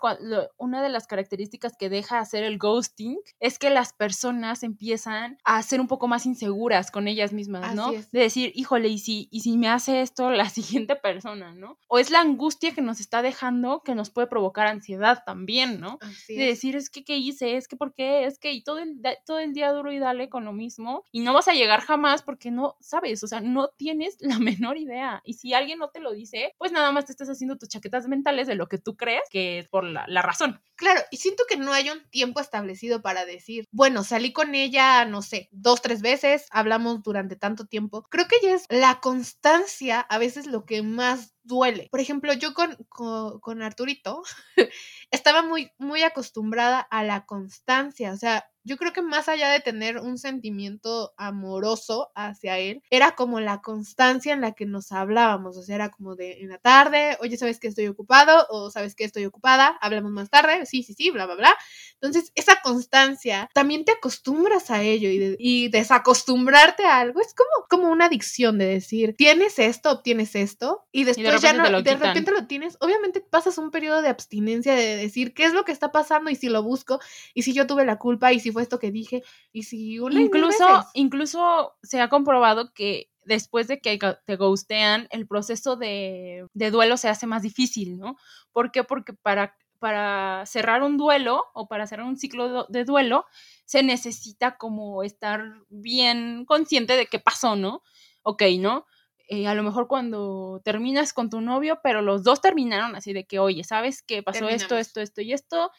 una 0.56 0.82
de 0.82 0.88
las 0.88 1.06
características 1.06 1.76
que 1.78 1.88
deja 1.88 2.18
hacer 2.18 2.44
el 2.44 2.58
es 3.40 3.58
que 3.58 3.70
las 3.70 3.92
personas 3.92 4.62
empiezan 4.62 5.38
a 5.44 5.62
ser 5.62 5.80
un 5.80 5.88
poco 5.88 6.08
más 6.08 6.26
inseguras 6.26 6.90
con 6.90 7.08
ellas 7.08 7.32
mismas, 7.32 7.74
¿no? 7.74 7.92
De 7.92 8.20
decir, 8.20 8.52
híjole, 8.54 8.88
¿y 8.88 8.98
si, 8.98 9.28
y 9.30 9.40
si 9.40 9.56
me 9.56 9.68
hace 9.68 10.02
esto 10.02 10.30
la 10.30 10.48
siguiente 10.88 10.96
persona, 10.96 11.54
¿no? 11.54 11.78
O 11.88 11.98
es 11.98 12.10
la 12.10 12.20
angustia 12.20 12.74
que 12.74 12.82
nos 12.82 13.00
está 13.00 13.22
dejando 13.22 13.82
que 13.84 13.94
nos 13.94 14.10
puede 14.10 14.26
provocar 14.26 14.66
ansiedad 14.66 15.22
también, 15.24 15.80
¿no? 15.80 15.98
Así 16.00 16.36
de 16.36 16.46
decir, 16.46 16.76
es 16.76 16.90
que, 16.90 17.04
¿qué 17.04 17.16
hice? 17.16 17.56
Es 17.56 17.68
que, 17.68 17.76
¿por 17.76 17.94
qué? 17.94 18.24
Es 18.24 18.38
que, 18.38 18.52
y 18.52 18.62
todo 18.62 18.78
el, 18.78 19.00
todo 19.26 19.38
el 19.38 19.52
día 19.52 19.72
duro 19.72 19.92
y 19.92 19.98
dale 19.98 20.28
con 20.28 20.44
lo 20.44 20.52
mismo, 20.52 21.04
y 21.12 21.20
no 21.20 21.32
vas 21.32 21.48
a 21.48 21.54
llegar 21.54 21.80
jamás 21.80 22.22
porque 22.22 22.50
no 22.50 22.76
sabes, 22.80 23.22
o 23.22 23.26
sea, 23.26 23.40
no 23.40 23.68
tienes 23.68 24.16
la 24.20 24.38
menor 24.38 24.76
idea. 24.76 25.22
Y 25.24 25.34
si 25.34 25.54
alguien 25.54 25.78
no 25.78 25.90
te 25.90 26.00
lo 26.00 26.12
dice, 26.12 26.54
pues 26.58 26.72
nada 26.72 26.92
más 26.92 27.06
te 27.06 27.12
estás 27.12 27.28
haciendo 27.28 27.56
tus 27.56 27.68
chaquetas 27.68 28.08
mentales 28.08 28.46
de 28.46 28.54
lo 28.54 28.68
que 28.68 28.78
tú 28.78 28.96
crees 28.96 29.22
que 29.30 29.58
es 29.60 29.68
por 29.68 29.84
la, 29.84 30.04
la 30.08 30.22
razón. 30.22 30.60
Claro, 30.76 31.00
y 31.10 31.16
siento 31.16 31.44
que 31.48 31.56
no 31.56 31.72
hay 31.72 31.90
un 31.90 32.08
tiempo 32.10 32.40
establecido 32.40 32.87
para 33.02 33.24
decir, 33.24 33.64
bueno, 33.70 34.04
salí 34.04 34.32
con 34.32 34.54
ella, 34.54 35.04
no 35.04 35.22
sé, 35.22 35.48
dos, 35.52 35.82
tres 35.82 36.02
veces, 36.02 36.46
hablamos 36.50 37.02
durante 37.02 37.36
tanto 37.36 37.66
tiempo. 37.66 38.04
Creo 38.10 38.26
que 38.28 38.36
ya 38.42 38.54
es 38.54 38.64
la 38.70 39.00
constancia 39.00 40.00
a 40.00 40.18
veces 40.18 40.46
lo 40.46 40.64
que 40.64 40.82
más 40.82 41.34
duele. 41.48 41.88
Por 41.90 42.00
ejemplo, 42.00 42.32
yo 42.34 42.54
con, 42.54 42.76
con, 42.88 43.40
con 43.40 43.62
Arturito 43.62 44.22
estaba 45.10 45.42
muy, 45.42 45.70
muy 45.78 46.02
acostumbrada 46.02 46.80
a 46.80 47.02
la 47.02 47.26
constancia, 47.26 48.12
o 48.12 48.16
sea, 48.16 48.44
yo 48.64 48.76
creo 48.76 48.92
que 48.92 49.00
más 49.00 49.30
allá 49.30 49.48
de 49.48 49.60
tener 49.60 49.96
un 49.96 50.18
sentimiento 50.18 51.14
amoroso 51.16 52.10
hacia 52.14 52.58
él, 52.58 52.82
era 52.90 53.12
como 53.14 53.40
la 53.40 53.62
constancia 53.62 54.34
en 54.34 54.42
la 54.42 54.52
que 54.52 54.66
nos 54.66 54.92
hablábamos, 54.92 55.56
o 55.56 55.62
sea, 55.62 55.76
era 55.76 55.88
como 55.90 56.16
de 56.16 56.42
en 56.42 56.50
la 56.50 56.58
tarde, 56.58 57.16
oye, 57.20 57.38
¿sabes 57.38 57.60
que 57.60 57.68
estoy 57.68 57.86
ocupado? 57.86 58.46
O 58.50 58.70
¿sabes 58.70 58.94
que 58.94 59.04
estoy 59.04 59.24
ocupada? 59.24 59.78
Hablamos 59.80 60.10
más 60.12 60.28
tarde, 60.28 60.66
sí, 60.66 60.82
sí, 60.82 60.92
sí, 60.92 61.10
bla, 61.10 61.24
bla, 61.24 61.36
bla. 61.36 61.56
Entonces, 61.94 62.30
esa 62.34 62.60
constancia, 62.62 63.48
también 63.54 63.86
te 63.86 63.92
acostumbras 63.92 64.70
a 64.70 64.82
ello 64.82 65.08
y, 65.08 65.18
de- 65.18 65.36
y 65.38 65.68
desacostumbrarte 65.70 66.84
a 66.84 66.98
algo 67.00 67.20
es 67.22 67.32
como, 67.34 67.66
como 67.70 67.90
una 67.92 68.06
adicción 68.06 68.58
de 68.58 68.66
decir, 68.66 69.14
tienes 69.16 69.58
esto, 69.58 69.90
obtienes 69.90 70.34
esto, 70.34 70.84
y 70.92 71.04
después 71.04 71.24
ya 71.38 71.52
repente 71.52 71.58
no, 71.58 71.64
te 71.64 71.70
lo 71.70 71.78
y 71.78 71.82
de 71.82 71.90
quitan. 71.92 71.98
repente 71.98 72.32
lo 72.32 72.46
tienes. 72.46 72.76
Obviamente 72.80 73.20
pasas 73.20 73.58
un 73.58 73.70
periodo 73.70 74.02
de 74.02 74.08
abstinencia 74.08 74.74
de 74.74 74.96
decir, 74.96 75.34
¿qué 75.34 75.44
es 75.44 75.52
lo 75.54 75.64
que 75.64 75.72
está 75.72 75.92
pasando? 75.92 76.30
Y 76.30 76.36
si 76.36 76.48
lo 76.48 76.62
busco, 76.62 77.00
y 77.34 77.42
si 77.42 77.52
yo 77.54 77.66
tuve 77.66 77.84
la 77.84 77.98
culpa, 77.98 78.32
y 78.32 78.40
si 78.40 78.52
fue 78.52 78.62
esto 78.62 78.78
que 78.78 78.90
dije, 78.90 79.22
y 79.52 79.64
si 79.64 79.98
una 79.98 80.22
y 80.22 80.24
Incluso, 80.24 80.64
veces. 80.66 80.90
incluso 80.94 81.76
se 81.82 82.00
ha 82.00 82.08
comprobado 82.08 82.72
que 82.74 83.10
después 83.24 83.68
de 83.68 83.80
que 83.80 83.98
te 84.24 84.36
ghostean, 84.36 85.06
el 85.10 85.26
proceso 85.26 85.76
de, 85.76 86.46
de 86.54 86.70
duelo 86.70 86.96
se 86.96 87.08
hace 87.08 87.26
más 87.26 87.42
difícil, 87.42 87.98
¿no? 87.98 88.16
¿Por 88.52 88.70
qué? 88.72 88.84
Porque 88.84 89.12
para, 89.12 89.54
para 89.78 90.44
cerrar 90.46 90.82
un 90.82 90.96
duelo 90.96 91.44
o 91.52 91.68
para 91.68 91.86
cerrar 91.86 92.06
un 92.06 92.16
ciclo 92.16 92.64
de 92.68 92.84
duelo, 92.84 93.26
se 93.66 93.82
necesita 93.82 94.56
como 94.56 95.02
estar 95.02 95.42
bien 95.68 96.44
consciente 96.46 96.96
de 96.96 97.06
qué 97.06 97.18
pasó, 97.18 97.54
¿no? 97.54 97.82
Ok, 98.22 98.42
¿no? 98.58 98.86
Eh, 99.28 99.46
a 99.46 99.54
lo 99.54 99.62
mejor 99.62 99.86
cuando 99.88 100.60
terminas 100.64 101.12
con 101.12 101.30
tu 101.30 101.40
novio, 101.40 101.80
pero 101.82 102.02
los 102.02 102.24
dos 102.24 102.40
terminaron 102.40 102.96
así 102.96 103.12
de 103.12 103.24
que, 103.24 103.38
oye, 103.38 103.62
¿sabes 103.62 104.02
qué 104.02 104.22
pasó 104.22 104.48
esto, 104.48 104.68
Terminamos. 104.68 104.86
esto, 104.86 105.00
esto 105.00 105.20
y 105.20 105.32
esto? 105.32 105.70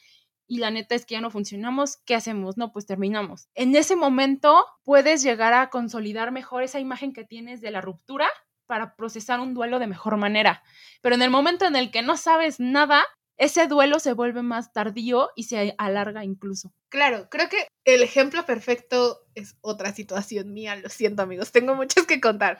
y 0.49 0.57
la 0.57 0.71
neta 0.71 0.95
es 0.95 1.05
que 1.05 1.13
ya 1.13 1.21
no 1.21 1.29
funcionamos, 1.29 1.97
¿qué 2.05 2.15
hacemos? 2.15 2.57
No, 2.57 2.71
pues 2.73 2.87
terminamos. 2.87 3.49
En 3.53 3.75
ese 3.75 3.95
momento 3.95 4.65
puedes 4.83 5.21
llegar 5.21 5.53
a 5.53 5.69
consolidar 5.69 6.31
mejor 6.31 6.63
esa 6.63 6.79
imagen 6.79 7.13
que 7.13 7.23
tienes 7.23 7.61
de 7.61 7.69
la 7.69 7.81
ruptura 7.81 8.27
para 8.65 8.95
procesar 8.95 9.39
un 9.39 9.53
duelo 9.53 9.77
de 9.77 9.85
mejor 9.85 10.17
manera. 10.17 10.63
Pero 11.01 11.15
en 11.15 11.21
el 11.21 11.29
momento 11.29 11.65
en 11.65 11.75
el 11.75 11.91
que 11.91 12.01
no 12.01 12.17
sabes 12.17 12.59
nada, 12.59 13.05
ese 13.37 13.67
duelo 13.67 13.99
se 13.99 14.13
vuelve 14.13 14.41
más 14.41 14.73
tardío 14.73 15.29
y 15.35 15.43
se 15.43 15.75
alarga 15.77 16.25
incluso. 16.25 16.73
Claro, 16.89 17.29
creo 17.29 17.47
que 17.47 17.67
el 17.85 18.01
ejemplo 18.01 18.45
perfecto 18.45 19.21
es 19.35 19.55
otra 19.61 19.93
situación 19.93 20.51
mía, 20.51 20.75
lo 20.75 20.89
siento 20.89 21.21
amigos, 21.21 21.51
tengo 21.51 21.75
muchas 21.75 22.05
que 22.07 22.19
contar, 22.19 22.59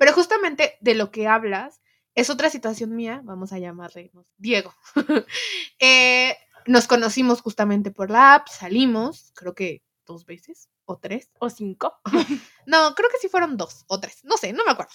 pero 0.00 0.14
justamente 0.14 0.78
de 0.80 0.94
lo 0.94 1.10
que 1.10 1.28
hablas 1.28 1.82
es 2.14 2.30
otra 2.30 2.48
situación 2.48 2.96
mía, 2.96 3.20
vamos 3.22 3.52
a 3.52 3.58
llamarle 3.58 4.10
Diego. 4.38 4.74
Eh, 5.78 6.36
nos 6.66 6.86
conocimos 6.86 7.42
justamente 7.42 7.90
por 7.90 8.10
la 8.10 8.34
app, 8.34 8.48
salimos, 8.48 9.30
creo 9.34 9.54
que 9.54 9.82
dos 10.06 10.24
veces 10.24 10.70
o 10.92 10.98
tres. 10.98 11.30
O 11.38 11.50
cinco. 11.50 12.00
No, 12.66 12.94
creo 12.94 13.08
que 13.10 13.16
sí 13.18 13.28
fueron 13.28 13.56
dos 13.56 13.84
o 13.88 13.98
tres. 13.98 14.20
No 14.22 14.36
sé, 14.36 14.52
no 14.52 14.64
me 14.64 14.70
acuerdo. 14.70 14.92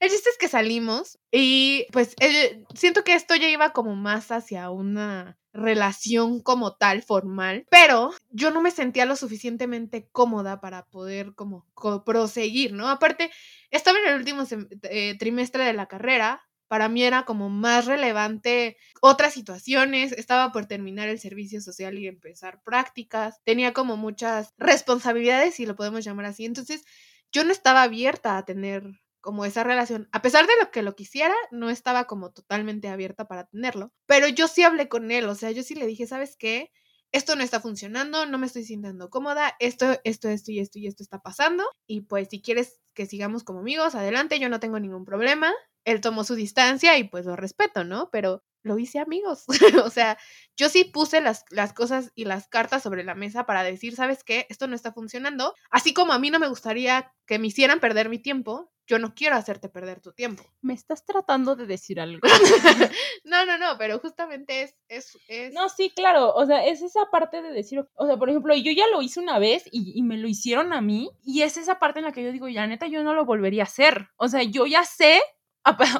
El 0.00 0.08
chiste 0.08 0.30
es 0.30 0.38
que 0.38 0.48
salimos 0.48 1.18
y 1.30 1.86
pues 1.92 2.14
eh, 2.20 2.64
siento 2.74 3.04
que 3.04 3.12
esto 3.14 3.34
ya 3.34 3.48
iba 3.50 3.72
como 3.74 3.94
más 3.96 4.30
hacia 4.30 4.70
una 4.70 5.36
relación 5.52 6.40
como 6.40 6.76
tal, 6.76 7.02
formal, 7.02 7.66
pero 7.70 8.12
yo 8.30 8.50
no 8.50 8.62
me 8.62 8.70
sentía 8.70 9.04
lo 9.04 9.16
suficientemente 9.16 10.08
cómoda 10.12 10.60
para 10.60 10.86
poder 10.86 11.34
como 11.34 11.66
co- 11.74 12.04
proseguir, 12.04 12.72
¿no? 12.72 12.88
Aparte, 12.88 13.30
estaba 13.70 13.98
en 13.98 14.06
el 14.08 14.14
último 14.16 14.44
eh, 14.84 15.16
trimestre 15.18 15.64
de 15.64 15.72
la 15.74 15.86
carrera, 15.86 16.47
para 16.68 16.88
mí 16.88 17.02
era 17.02 17.24
como 17.24 17.48
más 17.48 17.86
relevante 17.86 18.76
otras 19.00 19.32
situaciones, 19.34 20.12
estaba 20.12 20.52
por 20.52 20.66
terminar 20.66 21.08
el 21.08 21.18
servicio 21.18 21.60
social 21.60 21.98
y 21.98 22.06
empezar 22.06 22.62
prácticas, 22.62 23.40
tenía 23.44 23.72
como 23.72 23.96
muchas 23.96 24.54
responsabilidades, 24.58 25.54
si 25.54 25.66
lo 25.66 25.76
podemos 25.76 26.04
llamar 26.04 26.26
así, 26.26 26.44
entonces 26.44 26.84
yo 27.32 27.44
no 27.44 27.52
estaba 27.52 27.82
abierta 27.82 28.36
a 28.38 28.44
tener 28.44 28.84
como 29.20 29.44
esa 29.44 29.64
relación, 29.64 30.08
a 30.12 30.22
pesar 30.22 30.46
de 30.46 30.52
lo 30.60 30.70
que 30.70 30.82
lo 30.82 30.94
quisiera, 30.94 31.34
no 31.50 31.70
estaba 31.70 32.04
como 32.04 32.30
totalmente 32.32 32.88
abierta 32.88 33.26
para 33.26 33.44
tenerlo, 33.46 33.92
pero 34.06 34.28
yo 34.28 34.48
sí 34.48 34.62
hablé 34.62 34.88
con 34.88 35.10
él, 35.10 35.26
o 35.26 35.34
sea, 35.34 35.50
yo 35.50 35.62
sí 35.62 35.74
le 35.74 35.86
dije, 35.86 36.06
¿sabes 36.06 36.36
qué? 36.38 36.70
Esto 37.10 37.36
no 37.36 37.42
está 37.42 37.60
funcionando, 37.60 38.26
no 38.26 38.38
me 38.38 38.46
estoy 38.46 38.64
sintiendo 38.64 39.08
cómoda, 39.10 39.54
esto, 39.60 39.98
esto, 40.04 40.28
esto 40.28 40.52
y 40.52 40.60
esto 40.60 40.78
y 40.78 40.86
esto 40.86 41.02
está 41.02 41.20
pasando, 41.20 41.64
y 41.86 42.02
pues 42.02 42.28
si 42.30 42.40
quieres 42.42 42.80
que 42.94 43.06
sigamos 43.06 43.44
como 43.44 43.60
amigos, 43.60 43.94
adelante, 43.94 44.38
yo 44.38 44.48
no 44.48 44.60
tengo 44.60 44.78
ningún 44.78 45.04
problema. 45.04 45.52
Él 45.88 46.02
tomó 46.02 46.22
su 46.22 46.34
distancia 46.34 46.98
y 46.98 47.04
pues 47.04 47.24
lo 47.24 47.34
respeto, 47.34 47.82
¿no? 47.82 48.10
Pero 48.10 48.42
lo 48.62 48.78
hice 48.78 48.98
amigos. 48.98 49.44
o 49.84 49.90
sea, 49.90 50.18
yo 50.54 50.68
sí 50.68 50.84
puse 50.84 51.22
las, 51.22 51.46
las 51.50 51.72
cosas 51.72 52.12
y 52.14 52.26
las 52.26 52.46
cartas 52.46 52.82
sobre 52.82 53.04
la 53.04 53.14
mesa 53.14 53.46
para 53.46 53.62
decir, 53.62 53.96
¿sabes 53.96 54.22
qué? 54.22 54.46
Esto 54.50 54.66
no 54.66 54.76
está 54.76 54.92
funcionando. 54.92 55.54
Así 55.70 55.94
como 55.94 56.12
a 56.12 56.18
mí 56.18 56.30
no 56.30 56.38
me 56.38 56.48
gustaría 56.48 57.14
que 57.26 57.38
me 57.38 57.46
hicieran 57.46 57.80
perder 57.80 58.10
mi 58.10 58.18
tiempo, 58.18 58.70
yo 58.86 58.98
no 58.98 59.14
quiero 59.14 59.36
hacerte 59.36 59.68
perder 59.68 60.00
tu 60.00 60.12
tiempo. 60.12 60.42
Me 60.62 60.74
estás 60.74 61.04
tratando 61.04 61.56
de 61.56 61.66
decir 61.66 62.00
algo. 62.00 62.20
no, 63.24 63.46
no, 63.46 63.56
no, 63.56 63.78
pero 63.78 63.98
justamente 63.98 64.62
es... 64.62 64.74
es, 64.88 65.18
es... 65.28 65.52
No, 65.54 65.70
sí, 65.70 65.90
claro. 65.94 66.34
O 66.34 66.44
sea, 66.46 66.66
es 66.66 66.82
esa 66.82 67.06
parte 67.10 67.40
de 67.40 67.50
decir, 67.50 67.86
o 67.94 68.06
sea, 68.06 68.16
por 68.16 68.28
ejemplo, 68.28 68.54
yo 68.54 68.72
ya 68.72 68.86
lo 68.88 69.00
hice 69.00 69.20
una 69.20 69.38
vez 69.38 69.64
y, 69.70 69.92
y 69.94 70.02
me 70.02 70.18
lo 70.18 70.28
hicieron 70.28 70.74
a 70.74 70.82
mí. 70.82 71.10
Y 71.22 71.42
es 71.42 71.56
esa 71.56 71.78
parte 71.78 72.00
en 72.00 72.06
la 72.06 72.12
que 72.12 72.24
yo 72.24 72.32
digo, 72.32 72.48
ya 72.48 72.66
neta, 72.66 72.86
yo 72.88 73.02
no 73.02 73.14
lo 73.14 73.24
volvería 73.24 73.62
a 73.62 73.66
hacer. 73.66 74.08
O 74.16 74.28
sea, 74.28 74.42
yo 74.42 74.66
ya 74.66 74.84
sé. 74.84 75.20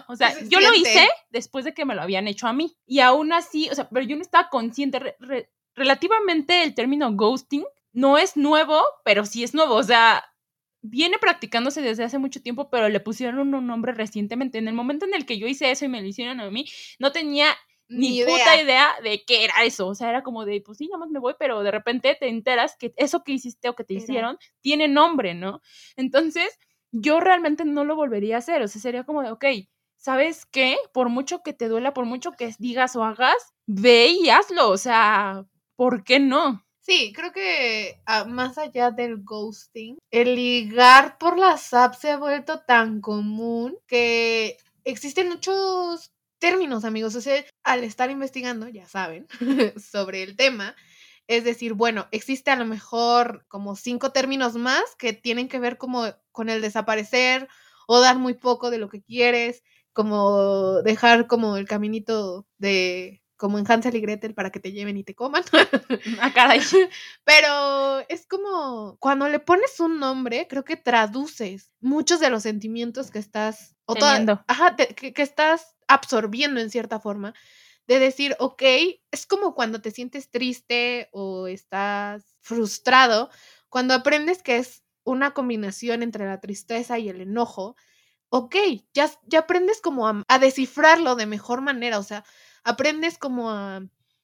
O 0.09 0.17
sea, 0.17 0.31
Se 0.33 0.49
yo 0.49 0.61
lo 0.61 0.73
hice 0.75 1.09
después 1.31 1.65
de 1.65 1.75
que 1.75 1.85
me 1.85 1.95
lo 1.95 2.03
habían 2.03 2.29
hecho 2.29 2.47
a 2.47 2.53
mí. 2.53 2.77
Y 2.87 3.01
aún 3.01 3.33
así, 3.33 3.69
o 3.71 3.75
sea, 3.75 3.89
pero 3.89 4.05
yo 4.07 4.17
no 4.17 4.23
estaba 4.23 4.49
consciente. 4.49 4.99
re- 4.99 5.17
re- 5.21 5.51
relativamente 5.75 6.63
el 6.65 6.75
término 6.75 7.13
ghosting 7.15 7.65
no 7.93 8.19
es 8.19 8.37
nuevo, 8.37 8.83
pero 9.05 9.25
sí 9.25 9.43
es 9.45 9.55
nuevo. 9.55 9.75
O 9.75 9.83
sea, 9.83 10.25
viene 10.83 11.19
practicándose 11.19 11.83
desde 11.83 12.05
hace 12.05 12.19
mucho 12.19 12.41
tiempo, 12.43 12.71
pero 12.71 12.89
le 12.89 13.01
pusieron 13.01 13.55
un 13.55 13.67
nombre 13.67 13.93
recientemente. 13.93 14.59
En 14.59 14.69
el 14.69 14.75
momento 14.75 15.07
en 15.07 15.15
el 15.15 15.27
que 15.27 15.39
yo 15.39 15.47
hice 15.47 15.71
eso 15.71 15.85
y 15.85 15.89
me 15.89 16.01
lo 16.01 16.07
hicieron 16.07 16.41
a 16.41 16.51
mí, 16.51 16.65
no 16.99 17.11
tenía 17.13 17.57
ni, 17.91 18.23
puta 18.23 18.61
idea 18.61 18.89
de 19.03 19.25
qué 19.25 19.45
era 19.45 19.65
eso. 19.65 19.87
O 19.89 19.95
sea, 19.95 20.11
era 20.11 20.23
como 20.23 20.45
de, 20.45 20.61
pues 20.61 20.79
sí, 20.79 20.89
ya 20.91 20.99
más 20.99 21.09
me 21.11 21.19
voy, 21.21 21.35
pero 21.39 21.63
de 21.63 21.71
repente 21.71 22.17
te 22.21 22.29
enteras 22.29 22.77
que 22.79 22.93
eso 22.97 23.25
que 23.25 23.33
hiciste 23.33 23.69
o 23.69 23.75
que 23.75 23.85
te 23.85 23.95
Era. 23.95 24.03
hicieron 24.03 24.39
tiene 24.61 24.89
nombre, 24.89 25.35
¿no? 25.35 25.63
Entonces, 25.97 26.59
yo 26.93 27.21
realmente 27.21 27.65
no 27.65 27.85
lo 27.85 27.97
volvería 27.97 28.37
a 28.37 28.39
hacer. 28.39 28.63
O 28.63 28.69
sea, 28.69 28.81
sería 28.81 29.05
como 29.05 29.23
de, 29.23 29.31
ok, 29.31 29.45
¿sabes 29.97 30.47
qué? 30.47 30.77
Por 30.93 31.09
mucho 31.09 31.43
que 31.43 31.53
te 31.53 31.69
duela, 31.69 31.95
por 31.95 32.07
mucho 32.07 32.33
que 32.33 32.55
digas 32.59 32.97
o 32.97 33.05
hagas, 33.05 33.55
ve 33.67 34.09
y 34.09 34.31
hazlo. 34.31 34.71
O 34.71 34.79
sea, 34.79 35.45
¿por 35.77 36.05
qué 36.05 36.21
no? 36.21 36.65
Sí, 36.81 37.13
creo 37.15 37.33
que 37.33 38.01
ah, 38.07 38.25
más 38.25 38.57
allá 38.57 38.91
del 38.91 39.23
ghosting, 39.23 39.99
el 40.11 40.35
ligar 40.35 41.19
por 41.19 41.39
las 41.39 41.75
apps 41.75 41.99
se 41.99 42.11
ha 42.13 42.17
vuelto 42.17 42.61
tan 42.61 43.03
común 43.03 43.77
que 43.87 44.57
existen 44.85 45.29
muchos 45.29 46.13
términos, 46.39 46.87
amigos. 46.87 47.15
O 47.15 47.21
sea, 47.21 47.45
al 47.63 47.85
estar 47.85 48.11
investigando, 48.11 48.69
ya 48.69 48.87
saben, 48.87 49.27
sobre 49.79 50.23
el 50.23 50.35
tema, 50.37 50.75
es 51.29 51.45
decir, 51.45 51.75
bueno, 51.75 52.09
existe 52.11 52.51
a 52.51 52.57
lo 52.57 52.65
mejor 52.65 53.45
como 53.49 53.77
cinco 53.77 54.11
términos 54.11 54.55
más 54.57 54.83
que 54.99 55.13
tienen 55.13 55.47
que 55.49 55.61
ver 55.61 55.79
como 55.79 56.05
con 56.33 56.49
el 56.49 56.61
desaparecer 56.61 57.49
o 57.87 58.01
dar 58.01 58.19
muy 58.19 58.35
poco 58.35 58.71
de 58.71 58.79
lo 58.79 58.89
que 58.89 59.03
quieres, 59.03 59.63
como 59.93 60.83
dejar 60.83 61.27
como 61.27 61.57
el 61.57 61.67
caminito 61.69 62.47
de 62.59 63.23
como 63.37 63.57
en 63.61 63.71
Hansel 63.71 63.95
y 63.95 64.01
Gretel 64.01 64.35
para 64.35 64.51
que 64.51 64.59
te 64.59 64.73
lleven 64.73 64.97
y 64.97 65.05
te 65.05 65.15
coman. 65.15 65.45
Ah, 66.21 66.33
caray. 66.35 66.61
Pero 67.25 68.01
es 68.09 68.27
como 68.27 68.97
cuando 68.99 69.29
le 69.29 69.39
pones 69.39 69.79
un 69.81 70.01
nombre, 70.01 70.47
creo 70.49 70.65
que 70.65 70.77
traduces 70.77 71.71
muchos 71.81 72.19
de 72.21 72.31
los 72.31 72.43
sentimientos 72.43 73.11
que 73.13 73.19
estás 73.21 73.77
o 73.85 73.95
toda- 73.95 74.17
ajá, 74.49 74.75
te- 74.77 74.95
que, 74.95 75.13
que 75.13 75.23
estás 75.23 75.77
absorbiendo 75.87 76.61
en 76.61 76.71
cierta 76.71 76.99
forma. 77.01 77.33
De 77.89 77.99
decir, 77.99 78.37
ok, 78.39 78.63
es 79.11 79.27
como 79.27 79.55
cuando 79.55 79.81
te 79.81 79.91
sientes 79.91 80.31
triste 80.31 81.09
o 81.13 81.49
estás 81.49 82.37
frustrado, 82.41 83.31
cuando 83.69 83.95
aprendes 83.95 84.43
que 84.43 84.59
es 84.59 84.85
una 85.05 85.33
combinación 85.35 86.03
entre 86.05 86.27
la 86.27 86.41
tristeza 86.41 86.99
y 86.99 87.09
el 87.09 87.21
enojo, 87.23 87.75
ok, 88.31 88.57
ya, 88.95 89.11
ya 89.27 89.41
aprendes 89.41 89.81
como 89.81 90.07
a, 90.07 90.23
a 90.29 90.39
descifrarlo 90.39 91.17
de 91.17 91.27
mejor 91.27 91.63
manera, 91.63 91.99
o 91.99 92.03
sea, 92.03 92.25
aprendes 92.63 93.19
como 93.19 93.51
a, 93.51 93.81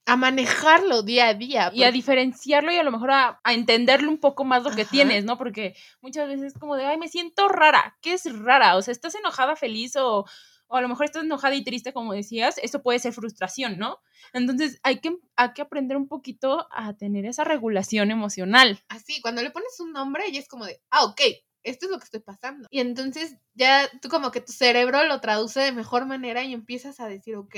a 0.07 0.17
manejarlo 0.17 1.03
día 1.03 1.29
a 1.29 1.35
día. 1.35 1.71
y 1.75 1.85
a 1.85 1.91
diferenciarlo 1.91 2.71
y 2.73 2.77
a 2.77 2.83
lo 2.83 2.93
mejor 2.93 3.11
a, 3.13 3.41
a 3.43 3.53
entenderlo 3.55 4.11
un 4.11 4.19
poco 4.19 4.45
más 4.45 4.63
lo 4.63 4.71
que 4.73 4.83
Ajá. 4.83 4.91
tienes, 4.91 5.25
¿no? 5.25 5.39
Porque 5.39 5.75
muchas 6.03 6.29
veces 6.29 6.53
es 6.53 6.59
como 6.59 6.77
de, 6.77 6.85
ay, 6.85 6.99
me 6.99 7.09
siento 7.09 7.49
rara. 7.49 7.97
¿Qué 8.03 8.13
es 8.13 8.25
rara? 8.39 8.77
O 8.77 8.83
sea, 8.83 8.93
¿estás 8.93 9.15
enojada, 9.15 9.57
feliz 9.57 9.97
o, 9.97 10.27
o 10.67 10.77
a 10.77 10.81
lo 10.81 10.89
mejor 10.89 11.07
estás 11.07 11.25
enojada 11.25 11.55
y 11.55 11.65
triste, 11.65 11.93
como 11.93 12.13
decías? 12.13 12.59
Eso 12.59 12.83
puede 12.83 12.99
ser 12.99 13.13
frustración, 13.13 13.79
¿no? 13.79 13.99
Entonces 14.33 14.81
hay 14.83 15.01
que, 15.01 15.17
hay 15.37 15.53
que 15.53 15.63
aprender 15.63 15.97
un 15.97 16.09
poquito 16.09 16.67
a 16.71 16.97
tener 16.97 17.27
esa 17.27 17.45
regulación 17.45 18.11
emocional. 18.11 18.83
así, 18.89 19.21
cuando 19.21 19.43
le 19.43 19.51
pones 19.51 19.79
un 19.81 19.93
nombre, 19.93 20.31
ya 20.33 20.41
es 20.41 20.49
como 20.49 20.65
de, 20.65 20.81
ah, 20.91 21.05
ok, 21.05 21.21
esto 21.65 21.87
es 21.87 21.93
lo 21.93 21.99
que 21.99 22.05
estoy 22.05 22.21
pasando. 22.21 22.69
Y 22.71 22.81
entonces 22.81 23.37
ya 23.55 23.89
tú 24.01 24.09
como 24.09 24.31
que 24.31 24.41
tu 24.41 24.53
cerebro 24.53 25.03
lo 25.05 25.21
traduce 25.21 25.61
de 25.61 25.73
mejor 25.73 26.07
manera 26.07 26.45
y 26.45 26.53
empiezas 26.53 27.01
a 27.01 27.09
decir, 27.09 27.37
ok, 27.37 27.57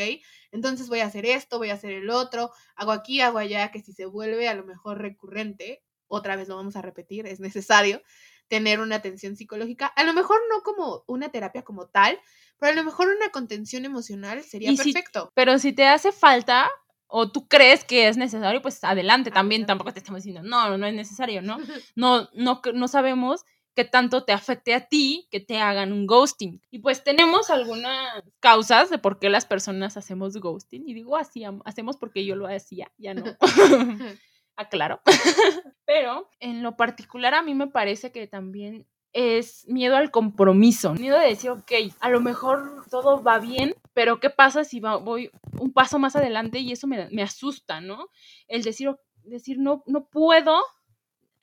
entonces 0.53 0.89
voy 0.89 1.01
a 1.01 1.07
hacer 1.07 1.27
esto, 1.27 1.59
voy 1.59 1.71
a 1.71 1.75
hacer 1.75 1.93
el 1.93 2.09
otro, 2.11 2.51
hago 2.77 2.93
aquí, 2.93 3.21
hago 3.21 3.39
allá, 3.39 3.71
que 3.71 3.83
si 3.83 3.93
se 3.93 4.07
vuelve 4.07 4.49
a 4.49 4.55
lo 4.55 4.65
mejor 4.65 5.03
recurrente, 5.03 5.83
otra 6.07 6.37
vez 6.37 6.49
lo 6.49 6.57
vamos 6.57 6.77
a 6.77 6.83
repetir, 6.83 7.27
es 7.27 7.41
necesario 7.41 8.01
tener 8.49 8.79
una 8.79 8.97
atención 8.97 9.37
psicológica, 9.37 9.87
a 9.87 10.05
lo 10.05 10.15
mejor 10.15 10.41
no 10.49 10.63
como 10.63 11.03
una 11.09 11.31
terapia 11.31 11.65
como 11.65 11.89
tal, 11.89 12.19
pero 12.59 12.73
a 12.73 12.75
lo 12.77 12.85
mejor 12.85 13.09
una 13.09 13.31
contención 13.31 13.85
emocional 13.85 14.43
sería 14.43 14.71
Y 14.71 14.77
si- 14.77 14.93
perfecto. 14.93 15.31
Pero 15.35 15.59
si 15.59 15.73
te 15.73 15.87
hace 15.87 16.13
falta 16.13 16.69
o 17.07 17.31
tú 17.31 17.47
crees 17.47 17.85
que 17.85 18.09
es 18.09 18.17
necesario, 18.17 18.63
pues 18.63 18.83
adelante 18.83 19.31
también. 19.31 19.61
Adelante. 19.63 19.67
Tampoco 19.67 19.93
te 19.93 19.99
estamos 20.01 20.23
diciendo, 20.23 20.49
no, 20.49 20.77
no 20.77 20.87
es 20.87 20.95
necesario, 20.95 21.43
¿no? 21.43 21.59
no, 21.95 22.29
no, 22.35 22.61
no 22.75 22.89
sabemos 22.89 23.45
qué 23.75 23.85
tanto 23.85 24.25
te 24.25 24.33
afecte 24.33 24.75
a 24.75 24.87
ti 24.89 25.29
que 25.31 25.39
te 25.39 25.61
hagan 25.61 25.93
un 25.93 26.07
ghosting. 26.07 26.63
Y 26.71 26.79
pues 26.79 27.05
tenemos 27.05 27.51
algunas 27.51 28.25
causas 28.41 28.89
de 28.89 28.97
por 28.99 29.19
qué 29.19 29.29
las 29.29 29.45
personas 29.45 29.99
hacemos 29.99 30.37
ghosting. 30.39 30.89
Y 30.89 30.95
digo 30.95 31.17
así, 31.17 31.45
hacemos 31.65 31.99
porque 31.99 32.25
yo 32.25 32.37
lo 32.37 32.47
hacía, 32.49 32.91
ya 32.97 33.13
no. 33.13 33.25
Aclaro. 34.57 35.03
Pero 35.85 36.31
en 36.41 36.63
lo 36.63 36.77
particular 36.77 37.35
a 37.35 37.43
mí 37.43 37.55
me 37.55 37.67
parece 37.67 38.11
que 38.13 38.27
también 38.27 38.87
es 39.17 39.67
miedo 39.67 39.97
al 39.97 40.11
compromiso, 40.11 40.93
miedo 40.93 41.19
de 41.19 41.29
decir, 41.29 41.49
ok, 41.49 41.73
a 42.01 42.11
lo 42.11 42.21
mejor 42.21 42.85
todo 42.91 43.23
va 43.23 43.39
bien, 43.39 43.75
pero 43.95 44.21
¿qué 44.21 44.29
pasa 44.29 44.63
si 44.63 44.79
voy 44.79 45.31
un 45.59 45.73
paso 45.73 45.99
más 45.99 46.17
adelante 46.17 46.59
y 46.59 46.71
eso 46.71 46.87
me, 46.87 47.09
me 47.09 47.23
asusta, 47.23 47.81
¿no? 47.81 48.09
El 48.47 48.63
decir, 48.63 48.95
decir 49.25 49.59
no, 49.59 49.83
no 49.87 50.05
puedo 50.05 50.61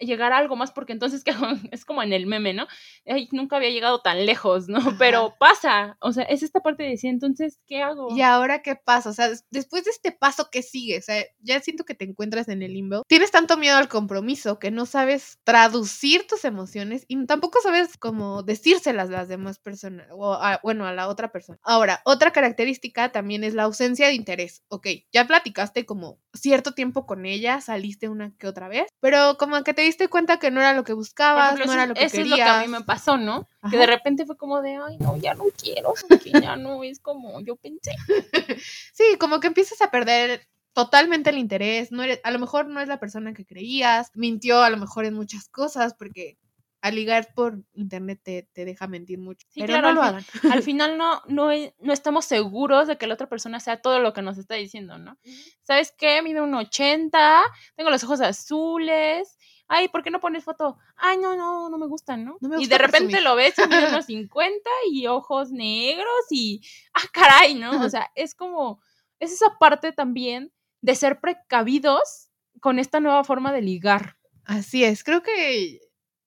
llegar 0.06 0.34
a 0.34 0.38
algo 0.38 0.56
más 0.56 0.72
porque 0.72 0.94
entonces 0.94 1.24
es 1.72 1.86
como 1.86 2.04
en 2.04 2.14
el 2.14 2.26
meme, 2.28 2.54
¿no? 2.54 2.68
Ay, 3.06 3.30
nunca 3.32 3.56
había 3.58 3.70
llegado 3.70 4.02
tan 4.02 4.26
lejos, 4.26 4.68
¿no? 4.68 4.78
Ajá. 4.80 4.96
Pero 5.00 5.36
pasa, 5.40 5.98
o 6.02 6.12
sea, 6.14 6.24
es 6.24 6.44
esta 6.44 6.60
parte 6.62 6.84
de 6.84 6.90
decir, 6.90 7.10
entonces, 7.10 7.60
¿qué 7.68 7.82
hago? 7.82 8.16
¿Y 8.16 8.22
ahora 8.22 8.62
qué 8.62 8.76
pasa? 8.76 9.10
O 9.10 9.14
sea, 9.14 9.30
des- 9.30 9.46
después 9.52 9.86
de 9.86 9.92
este 9.92 10.12
paso 10.12 10.50
que 10.52 10.62
sigue, 10.64 10.98
o 11.00 11.02
sea, 11.02 11.24
ya 11.40 11.60
siento 11.62 11.86
que 11.86 11.96
te 11.96 12.06
encuentras 12.06 12.48
en 12.50 12.62
el 12.62 12.74
limbo. 12.74 13.04
Tienes 13.08 13.32
tanto 13.32 13.58
miedo 13.58 13.78
al 13.78 13.88
compromiso 13.90 14.60
que 14.60 14.72
no 14.72 14.86
sabes 14.86 15.40
traducir 15.44 16.28
tus 16.28 16.46
emociones 16.46 17.06
y 17.08 17.26
tampoco 17.26 17.60
sabes 17.62 17.98
cómo 17.98 18.44
decírselas 18.44 19.10
a 19.10 19.14
las 19.14 19.28
demás 19.28 19.60
personas, 19.60 20.08
o 20.12 20.34
a- 20.34 20.60
bueno, 20.64 20.86
a 20.86 20.94
la 20.94 21.08
otra 21.08 21.32
persona. 21.32 21.60
Ahora, 21.64 22.02
otra 22.06 22.32
característica 22.32 23.12
también 23.12 23.44
es 23.44 23.54
la 23.54 23.64
ausencia 23.64 24.08
de 24.08 24.14
interés. 24.14 24.64
Ok, 24.68 24.88
ya 25.12 25.26
platicaste 25.28 25.86
como 25.86 26.20
cierto 26.34 26.74
tiempo 26.74 27.06
con 27.06 27.26
ella, 27.26 27.62
saliste 27.62 28.10
una 28.10 28.34
que 28.38 28.48
otra 28.48 28.68
vez, 28.68 28.88
pero 29.00 29.38
como 29.38 29.64
que 29.64 29.74
te 29.74 29.82
diste 29.94 30.08
cuenta 30.08 30.40
que 30.40 30.52
no 30.52 30.60
era 30.60 30.74
lo 30.74 30.84
que 30.84 30.94
buscabas, 30.94 31.54
ejemplo, 31.54 31.66
no 31.66 31.72
eso, 31.72 31.80
era 31.80 31.88
lo 31.88 31.94
que 31.94 32.04
eso 32.04 32.18
querías. 32.18 32.40
es 32.40 32.40
lo 32.40 32.46
que 32.46 32.52
a 32.52 32.62
mí 32.62 32.68
me 32.68 32.82
pasó, 32.82 33.18
¿no? 33.18 33.48
Que 33.70 33.78
de 33.78 33.86
repente 33.86 34.26
fue 34.26 34.36
como 34.38 34.62
de, 34.62 34.76
ay, 34.76 34.98
no, 34.98 35.18
ya 35.18 35.34
no 35.34 35.46
quiero, 35.58 35.94
porque 36.10 36.32
ya 36.32 36.56
no 36.56 36.84
es 36.84 37.00
como 37.00 37.40
yo 37.42 37.56
pensé. 37.56 37.92
Sí, 38.94 39.04
como 39.20 39.40
que 39.40 39.48
empiezas 39.48 39.82
a 39.82 39.92
perder 39.92 40.48
totalmente 40.74 41.30
el 41.30 41.38
interés, 41.38 41.92
no 41.92 42.04
eres, 42.04 42.20
a 42.24 42.32
lo 42.32 42.40
mejor 42.40 42.68
no 42.68 42.80
es 42.82 42.88
la 42.88 43.00
persona 43.00 43.34
que 43.34 43.46
creías, 43.46 44.10
mintió 44.16 44.62
a 44.62 44.70
lo 44.70 44.78
mejor 44.78 45.06
en 45.06 45.14
muchas 45.14 45.48
cosas, 45.48 45.94
porque 45.94 46.38
al 46.84 46.96
ligar 46.96 47.34
por 47.34 47.64
internet 47.76 48.20
te, 48.22 48.50
te 48.52 48.66
deja 48.66 48.88
mentir 48.88 49.18
mucho. 49.18 49.48
Sí, 49.50 49.62
pero 49.62 49.80
claro, 49.80 49.88
no 49.88 49.94
lo 49.94 50.02
al 50.02 50.08
hagan. 50.10 50.26
Al 50.52 50.64
final 50.64 50.98
no, 50.98 51.22
no, 51.28 51.50
no 51.80 51.94
estamos 51.94 52.26
seguros 52.26 52.88
de 52.88 52.98
que 52.98 53.08
la 53.08 53.14
otra 53.14 53.30
persona 53.30 53.62
sea 53.62 53.82
todo 53.82 54.00
lo 54.00 54.12
que 54.12 54.22
nos 54.22 54.38
está 54.38 54.56
diciendo, 54.56 54.98
¿no? 54.98 55.18
¿Sabes 55.62 55.94
qué? 55.98 56.22
Mide 56.22 56.42
un 56.42 56.54
80, 56.54 57.42
tengo 57.78 57.90
los 57.90 58.04
ojos 58.04 58.20
azules. 58.20 59.38
Ay, 59.68 59.88
¿por 59.88 60.04
qué 60.04 60.12
no 60.12 60.20
pones 60.20 60.44
foto? 60.44 60.78
Ay, 60.96 61.18
no, 61.18 61.36
no, 61.36 61.70
no 61.70 61.78
me 61.78 61.88
gustan, 61.88 62.24
¿no? 62.26 62.38
No 62.42 62.50
me 62.50 62.62
y 62.62 62.68
de 62.68 62.78
repente 62.78 63.18
presumir. 63.18 63.24
lo 63.24 63.36
ves 63.36 63.56
y 63.58 63.62
unos 64.02 64.06
50 64.06 64.70
y 64.92 65.08
ojos 65.08 65.52
negros 65.52 66.26
y, 66.30 66.62
ah, 66.94 67.08
caray, 67.12 67.56
¿no? 67.56 67.82
O 67.84 67.90
sea, 67.90 68.12
es 68.16 68.36
como, 68.36 68.82
es 69.20 69.32
esa 69.32 69.58
parte 69.60 69.92
también 69.94 70.52
de 70.82 70.96
ser 70.96 71.20
precavidos 71.22 72.30
con 72.60 72.78
esta 72.80 73.00
nueva 73.00 73.24
forma 73.24 73.52
de 73.54 73.62
ligar. 73.62 74.18
Así 74.46 74.84
es, 74.84 75.04
creo 75.04 75.24
que 75.24 75.80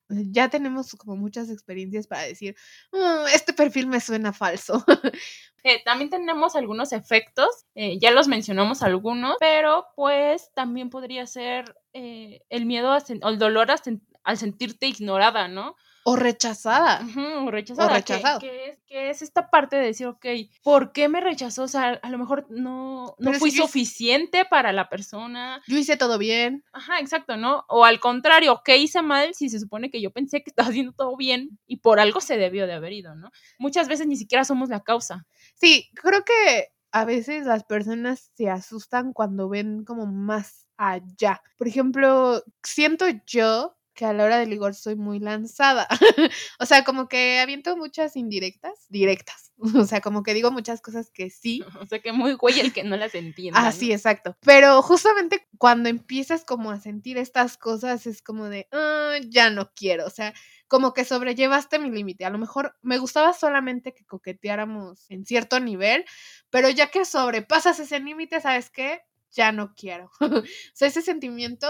ya 0.09 0.49
tenemos 0.49 0.93
como 0.95 1.16
muchas 1.16 1.51
experiencias 1.51 2.07
para 2.07 2.22
decir, 2.22 2.57
"Mm, 2.93 3.26
este 3.34 3.53
perfil 3.53 3.87
me 3.89 4.01
suena 4.01 4.32
falso. 4.32 4.84
Eh, 5.64 5.82
también 5.84 6.11
tenemos 6.11 6.55
algunos 6.55 6.93
efectos, 6.93 7.49
eh, 7.74 7.99
ya 7.99 8.12
los 8.12 8.28
mencionamos 8.28 8.84
algunos, 8.84 9.34
pero 9.41 9.84
pues 9.97 10.53
también 10.55 10.91
podría 10.91 11.26
ser 11.26 11.74
eh, 11.97 12.42
el 12.51 12.66
miedo 12.66 12.92
a 12.92 12.99
o 13.22 13.28
el 13.28 13.38
dolor 13.38 13.70
a 13.70 13.76
sen- 13.76 14.03
al 14.24 14.36
sentirte 14.38 14.86
ignorada, 14.86 15.49
¿no? 15.49 15.76
o 16.09 16.14
rechazada. 16.14 17.05
O 17.44 17.51
rechazada. 17.51 17.88
que- 17.88 17.94
rechazado. 18.14 18.38
Que, 18.38 18.68
es, 18.68 18.78
que 18.86 19.11
es 19.11 19.22
esta 19.22 19.51
parte 19.51 19.74
de 19.74 19.86
decir, 19.86 20.07
ok, 20.07 20.24
¿por 20.62 20.92
qué 20.92 21.09
me 21.09 21.20
rechazó? 21.20 21.64
O 21.64 21.68
sea, 21.68 21.99
a 22.01 22.11
lo 22.11 22.18
mejor 22.18 22.47
no, 22.49 23.16
no 23.18 23.32
si 23.32 23.38
fui 23.40 23.49
hice- 23.51 23.62
suficiente 23.62 24.44
para 24.44 24.72
la 24.72 24.88
persona. 24.88 25.61
Yo 25.66 25.76
hice 25.76 25.97
todo 25.97 26.16
bien. 26.16 26.62
Ajá, 26.72 27.01
exacto, 27.01 27.36
¿no? 27.36 27.64
O 27.68 27.84
al 27.84 27.99
contrario, 27.99 28.62
¿qué 28.64 28.76
hice 28.76 29.03
mal 29.03 29.34
si 29.34 29.49
se 29.49 29.59
supone 29.59 29.90
que 29.90 30.01
yo 30.01 30.12
pensé 30.12 30.44
que 30.44 30.51
estaba 30.53 30.68
haciendo 30.68 30.92
todo 30.92 31.16
bien 31.16 31.59
y 31.66 31.78
por 31.78 31.99
algo 31.99 32.20
se 32.20 32.36
debió 32.36 32.68
de 32.68 32.74
haber 32.74 32.92
ido, 32.92 33.16
¿no? 33.16 33.32
Muchas 33.59 33.88
veces 33.88 34.07
ni 34.07 34.14
siquiera 34.16 34.44
somos 34.44 34.68
la 34.68 34.84
causa. 34.84 35.26
Sí, 35.57 35.90
creo 35.94 36.24
que 36.24 36.68
a 36.92 37.05
veces 37.05 37.47
las 37.47 37.64
personas 37.64 38.30
se 38.36 38.49
asustan 38.49 39.12
cuando 39.12 39.49
ven 39.49 39.84
como 39.84 40.07
más 40.07 40.66
allá. 40.79 41.43
Por 41.59 41.68
ejemplo, 41.68 42.43
siento 42.62 43.07
yo 43.27 43.77
que 43.95 44.05
a 44.05 44.12
la 44.12 44.24
hora 44.24 44.39
de 44.39 44.47
ligar 44.47 44.74
soy 44.74 44.95
muy 44.95 45.18
lanzada. 45.20 45.89
o 46.61 46.66
sea, 46.66 46.85
como 46.85 47.09
que 47.09 47.41
aviento 47.41 47.77
muchas 47.77 48.16
indirectas, 48.16 48.87
directas. 48.89 49.53
O 49.74 49.87
sea, 49.87 50.03
como 50.03 50.22
que 50.22 50.35
digo 50.35 50.51
muchas 50.51 50.83
cosas 50.83 51.11
que 51.11 51.31
sí. 51.31 51.62
O 51.81 51.87
sea, 51.87 52.01
que 52.01 52.12
muy 52.12 52.35
güey 52.35 52.61
el 52.61 52.72
que 52.74 52.85
no 52.85 52.97
las 52.97 53.14
entienda. 53.14 53.59
Ah, 53.66 53.72
sí, 53.72 53.91
exacto. 53.93 54.37
Pero 54.45 54.83
justamente 54.83 55.49
cuando 55.59 55.89
empiezas 55.89 56.45
como 56.45 56.70
a 56.70 56.79
sentir 56.81 57.16
estas 57.16 57.57
cosas 57.57 58.07
es 58.07 58.20
como 58.22 58.51
de, 58.51 58.68
"Ah, 58.72 59.14
ya 59.29 59.49
no 59.51 59.72
quiero. 59.74 60.05
O 60.07 60.11
sea, 60.11 60.35
como 60.68 60.93
que 60.93 61.05
sobrellevaste 61.05 61.79
mi 61.79 61.91
límite. 61.91 62.24
A 62.27 62.31
lo 62.31 62.39
mejor 62.39 62.77
me 62.83 62.99
gustaba 62.99 63.33
solamente 63.33 63.95
que 63.95 64.05
coqueteáramos 64.05 65.07
en 65.11 65.24
cierto 65.24 65.59
nivel, 65.61 66.05
pero 66.51 66.68
ya 66.68 66.89
que 66.91 67.05
sobrepasas 67.05 67.79
ese 67.81 68.01
límite, 68.01 68.41
¿sabes 68.41 68.70
qué? 68.70 69.01
Ya 69.37 69.53
no 69.53 69.74
quiero. 69.74 70.11
o 70.20 70.43
sea, 70.72 70.89
ese 70.89 71.03
sentimiento 71.03 71.68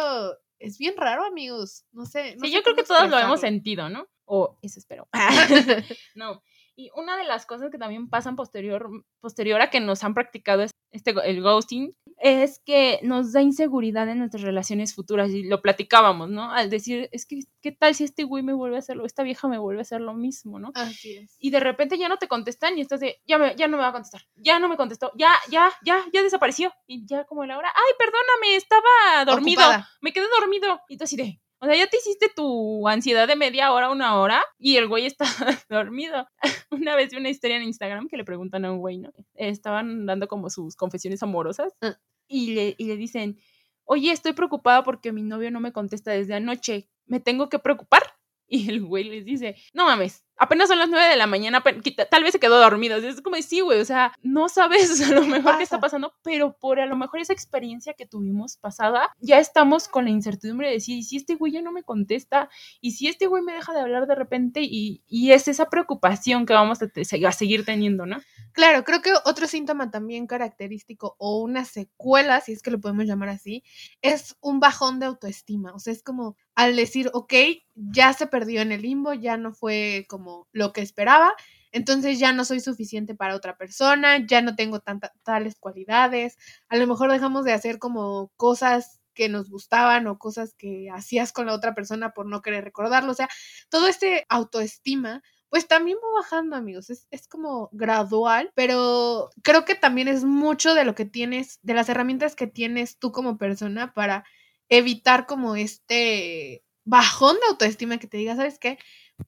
es 0.58 0.78
bien 0.78 0.96
raro, 0.96 1.24
amigos. 1.24 1.84
No 1.92 2.06
sé. 2.06 2.36
no 2.36 2.44
Sí, 2.44 2.50
sé 2.50 2.56
yo 2.56 2.62
creo 2.62 2.76
que 2.76 2.84
todos 2.84 3.10
lo 3.10 3.18
hemos 3.18 3.40
sentido, 3.40 3.90
¿no? 3.90 4.06
O 4.24 4.58
eso 4.62 4.78
espero. 4.78 5.08
no. 6.14 6.42
Y 6.76 6.90
una 6.94 7.16
de 7.16 7.24
las 7.24 7.46
cosas 7.46 7.70
que 7.70 7.78
también 7.78 8.08
pasan 8.10 8.36
posterior, 8.36 8.88
posterior 9.20 9.60
a 9.62 9.70
que 9.70 9.80
nos 9.80 10.04
han 10.04 10.12
practicado 10.14 10.62
es- 10.62 10.70
este, 10.92 11.14
el 11.24 11.42
ghosting 11.42 11.94
es 12.18 12.60
que 12.64 13.00
nos 13.02 13.32
da 13.32 13.42
inseguridad 13.42 14.08
en 14.08 14.18
nuestras 14.18 14.42
relaciones 14.42 14.94
futuras 14.94 15.30
y 15.30 15.42
lo 15.42 15.60
platicábamos, 15.60 16.30
¿no? 16.30 16.50
Al 16.52 16.70
decir, 16.70 17.08
es 17.12 17.26
que, 17.26 17.40
¿qué 17.60 17.72
tal 17.72 17.94
si 17.94 18.04
este 18.04 18.24
güey 18.24 18.42
me 18.42 18.54
vuelve 18.54 18.76
a 18.76 18.78
hacerlo, 18.78 19.04
esta 19.04 19.22
vieja 19.22 19.48
me 19.48 19.58
vuelve 19.58 19.80
a 19.80 19.82
hacer 19.82 20.00
lo 20.00 20.14
mismo, 20.14 20.58
¿no? 20.58 20.70
Así 20.74 21.16
es. 21.16 21.36
Y 21.38 21.50
de 21.50 21.60
repente 21.60 21.98
ya 21.98 22.08
no 22.08 22.16
te 22.16 22.28
contestan 22.28 22.78
y 22.78 22.80
estás 22.80 23.00
de, 23.00 23.20
ya, 23.26 23.36
me, 23.36 23.54
ya 23.56 23.68
no 23.68 23.76
me 23.76 23.82
va 23.82 23.88
a 23.88 23.92
contestar, 23.92 24.22
ya 24.36 24.58
no 24.58 24.68
me 24.68 24.76
contestó, 24.76 25.12
ya, 25.16 25.32
ya, 25.50 25.70
ya, 25.84 26.02
ya 26.12 26.22
desapareció. 26.22 26.72
Y 26.86 27.04
ya 27.06 27.24
como 27.24 27.44
la 27.44 27.58
hora, 27.58 27.70
ay, 27.74 27.92
perdóname, 27.98 28.56
estaba 28.56 29.24
dormido 29.26 29.60
Ocupada. 29.62 29.88
me 30.00 30.12
quedé 30.12 30.26
dormido. 30.40 30.80
Y 30.88 30.96
tú 30.96 31.04
así 31.04 31.16
de, 31.16 31.40
o 31.60 31.66
sea, 31.66 31.74
ya 31.76 31.86
te 31.86 31.96
hiciste 31.96 32.28
tu 32.34 32.86
ansiedad 32.88 33.26
de 33.28 33.36
media 33.36 33.72
hora, 33.72 33.90
una 33.90 34.16
hora, 34.20 34.42
y 34.58 34.76
el 34.76 34.88
güey 34.88 35.06
está 35.06 35.24
dormido. 35.70 36.26
Una 36.70 36.96
vez 36.96 37.10
vi 37.10 37.16
una 37.18 37.30
historia 37.30 37.56
en 37.56 37.62
Instagram 37.62 38.08
que 38.08 38.16
le 38.16 38.24
preguntan 38.24 38.64
a 38.64 38.72
un 38.72 38.78
güey, 38.78 38.98
¿no? 38.98 39.12
Estaban 39.34 40.04
dando 40.06 40.28
como 40.28 40.50
sus 40.50 40.76
confesiones 40.76 41.22
amorosas 41.22 41.72
Ah. 41.80 41.96
y, 42.28 42.54
le, 42.54 42.74
y 42.76 42.84
le 42.86 42.96
dicen, 42.96 43.38
oye, 43.84 44.10
estoy 44.12 44.32
preocupada 44.34 44.82
porque 44.82 45.12
mi 45.12 45.22
novio 45.22 45.50
no 45.50 45.60
me 45.60 45.72
contesta 45.72 46.10
desde 46.10 46.34
anoche. 46.34 46.88
¿Me 47.06 47.20
tengo 47.20 47.48
que 47.48 47.58
preocupar? 47.58 48.02
Y 48.48 48.68
el 48.70 48.84
güey 48.84 49.04
les 49.04 49.24
dice, 49.24 49.56
no 49.72 49.86
mames, 49.86 50.25
apenas 50.38 50.68
son 50.68 50.78
las 50.78 50.88
nueve 50.88 51.08
de 51.08 51.16
la 51.16 51.26
mañana, 51.26 51.62
tal 52.10 52.22
vez 52.22 52.32
se 52.32 52.40
quedó 52.40 52.58
dormido. 52.58 52.96
Es 52.96 53.20
como, 53.22 53.36
sí, 53.36 53.60
güey, 53.60 53.80
o 53.80 53.84
sea, 53.84 54.12
no 54.22 54.48
sabes 54.48 55.00
a 55.10 55.12
lo 55.14 55.22
mejor 55.22 55.56
qué 55.56 55.62
está 55.62 55.76
pasa? 55.76 55.86
pasando, 55.86 56.14
pero 56.22 56.56
por 56.58 56.80
a 56.80 56.86
lo 56.86 56.96
mejor 56.96 57.20
esa 57.20 57.32
experiencia 57.32 57.94
que 57.94 58.06
tuvimos 58.06 58.56
pasada, 58.56 59.10
ya 59.20 59.38
estamos 59.38 59.88
con 59.88 60.04
la 60.04 60.10
incertidumbre 60.10 60.68
de 60.68 60.74
decir, 60.74 60.96
¿y 60.98 61.02
si 61.02 61.16
este 61.16 61.34
güey 61.36 61.52
ya 61.52 61.62
no 61.62 61.72
me 61.72 61.82
contesta? 61.82 62.48
¿Y 62.80 62.92
si 62.92 63.08
este 63.08 63.26
güey 63.26 63.42
me 63.42 63.52
deja 63.52 63.72
de 63.72 63.80
hablar 63.80 64.06
de 64.06 64.14
repente? 64.14 64.60
Y, 64.62 65.02
y 65.06 65.32
es 65.32 65.48
esa 65.48 65.68
preocupación 65.70 66.46
que 66.46 66.52
vamos 66.54 66.82
a, 66.82 66.88
te- 66.88 67.02
a 67.26 67.32
seguir 67.32 67.64
teniendo, 67.64 68.06
¿no? 68.06 68.18
Claro, 68.56 68.84
creo 68.84 69.02
que 69.02 69.12
otro 69.26 69.46
síntoma 69.46 69.90
también 69.90 70.26
característico 70.26 71.14
o 71.18 71.42
una 71.42 71.66
secuela, 71.66 72.40
si 72.40 72.52
es 72.52 72.62
que 72.62 72.70
lo 72.70 72.80
podemos 72.80 73.04
llamar 73.04 73.28
así, 73.28 73.62
es 74.00 74.34
un 74.40 74.60
bajón 74.60 74.98
de 74.98 75.04
autoestima. 75.04 75.74
O 75.74 75.78
sea, 75.78 75.92
es 75.92 76.02
como 76.02 76.38
al 76.54 76.74
decir, 76.74 77.10
ok, 77.12 77.34
ya 77.74 78.14
se 78.14 78.26
perdió 78.26 78.62
en 78.62 78.72
el 78.72 78.80
limbo, 78.80 79.12
ya 79.12 79.36
no 79.36 79.52
fue 79.52 80.06
como 80.08 80.48
lo 80.52 80.72
que 80.72 80.80
esperaba, 80.80 81.34
entonces 81.70 82.18
ya 82.18 82.32
no 82.32 82.46
soy 82.46 82.60
suficiente 82.60 83.14
para 83.14 83.36
otra 83.36 83.58
persona, 83.58 84.24
ya 84.26 84.40
no 84.40 84.56
tengo 84.56 84.80
tantas 84.80 85.12
tales 85.22 85.56
cualidades, 85.60 86.38
a 86.70 86.78
lo 86.78 86.86
mejor 86.86 87.12
dejamos 87.12 87.44
de 87.44 87.52
hacer 87.52 87.78
como 87.78 88.32
cosas 88.38 89.00
que 89.12 89.28
nos 89.28 89.50
gustaban 89.50 90.06
o 90.06 90.18
cosas 90.18 90.54
que 90.54 90.88
hacías 90.90 91.32
con 91.32 91.44
la 91.46 91.52
otra 91.54 91.74
persona 91.74 92.12
por 92.12 92.26
no 92.26 92.40
querer 92.42 92.64
recordarlo. 92.64 93.12
O 93.12 93.14
sea, 93.14 93.28
todo 93.70 93.86
este 93.88 94.24
autoestima 94.30 95.22
pues 95.50 95.68
también 95.68 95.98
va 95.98 96.20
bajando, 96.20 96.56
amigos. 96.56 96.90
Es, 96.90 97.06
es 97.10 97.28
como 97.28 97.68
gradual, 97.72 98.50
pero 98.54 99.30
creo 99.42 99.64
que 99.64 99.74
también 99.74 100.08
es 100.08 100.24
mucho 100.24 100.74
de 100.74 100.84
lo 100.84 100.94
que 100.94 101.04
tienes, 101.06 101.58
de 101.62 101.74
las 101.74 101.88
herramientas 101.88 102.36
que 102.36 102.46
tienes 102.46 102.98
tú 102.98 103.12
como 103.12 103.38
persona 103.38 103.92
para 103.94 104.24
evitar 104.68 105.26
como 105.26 105.56
este 105.56 106.64
bajón 106.84 107.36
de 107.36 107.46
autoestima 107.48 107.98
que 107.98 108.06
te 108.06 108.16
diga, 108.16 108.36
¿sabes 108.36 108.58
qué? 108.58 108.78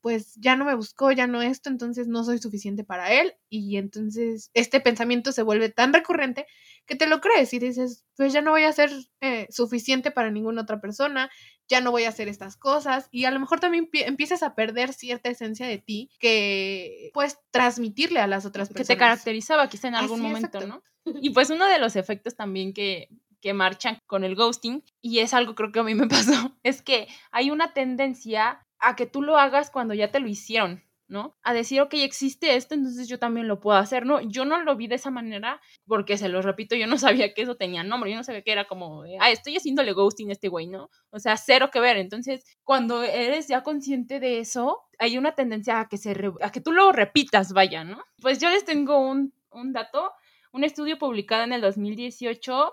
Pues 0.02 0.34
ya 0.36 0.54
no 0.56 0.64
me 0.64 0.74
buscó, 0.74 1.10
ya 1.12 1.26
no 1.26 1.40
esto, 1.42 1.70
entonces 1.70 2.08
no 2.08 2.22
soy 2.24 2.38
suficiente 2.38 2.84
para 2.84 3.12
él. 3.12 3.34
Y 3.48 3.76
entonces 3.78 4.50
este 4.54 4.80
pensamiento 4.80 5.32
se 5.32 5.42
vuelve 5.42 5.70
tan 5.70 5.92
recurrente 5.92 6.46
que 6.86 6.94
te 6.96 7.06
lo 7.06 7.20
crees 7.20 7.52
y 7.54 7.58
dices, 7.58 8.04
pues 8.16 8.32
ya 8.32 8.40
no 8.42 8.50
voy 8.52 8.64
a 8.64 8.72
ser 8.72 8.90
eh, 9.20 9.46
suficiente 9.50 10.10
para 10.10 10.30
ninguna 10.30 10.62
otra 10.62 10.80
persona, 10.80 11.30
ya 11.68 11.80
no 11.80 11.90
voy 11.90 12.04
a 12.04 12.10
hacer 12.10 12.28
estas 12.28 12.56
cosas 12.56 13.08
y 13.10 13.24
a 13.24 13.30
lo 13.30 13.40
mejor 13.40 13.60
también 13.60 13.86
pi- 13.90 14.02
empiezas 14.02 14.42
a 14.42 14.54
perder 14.54 14.92
cierta 14.92 15.28
esencia 15.30 15.66
de 15.66 15.78
ti 15.78 16.10
que 16.18 17.10
puedes 17.12 17.38
transmitirle 17.50 18.20
a 18.20 18.26
las 18.26 18.44
otras 18.46 18.68
Que 18.68 18.74
personas. 18.74 18.88
te 18.88 18.96
caracterizaba 18.98 19.68
quizá 19.68 19.88
en 19.88 19.94
algún 19.96 20.20
Así, 20.20 20.28
momento, 20.28 20.58
exacto. 20.58 20.66
¿no? 20.66 20.82
Y 21.22 21.30
pues 21.30 21.50
uno 21.50 21.66
de 21.66 21.78
los 21.78 21.96
efectos 21.96 22.36
también 22.36 22.72
que, 22.72 23.08
que 23.40 23.52
marchan 23.54 23.98
con 24.06 24.24
el 24.24 24.34
ghosting, 24.34 24.82
y 25.00 25.18
es 25.20 25.34
algo 25.34 25.54
creo 25.54 25.72
que 25.72 25.80
a 25.80 25.84
mí 25.84 25.94
me 25.94 26.06
pasó, 26.08 26.56
es 26.62 26.82
que 26.82 27.08
hay 27.30 27.50
una 27.50 27.72
tendencia 27.74 28.66
a 28.80 28.96
que 28.96 29.06
tú 29.06 29.22
lo 29.22 29.38
hagas 29.38 29.70
cuando 29.70 29.94
ya 29.94 30.10
te 30.10 30.20
lo 30.20 30.28
hicieron, 30.28 30.82
¿no? 31.08 31.36
A 31.42 31.54
decir, 31.54 31.80
ok, 31.80 31.94
existe 31.94 32.54
esto, 32.54 32.74
entonces 32.74 33.08
yo 33.08 33.18
también 33.18 33.48
lo 33.48 33.60
puedo 33.60 33.78
hacer, 33.78 34.04
¿no? 34.04 34.20
Yo 34.20 34.44
no 34.44 34.62
lo 34.62 34.76
vi 34.76 34.86
de 34.86 34.96
esa 34.96 35.10
manera 35.10 35.60
porque, 35.86 36.18
se 36.18 36.28
lo 36.28 36.42
repito, 36.42 36.76
yo 36.76 36.86
no 36.86 36.98
sabía 36.98 37.32
que 37.32 37.42
eso 37.42 37.56
tenía 37.56 37.82
nombre, 37.82 38.10
yo 38.10 38.16
no 38.16 38.24
sabía 38.24 38.42
que 38.42 38.52
era 38.52 38.66
como, 38.66 39.04
ah, 39.20 39.30
estoy 39.30 39.56
haciéndole 39.56 39.92
ghosting 39.92 40.28
a 40.28 40.32
este 40.32 40.48
güey, 40.48 40.66
¿no? 40.66 40.90
O 41.10 41.18
sea, 41.18 41.36
cero 41.36 41.70
que 41.72 41.80
ver. 41.80 41.96
Entonces, 41.96 42.44
cuando 42.62 43.02
eres 43.02 43.48
ya 43.48 43.62
consciente 43.62 44.20
de 44.20 44.40
eso, 44.40 44.82
hay 44.98 45.16
una 45.16 45.32
tendencia 45.32 45.80
a 45.80 45.88
que, 45.88 45.96
se 45.96 46.14
a 46.42 46.52
que 46.52 46.60
tú 46.60 46.72
lo 46.72 46.92
repitas, 46.92 47.52
vaya, 47.52 47.84
¿no? 47.84 48.02
Pues 48.20 48.38
yo 48.38 48.50
les 48.50 48.64
tengo 48.64 48.98
un, 48.98 49.32
un 49.50 49.72
dato, 49.72 50.12
un 50.52 50.64
estudio 50.64 50.98
publicado 50.98 51.44
en 51.44 51.52
el 51.52 51.62
2018 51.62 52.72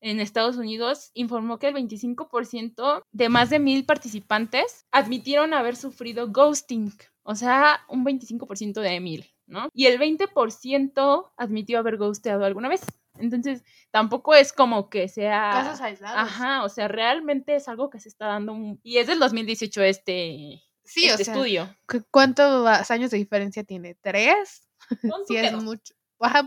en 0.00 0.20
Estados 0.20 0.56
Unidos 0.56 1.10
informó 1.14 1.58
que 1.58 1.68
el 1.68 1.74
25% 1.74 3.02
de 3.10 3.28
más 3.28 3.50
de 3.50 3.58
mil 3.58 3.84
participantes 3.86 4.86
admitieron 4.90 5.54
haber 5.54 5.76
sufrido 5.76 6.28
ghosting, 6.30 6.92
o 7.22 7.34
sea, 7.34 7.80
un 7.88 8.04
25% 8.04 8.80
de 8.80 9.00
mil, 9.00 9.30
¿no? 9.46 9.68
Y 9.72 9.86
el 9.86 9.98
20% 9.98 11.32
admitió 11.36 11.78
haber 11.78 11.96
ghosteado 11.96 12.44
alguna 12.44 12.68
vez. 12.68 12.82
Entonces, 13.16 13.62
tampoco 13.92 14.34
es 14.34 14.52
como 14.52 14.90
que 14.90 15.08
sea... 15.08 15.50
Casos 15.52 15.80
aislados. 15.80 16.18
Ajá, 16.18 16.64
o 16.64 16.68
sea, 16.68 16.88
realmente 16.88 17.54
es 17.54 17.68
algo 17.68 17.88
que 17.88 18.00
se 18.00 18.08
está 18.08 18.26
dando 18.26 18.52
un- 18.52 18.80
Y 18.82 18.98
es 18.98 19.06
del 19.06 19.20
2018 19.20 19.82
este, 19.82 20.62
Sí, 20.84 21.04
este 21.06 21.22
o 21.22 21.24
sea, 21.24 21.34
estudio. 21.34 21.76
¿cu- 21.88 22.04
¿cuántos 22.10 22.90
años 22.90 23.10
de 23.12 23.18
diferencia 23.18 23.62
tiene? 23.64 23.94
¿Tres? 23.94 24.68
Sí, 25.28 25.36
es 25.36 25.52
mucho. 25.62 25.94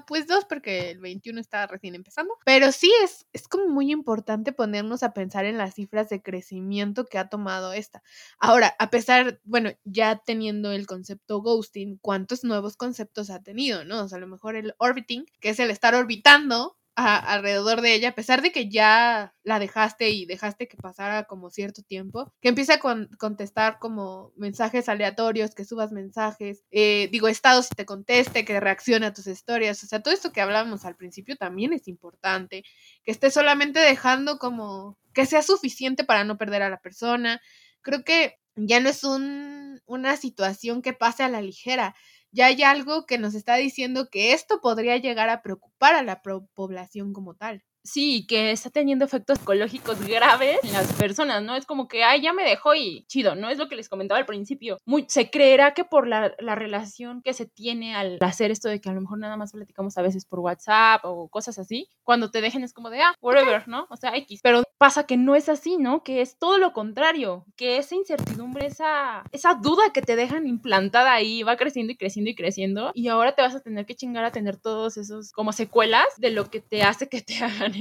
Pues 0.07 0.27
dos 0.27 0.45
porque 0.45 0.91
el 0.91 0.99
21 0.99 1.39
está 1.39 1.67
recién 1.67 1.95
empezando. 1.95 2.33
Pero 2.45 2.71
sí 2.71 2.91
es, 3.03 3.25
es 3.33 3.47
como 3.47 3.67
muy 3.67 3.91
importante 3.91 4.51
ponernos 4.51 5.03
a 5.03 5.13
pensar 5.13 5.45
en 5.45 5.57
las 5.57 5.75
cifras 5.75 6.09
de 6.09 6.21
crecimiento 6.21 7.05
que 7.05 7.17
ha 7.17 7.29
tomado 7.29 7.73
esta. 7.73 8.01
Ahora, 8.39 8.75
a 8.79 8.89
pesar, 8.89 9.39
bueno, 9.43 9.71
ya 9.83 10.21
teniendo 10.25 10.71
el 10.71 10.87
concepto 10.87 11.41
ghosting, 11.41 11.97
¿cuántos 12.01 12.43
nuevos 12.43 12.77
conceptos 12.77 13.29
ha 13.29 13.41
tenido, 13.41 13.85
no? 13.85 14.03
O 14.03 14.07
sea, 14.07 14.17
a 14.17 14.21
lo 14.21 14.27
mejor 14.27 14.55
el 14.55 14.73
orbiting, 14.77 15.25
que 15.39 15.49
es 15.49 15.59
el 15.59 15.71
estar 15.71 15.95
orbitando 15.95 16.76
alrededor 16.97 17.81
de 17.81 17.93
ella, 17.93 18.09
a 18.09 18.15
pesar 18.15 18.41
de 18.41 18.51
que 18.51 18.69
ya 18.69 19.35
la 19.43 19.59
dejaste 19.59 20.09
y 20.09 20.25
dejaste 20.25 20.67
que 20.67 20.77
pasara 20.77 21.25
como 21.25 21.51
cierto 21.51 21.83
tiempo, 21.83 22.33
que 22.41 22.49
empieza 22.49 22.75
a 22.75 22.79
contestar 23.17 23.77
como 23.79 24.33
mensajes 24.35 24.89
aleatorios, 24.89 25.53
que 25.53 25.63
subas 25.63 25.91
mensajes, 25.91 26.63
eh, 26.71 27.07
digo, 27.11 27.27
estados 27.27 27.67
y 27.71 27.75
te 27.75 27.85
conteste, 27.85 28.45
que 28.45 28.59
reaccione 28.59 29.05
a 29.05 29.13
tus 29.13 29.27
historias, 29.27 29.83
o 29.83 29.87
sea, 29.87 30.01
todo 30.01 30.13
esto 30.13 30.31
que 30.31 30.41
hablábamos 30.41 30.85
al 30.85 30.95
principio 30.95 31.35
también 31.37 31.71
es 31.71 31.87
importante, 31.87 32.63
que 33.03 33.11
esté 33.11 33.29
solamente 33.29 33.79
dejando 33.79 34.39
como 34.39 34.97
que 35.13 35.25
sea 35.27 35.43
suficiente 35.43 36.03
para 36.03 36.23
no 36.23 36.37
perder 36.37 36.63
a 36.63 36.69
la 36.69 36.79
persona. 36.79 37.41
Creo 37.81 38.03
que 38.03 38.35
ya 38.55 38.79
no 38.79 38.89
es 38.89 39.03
un, 39.03 39.81
una 39.85 40.17
situación 40.17 40.81
que 40.81 40.93
pase 40.93 41.23
a 41.23 41.29
la 41.29 41.41
ligera, 41.41 41.95
ya 42.37 42.47
hay 42.47 42.63
algo 42.63 43.05
que 43.05 43.17
nos 43.17 43.35
está 43.35 43.55
diciendo 43.57 44.09
que 44.11 44.33
esto 44.33 44.61
podría 44.61 44.97
llegar 44.97 45.29
a 45.29 45.41
preocupar 45.41 45.95
a 45.95 46.03
la 46.03 46.21
población 46.55 47.13
como 47.13 47.35
tal. 47.35 47.63
Sí, 47.87 48.25
que 48.27 48.51
está 48.51 48.69
teniendo 48.69 49.05
efectos 49.05 49.39
psicológicos 49.39 50.05
graves 50.05 50.59
en 50.61 50.73
las 50.73 50.91
personas, 50.93 51.41
¿no? 51.41 51.55
Es 51.55 51.65
como 51.65 51.87
que, 51.87 52.03
ay, 52.03 52.21
ya 52.21 52.33
me 52.33 52.43
dejó 52.43 52.75
y 52.75 53.05
chido, 53.07 53.35
¿no? 53.35 53.49
Es 53.49 53.57
lo 53.57 53.69
que 53.69 53.77
les 53.77 53.87
comentaba 53.87 54.19
al 54.19 54.25
principio. 54.25 54.77
Muy, 54.85 55.05
se 55.07 55.29
creerá 55.29 55.73
que 55.73 55.85
por 55.85 56.05
la, 56.05 56.35
la, 56.39 56.55
relación 56.55 57.21
que 57.21 57.33
se 57.33 57.45
tiene 57.45 57.95
al 57.95 58.17
hacer 58.19 58.51
esto 58.51 58.67
de 58.67 58.81
que 58.81 58.89
a 58.89 58.93
lo 58.93 58.99
mejor 58.99 59.19
nada 59.19 59.37
más 59.37 59.53
platicamos 59.53 59.97
a 59.97 60.01
veces 60.01 60.25
por 60.25 60.39
WhatsApp 60.39 61.05
o 61.05 61.29
cosas 61.29 61.59
así, 61.59 61.87
cuando 62.03 62.29
te 62.29 62.41
dejen 62.41 62.63
es 62.63 62.73
como 62.73 62.89
de, 62.89 63.01
ah, 63.01 63.15
whatever, 63.21 63.67
¿no? 63.69 63.87
O 63.89 63.95
sea, 63.95 64.15
X. 64.17 64.41
Pero 64.43 64.63
pasa 64.77 65.05
que 65.05 65.15
no 65.15 65.35
es 65.35 65.47
así, 65.47 65.77
¿no? 65.77 66.03
Que 66.03 66.21
es 66.21 66.37
todo 66.37 66.57
lo 66.57 66.73
contrario, 66.73 67.45
que 67.55 67.77
esa 67.77 67.95
incertidumbre, 67.95 68.65
esa, 68.65 69.23
esa 69.31 69.55
duda 69.55 69.93
que 69.93 70.01
te 70.01 70.15
dejan 70.15 70.45
implantada 70.45 71.13
ahí 71.13 71.43
va 71.43 71.55
creciendo 71.57 71.93
y 71.93 71.97
creciendo 71.97 72.31
y 72.31 72.35
creciendo 72.35 72.91
y 72.93 73.07
ahora 73.07 73.33
te 73.33 73.41
vas 73.41 73.55
a 73.55 73.59
tener 73.59 73.85
que 73.85 73.95
chingar 73.95 74.25
a 74.25 74.31
tener 74.31 74.57
todos 74.57 74.97
esos 74.97 75.31
como 75.31 75.53
secuelas 75.53 76.05
de 76.17 76.31
lo 76.31 76.49
que 76.49 76.59
te 76.59 76.83
hace 76.83 77.09
que 77.09 77.21
te 77.21 77.37
hagan 77.43 77.75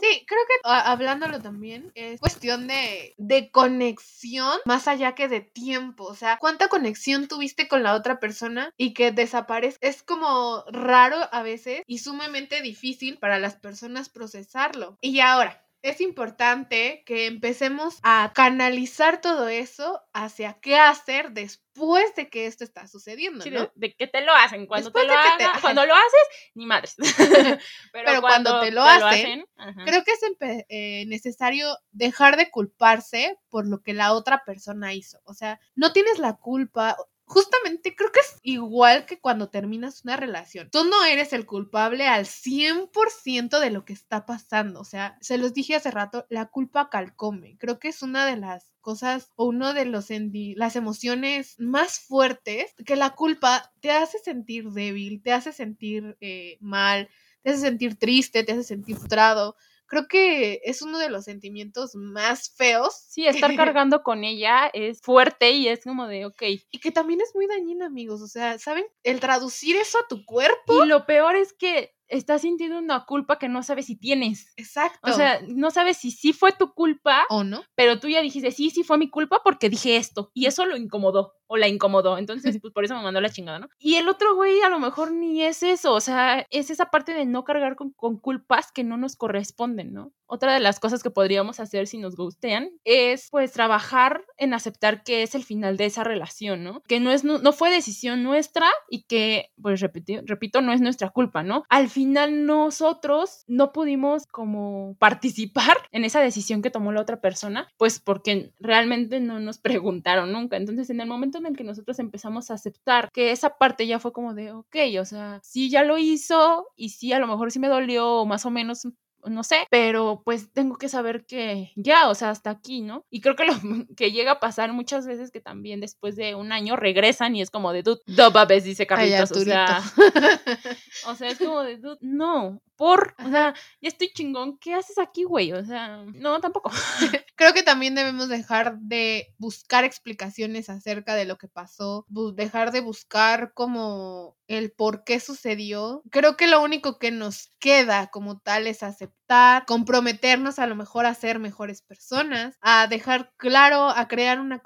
Sí, 0.00 0.24
creo 0.26 0.40
que 0.48 0.60
hablándolo 0.64 1.40
también 1.40 1.90
es 1.94 2.20
cuestión 2.20 2.66
de, 2.66 3.14
de 3.18 3.50
conexión 3.50 4.58
más 4.64 4.88
allá 4.88 5.14
que 5.14 5.28
de 5.28 5.40
tiempo. 5.40 6.04
O 6.04 6.14
sea, 6.14 6.38
¿cuánta 6.38 6.68
conexión 6.68 7.28
tuviste 7.28 7.68
con 7.68 7.82
la 7.82 7.94
otra 7.94 8.20
persona 8.20 8.70
y 8.76 8.94
que 8.94 9.12
desaparece? 9.12 9.78
Es 9.80 10.02
como 10.02 10.64
raro 10.68 11.16
a 11.32 11.42
veces 11.42 11.82
y 11.86 11.98
sumamente 11.98 12.62
difícil 12.62 13.18
para 13.18 13.38
las 13.38 13.56
personas 13.56 14.08
procesarlo. 14.08 14.98
Y 15.00 15.20
ahora, 15.20 15.63
es 15.84 16.00
importante 16.00 17.02
que 17.04 17.26
empecemos 17.26 17.98
a 18.02 18.32
canalizar 18.34 19.20
todo 19.20 19.48
eso 19.48 20.00
hacia 20.14 20.54
qué 20.54 20.78
hacer 20.78 21.32
después 21.32 22.14
de 22.16 22.30
que 22.30 22.46
esto 22.46 22.64
está 22.64 22.88
sucediendo, 22.88 23.44
¿no? 23.50 23.70
de, 23.74 23.94
que 23.94 24.06
te 24.06 24.22
lo 24.22 24.32
hacen. 24.32 24.66
Cuando 24.66 24.90
te 24.90 25.04
lo 25.04 25.12
cuando 25.60 25.84
lo 25.84 25.94
haces, 25.94 26.52
ni 26.54 26.64
madres. 26.64 26.96
Pero, 27.92 28.22
cuando, 28.22 28.62
te 28.62 28.70
lo 28.70 28.82
hacen, 28.82 29.44
creo 29.84 30.04
que 30.04 30.12
es 30.12 30.64
eh, 30.70 31.04
necesario 31.06 31.76
dejar 31.92 32.38
de 32.38 32.50
culparse 32.50 33.38
por 33.50 33.68
lo 33.68 33.82
que 33.82 33.92
la 33.92 34.14
otra 34.14 34.42
persona 34.46 34.94
hizo. 34.94 35.20
O 35.24 35.34
sea, 35.34 35.60
no 35.74 35.92
tienes 35.92 36.18
la 36.18 36.32
culpa, 36.32 36.96
justamente 37.26 37.96
creo 37.96 38.12
que 38.12 38.20
es 38.20 38.38
igual 38.42 39.06
que 39.06 39.18
cuando 39.20 39.48
terminas 39.48 40.04
una 40.04 40.16
relación. 40.16 40.68
Tú 40.70 40.84
no 40.84 41.04
eres 41.04 41.32
el 41.32 41.46
culpable 41.46 42.06
al 42.06 42.26
100% 42.26 43.60
de 43.60 43.70
lo 43.70 43.84
que 43.84 43.92
está 43.92 44.26
pasando. 44.26 44.80
O 44.80 44.84
sea, 44.84 45.16
se 45.20 45.38
los 45.38 45.54
dije 45.54 45.74
hace 45.74 45.90
rato, 45.90 46.26
la 46.28 46.46
culpa 46.46 46.90
calcome. 46.90 47.56
Creo 47.58 47.78
que 47.78 47.88
es 47.88 48.02
una 48.02 48.26
de 48.26 48.36
las 48.36 48.72
cosas 48.80 49.32
o 49.36 49.46
uno 49.46 49.72
de 49.72 49.86
los 49.86 50.08
las 50.56 50.76
emociones 50.76 51.54
más 51.58 51.98
fuertes 52.00 52.74
que 52.84 52.96
la 52.96 53.10
culpa 53.10 53.72
te 53.80 53.90
hace 53.90 54.18
sentir 54.18 54.70
débil, 54.70 55.22
te 55.22 55.32
hace 55.32 55.52
sentir 55.52 56.16
eh, 56.20 56.58
mal, 56.60 57.08
te 57.42 57.50
hace 57.50 57.60
sentir 57.60 57.98
triste, 57.98 58.44
te 58.44 58.52
hace 58.52 58.64
sentir 58.64 58.96
frustrado 58.96 59.56
creo 59.86 60.06
que 60.08 60.60
es 60.64 60.82
uno 60.82 60.98
de 60.98 61.10
los 61.10 61.24
sentimientos 61.24 61.94
más 61.94 62.54
feos. 62.56 63.04
Sí, 63.08 63.26
estar 63.26 63.54
cargando 63.56 64.02
con 64.02 64.24
ella 64.24 64.70
es 64.72 65.00
fuerte 65.00 65.50
y 65.52 65.68
es 65.68 65.84
como 65.84 66.06
de, 66.06 66.26
ok. 66.26 66.42
Y 66.70 66.80
que 66.80 66.90
también 66.90 67.20
es 67.20 67.34
muy 67.34 67.46
dañina, 67.46 67.86
amigos. 67.86 68.22
O 68.22 68.26
sea, 68.26 68.58
¿saben? 68.58 68.84
El 69.02 69.20
traducir 69.20 69.76
eso 69.76 69.98
a 69.98 70.08
tu 70.08 70.24
cuerpo. 70.24 70.84
Y 70.84 70.88
lo 70.88 71.06
peor 71.06 71.36
es 71.36 71.52
que 71.52 71.94
estás 72.14 72.42
sintiendo 72.42 72.78
una 72.78 73.04
culpa 73.04 73.38
que 73.38 73.48
no 73.48 73.62
sabes 73.62 73.86
si 73.86 73.96
tienes. 73.96 74.52
Exacto. 74.56 75.10
O 75.10 75.12
sea, 75.12 75.40
no 75.48 75.70
sabes 75.70 75.96
si 75.98 76.10
sí 76.10 76.32
fue 76.32 76.52
tu 76.52 76.72
culpa 76.72 77.24
o 77.28 77.44
no. 77.44 77.62
Pero 77.74 78.00
tú 78.00 78.08
ya 78.08 78.20
dijiste, 78.20 78.50
sí, 78.50 78.70
sí 78.70 78.84
fue 78.84 78.98
mi 78.98 79.10
culpa 79.10 79.40
porque 79.44 79.68
dije 79.68 79.96
esto. 79.96 80.30
Y 80.34 80.46
eso 80.46 80.64
lo 80.66 80.76
incomodó 80.76 81.34
o 81.46 81.56
la 81.56 81.68
incomodó. 81.68 82.18
Entonces, 82.18 82.58
pues 82.60 82.72
por 82.72 82.84
eso 82.84 82.94
me 82.94 83.02
mandó 83.02 83.20
la 83.20 83.30
chingada, 83.30 83.58
¿no? 83.58 83.68
Y 83.78 83.96
el 83.96 84.08
otro 84.08 84.34
güey 84.34 84.60
a 84.62 84.68
lo 84.68 84.78
mejor 84.78 85.12
ni 85.12 85.42
es 85.42 85.62
eso. 85.62 85.92
O 85.92 86.00
sea, 86.00 86.46
es 86.50 86.70
esa 86.70 86.86
parte 86.90 87.14
de 87.14 87.26
no 87.26 87.44
cargar 87.44 87.76
con, 87.76 87.92
con 87.92 88.18
culpas 88.18 88.72
que 88.72 88.84
no 88.84 88.96
nos 88.96 89.16
corresponden, 89.16 89.92
¿no? 89.92 90.12
Otra 90.26 90.54
de 90.54 90.60
las 90.60 90.80
cosas 90.80 91.02
que 91.02 91.10
podríamos 91.10 91.60
hacer 91.60 91.86
si 91.86 91.98
nos 91.98 92.16
gustean 92.16 92.70
es 92.84 93.28
pues 93.30 93.52
trabajar 93.52 94.24
en 94.38 94.54
aceptar 94.54 95.04
que 95.04 95.22
es 95.22 95.34
el 95.34 95.44
final 95.44 95.76
de 95.76 95.84
esa 95.84 96.02
relación, 96.02 96.64
¿no? 96.64 96.82
Que 96.88 96.98
no, 96.98 97.12
es, 97.12 97.24
no, 97.24 97.52
fue 97.52 97.70
decisión 97.70 98.22
nuestra 98.22 98.66
y 98.88 99.04
que, 99.04 99.50
pues 99.60 99.80
repito, 99.80 100.14
repito, 100.24 100.62
no 100.62 100.72
es 100.72 100.80
nuestra 100.80 101.10
culpa, 101.10 101.42
¿no? 101.42 101.64
Al 101.68 101.88
final 101.88 102.03
nosotros 102.04 103.44
no 103.46 103.72
pudimos 103.72 104.26
como 104.26 104.96
participar 104.98 105.76
en 105.92 106.04
esa 106.04 106.20
decisión 106.20 106.62
que 106.62 106.70
tomó 106.70 106.92
la 106.92 107.00
otra 107.00 107.20
persona, 107.20 107.68
pues 107.76 108.00
porque 108.00 108.52
realmente 108.60 109.20
no 109.20 109.40
nos 109.40 109.58
preguntaron 109.84 110.32
nunca. 110.32 110.56
Entonces 110.56 110.90
en 110.90 111.00
el 111.00 111.08
momento 111.08 111.38
en 111.38 111.46
el 111.46 111.56
que 111.56 111.64
nosotros 111.64 111.98
empezamos 111.98 112.50
a 112.50 112.54
aceptar 112.54 113.10
que 113.12 113.32
esa 113.32 113.56
parte 113.58 113.86
ya 113.86 113.98
fue 113.98 114.12
como 114.12 114.34
de, 114.34 114.52
ok, 114.52 114.76
o 115.00 115.04
sea, 115.04 115.40
sí 115.42 115.70
ya 115.70 115.84
lo 115.84 115.98
hizo 115.98 116.68
y 116.76 116.90
sí 116.90 117.12
a 117.12 117.18
lo 117.18 117.26
mejor 117.26 117.50
sí 117.50 117.58
me 117.58 117.68
dolió 117.68 118.24
más 118.26 118.46
o 118.46 118.50
menos 118.50 118.86
no 119.28 119.44
sé, 119.44 119.66
pero 119.70 120.22
pues 120.24 120.52
tengo 120.52 120.76
que 120.76 120.88
saber 120.88 121.24
que 121.26 121.72
ya, 121.76 122.08
o 122.08 122.14
sea, 122.14 122.30
hasta 122.30 122.50
aquí, 122.50 122.80
¿no? 122.82 123.04
Y 123.10 123.20
creo 123.20 123.36
que 123.36 123.44
lo 123.44 123.54
que 123.96 124.12
llega 124.12 124.32
a 124.32 124.40
pasar 124.40 124.72
muchas 124.72 125.06
veces 125.06 125.30
que 125.30 125.40
también 125.40 125.80
después 125.80 126.16
de 126.16 126.34
un 126.34 126.52
año 126.52 126.76
regresan 126.76 127.36
y 127.36 127.42
es 127.42 127.50
como 127.50 127.72
de, 127.72 127.82
dude, 127.82 128.00
babes, 128.32 128.64
dice 128.64 128.86
Carlitos, 128.86 129.30
o 129.32 129.40
sea, 129.40 129.82
o 131.06 131.14
sea, 131.14 131.28
es 131.28 131.38
como 131.38 131.62
de, 131.62 131.76
dude, 131.78 131.98
no, 132.00 132.60
por, 132.76 133.14
o 133.18 133.30
sea, 133.30 133.54
ya 133.80 133.88
estoy 133.88 134.10
chingón, 134.12 134.58
¿qué 134.58 134.74
haces 134.74 134.98
aquí, 134.98 135.24
güey? 135.24 135.52
O 135.52 135.64
sea, 135.64 136.04
no, 136.14 136.40
tampoco. 136.40 136.70
Creo 137.36 137.52
que 137.52 137.62
también 137.62 137.94
debemos 137.94 138.28
dejar 138.28 138.78
de 138.78 139.34
buscar 139.38 139.84
explicaciones 139.84 140.68
acerca 140.70 141.14
de 141.14 141.24
lo 141.24 141.36
que 141.36 141.48
pasó, 141.48 142.06
dejar 142.34 142.72
de 142.72 142.80
buscar 142.80 143.52
como 143.54 144.36
el 144.46 144.72
por 144.72 145.04
qué 145.04 145.20
sucedió. 145.20 146.02
Creo 146.10 146.36
que 146.36 146.46
lo 146.48 146.62
único 146.62 146.98
que 146.98 147.10
nos 147.10 147.52
queda 147.58 148.08
como 148.08 148.38
tal 148.38 148.66
es 148.66 148.82
aceptar, 148.82 149.64
comprometernos 149.66 150.58
a 150.58 150.66
lo 150.66 150.76
mejor 150.76 151.06
a 151.06 151.14
ser 151.14 151.38
mejores 151.38 151.82
personas, 151.82 152.56
a 152.60 152.86
dejar 152.86 153.32
claro, 153.36 153.88
a 153.90 154.08
crear 154.08 154.40
una 154.40 154.60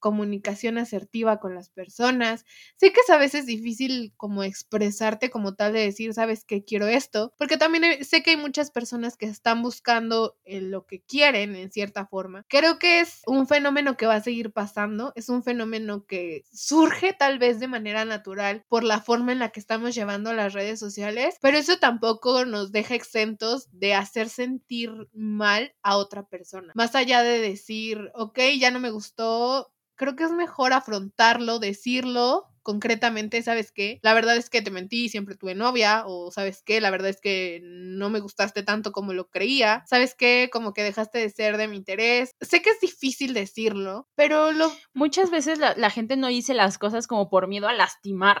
comunicación 0.00 0.78
asertiva 0.78 1.38
con 1.38 1.54
las 1.54 1.68
personas. 1.68 2.44
Sé 2.76 2.92
que 2.92 3.00
es 3.00 3.10
a 3.10 3.18
veces 3.18 3.46
difícil 3.46 4.12
como 4.16 4.42
expresarte 4.42 5.30
como 5.30 5.54
tal 5.54 5.72
de 5.72 5.80
decir, 5.80 6.12
sabes 6.14 6.44
que 6.44 6.64
quiero 6.64 6.88
esto, 6.88 7.32
porque 7.38 7.56
también 7.56 8.04
sé 8.04 8.22
que 8.22 8.30
hay 8.30 8.36
muchas 8.36 8.70
personas 8.70 9.16
que 9.16 9.26
están 9.26 9.62
buscando 9.62 10.36
eh, 10.44 10.60
lo 10.60 10.86
que 10.86 11.02
quieren 11.02 11.54
en 11.54 11.70
cierta 11.70 12.06
forma. 12.06 12.44
Creo 12.48 12.78
que 12.78 13.00
es 13.00 13.22
un 13.26 13.46
fenómeno 13.46 13.96
que 13.96 14.06
va 14.06 14.16
a 14.16 14.22
seguir 14.22 14.52
pasando, 14.52 15.12
es 15.14 15.28
un 15.28 15.42
fenómeno 15.42 16.06
que 16.06 16.44
surge 16.52 17.12
tal 17.12 17.38
vez 17.38 17.60
de 17.60 17.68
manera 17.68 18.04
natural 18.04 18.64
por 18.68 18.82
la 18.82 19.00
forma 19.00 19.32
en 19.32 19.38
la 19.38 19.50
que 19.50 19.60
estamos 19.60 19.94
llevando 19.94 20.32
las 20.32 20.52
redes 20.52 20.80
sociales, 20.80 21.36
pero 21.40 21.58
eso 21.58 21.78
tampoco 21.78 22.44
nos 22.44 22.72
deja 22.72 22.94
exentos 22.94 23.68
de 23.72 23.94
hacer 23.94 24.28
sentir 24.28 24.90
mal 25.12 25.74
a 25.82 25.96
otra 25.96 26.26
persona. 26.26 26.72
Más 26.74 26.94
allá 26.94 27.22
de 27.22 27.38
decir, 27.40 28.10
ok, 28.14 28.38
ya 28.58 28.70
no 28.70 28.80
me 28.80 28.90
gustó, 28.90 29.72
creo 30.00 30.16
que 30.16 30.24
es 30.24 30.32
mejor 30.32 30.72
afrontarlo, 30.72 31.58
decirlo 31.58 32.49
concretamente, 32.62 33.42
¿sabes 33.42 33.72
qué? 33.72 34.00
La 34.02 34.14
verdad 34.14 34.36
es 34.36 34.50
que 34.50 34.62
te 34.62 34.70
mentí, 34.70 35.08
siempre 35.08 35.36
tuve 35.36 35.54
novia, 35.54 36.04
o 36.06 36.30
¿sabes 36.30 36.62
qué? 36.64 36.80
La 36.80 36.90
verdad 36.90 37.10
es 37.10 37.20
que 37.20 37.60
no 37.62 38.10
me 38.10 38.20
gustaste 38.20 38.62
tanto 38.62 38.92
como 38.92 39.12
lo 39.12 39.28
creía, 39.28 39.84
¿sabes 39.86 40.14
qué? 40.14 40.48
Como 40.52 40.72
que 40.72 40.82
dejaste 40.82 41.18
de 41.18 41.30
ser 41.30 41.56
de 41.56 41.68
mi 41.68 41.76
interés. 41.76 42.32
Sé 42.40 42.62
que 42.62 42.70
es 42.70 42.80
difícil 42.80 43.34
decirlo, 43.34 44.08
pero 44.14 44.52
lo... 44.52 44.72
Muchas 44.94 45.30
veces 45.30 45.58
la, 45.58 45.90
gente 45.90 46.16
no 46.16 46.28
dice 46.28 46.54
las 46.54 46.78
cosas 46.78 47.06
como 47.06 47.28
por 47.28 47.48
miedo 47.48 47.68
a 47.68 47.72
lastimar, 47.72 48.40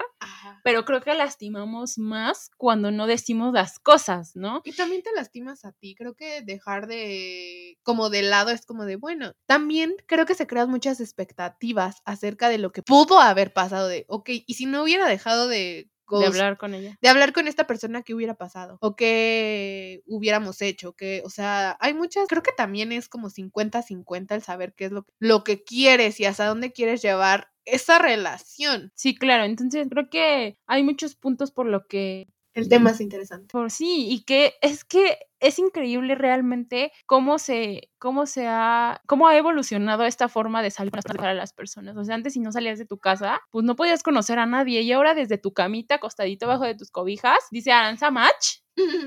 pero 0.62 0.84
creo 0.84 1.00
que 1.00 1.14
lastimamos 1.14 1.98
más 1.98 2.50
cuando 2.56 2.90
no 2.90 3.06
decimos 3.06 3.52
las 3.52 3.78
cosas, 3.78 4.32
¿no? 4.34 4.60
Y 4.64 4.72
también 4.72 5.02
te 5.02 5.12
lastimas 5.12 5.64
a 5.64 5.72
ti, 5.72 5.94
creo 5.94 6.14
que 6.14 6.42
dejar 6.42 6.86
de... 6.86 7.78
como 7.82 8.10
de 8.10 8.22
lado 8.22 8.50
es 8.50 8.66
como 8.66 8.84
de, 8.84 8.96
bueno, 8.96 9.32
también 9.46 9.94
creo 10.06 10.26
que 10.26 10.34
se 10.34 10.46
crean 10.46 10.70
muchas 10.70 11.00
expectativas 11.00 12.02
acerca 12.04 12.48
de 12.48 12.58
lo 12.58 12.72
que 12.72 12.82
pudo 12.82 13.18
haber 13.18 13.52
pasado 13.52 13.88
de, 13.88 14.04
ok, 14.10 14.30
y 14.46 14.54
si 14.54 14.66
no 14.66 14.82
hubiera 14.82 15.08
dejado 15.08 15.48
de 15.48 15.90
de 16.18 16.26
hablar 16.26 16.56
con 16.58 16.74
ella. 16.74 16.98
De 17.00 17.08
hablar 17.08 17.32
con 17.32 17.46
esta 17.46 17.66
persona 17.66 18.02
que 18.02 18.14
hubiera 18.14 18.34
pasado 18.34 18.78
o 18.80 18.96
que 18.96 20.02
hubiéramos 20.06 20.60
hecho, 20.62 20.94
que, 20.94 21.22
o 21.24 21.30
sea, 21.30 21.76
hay 21.80 21.94
muchas, 21.94 22.26
creo 22.28 22.42
que 22.42 22.52
también 22.52 22.92
es 22.92 23.08
como 23.08 23.30
50-50 23.30 24.34
el 24.34 24.42
saber 24.42 24.74
qué 24.74 24.86
es 24.86 24.92
lo, 24.92 25.06
lo 25.18 25.44
que 25.44 25.62
quieres 25.62 26.18
y 26.20 26.24
hasta 26.24 26.46
dónde 26.46 26.72
quieres 26.72 27.02
llevar 27.02 27.48
esa 27.64 27.98
relación. 27.98 28.90
Sí, 28.94 29.14
claro, 29.14 29.44
entonces 29.44 29.86
creo 29.90 30.08
que 30.10 30.58
hay 30.66 30.82
muchos 30.82 31.14
puntos 31.14 31.52
por 31.52 31.66
lo 31.66 31.86
que 31.86 32.28
el 32.54 32.68
tema 32.68 32.90
es 32.90 33.00
interesante. 33.00 33.48
Por 33.50 33.70
sí, 33.70 34.06
y 34.10 34.24
que 34.24 34.54
es 34.60 34.84
que 34.84 35.18
es 35.40 35.58
increíble 35.58 36.14
realmente 36.14 36.92
cómo 37.06 37.38
se, 37.38 37.90
cómo 37.98 38.26
se 38.26 38.46
ha, 38.46 39.00
cómo 39.06 39.26
ha 39.28 39.36
evolucionado 39.36 40.04
esta 40.04 40.28
forma 40.28 40.62
de 40.62 40.70
salir 40.70 40.92
para 40.92 41.34
las 41.34 41.52
personas. 41.52 41.96
O 41.96 42.04
sea, 42.04 42.14
antes 42.14 42.34
si 42.34 42.40
no 42.40 42.52
salías 42.52 42.78
de 42.78 42.86
tu 42.86 42.98
casa, 42.98 43.40
pues 43.50 43.64
no 43.64 43.76
podías 43.76 44.02
conocer 44.02 44.38
a 44.38 44.46
nadie. 44.46 44.82
Y 44.82 44.92
ahora 44.92 45.14
desde 45.14 45.38
tu 45.38 45.52
camita, 45.52 45.96
acostadito 45.96 46.46
bajo 46.46 46.64
de 46.64 46.74
tus 46.74 46.90
cobijas, 46.90 47.38
dice 47.50 47.72
Aranza 47.72 48.10
Match 48.10 48.58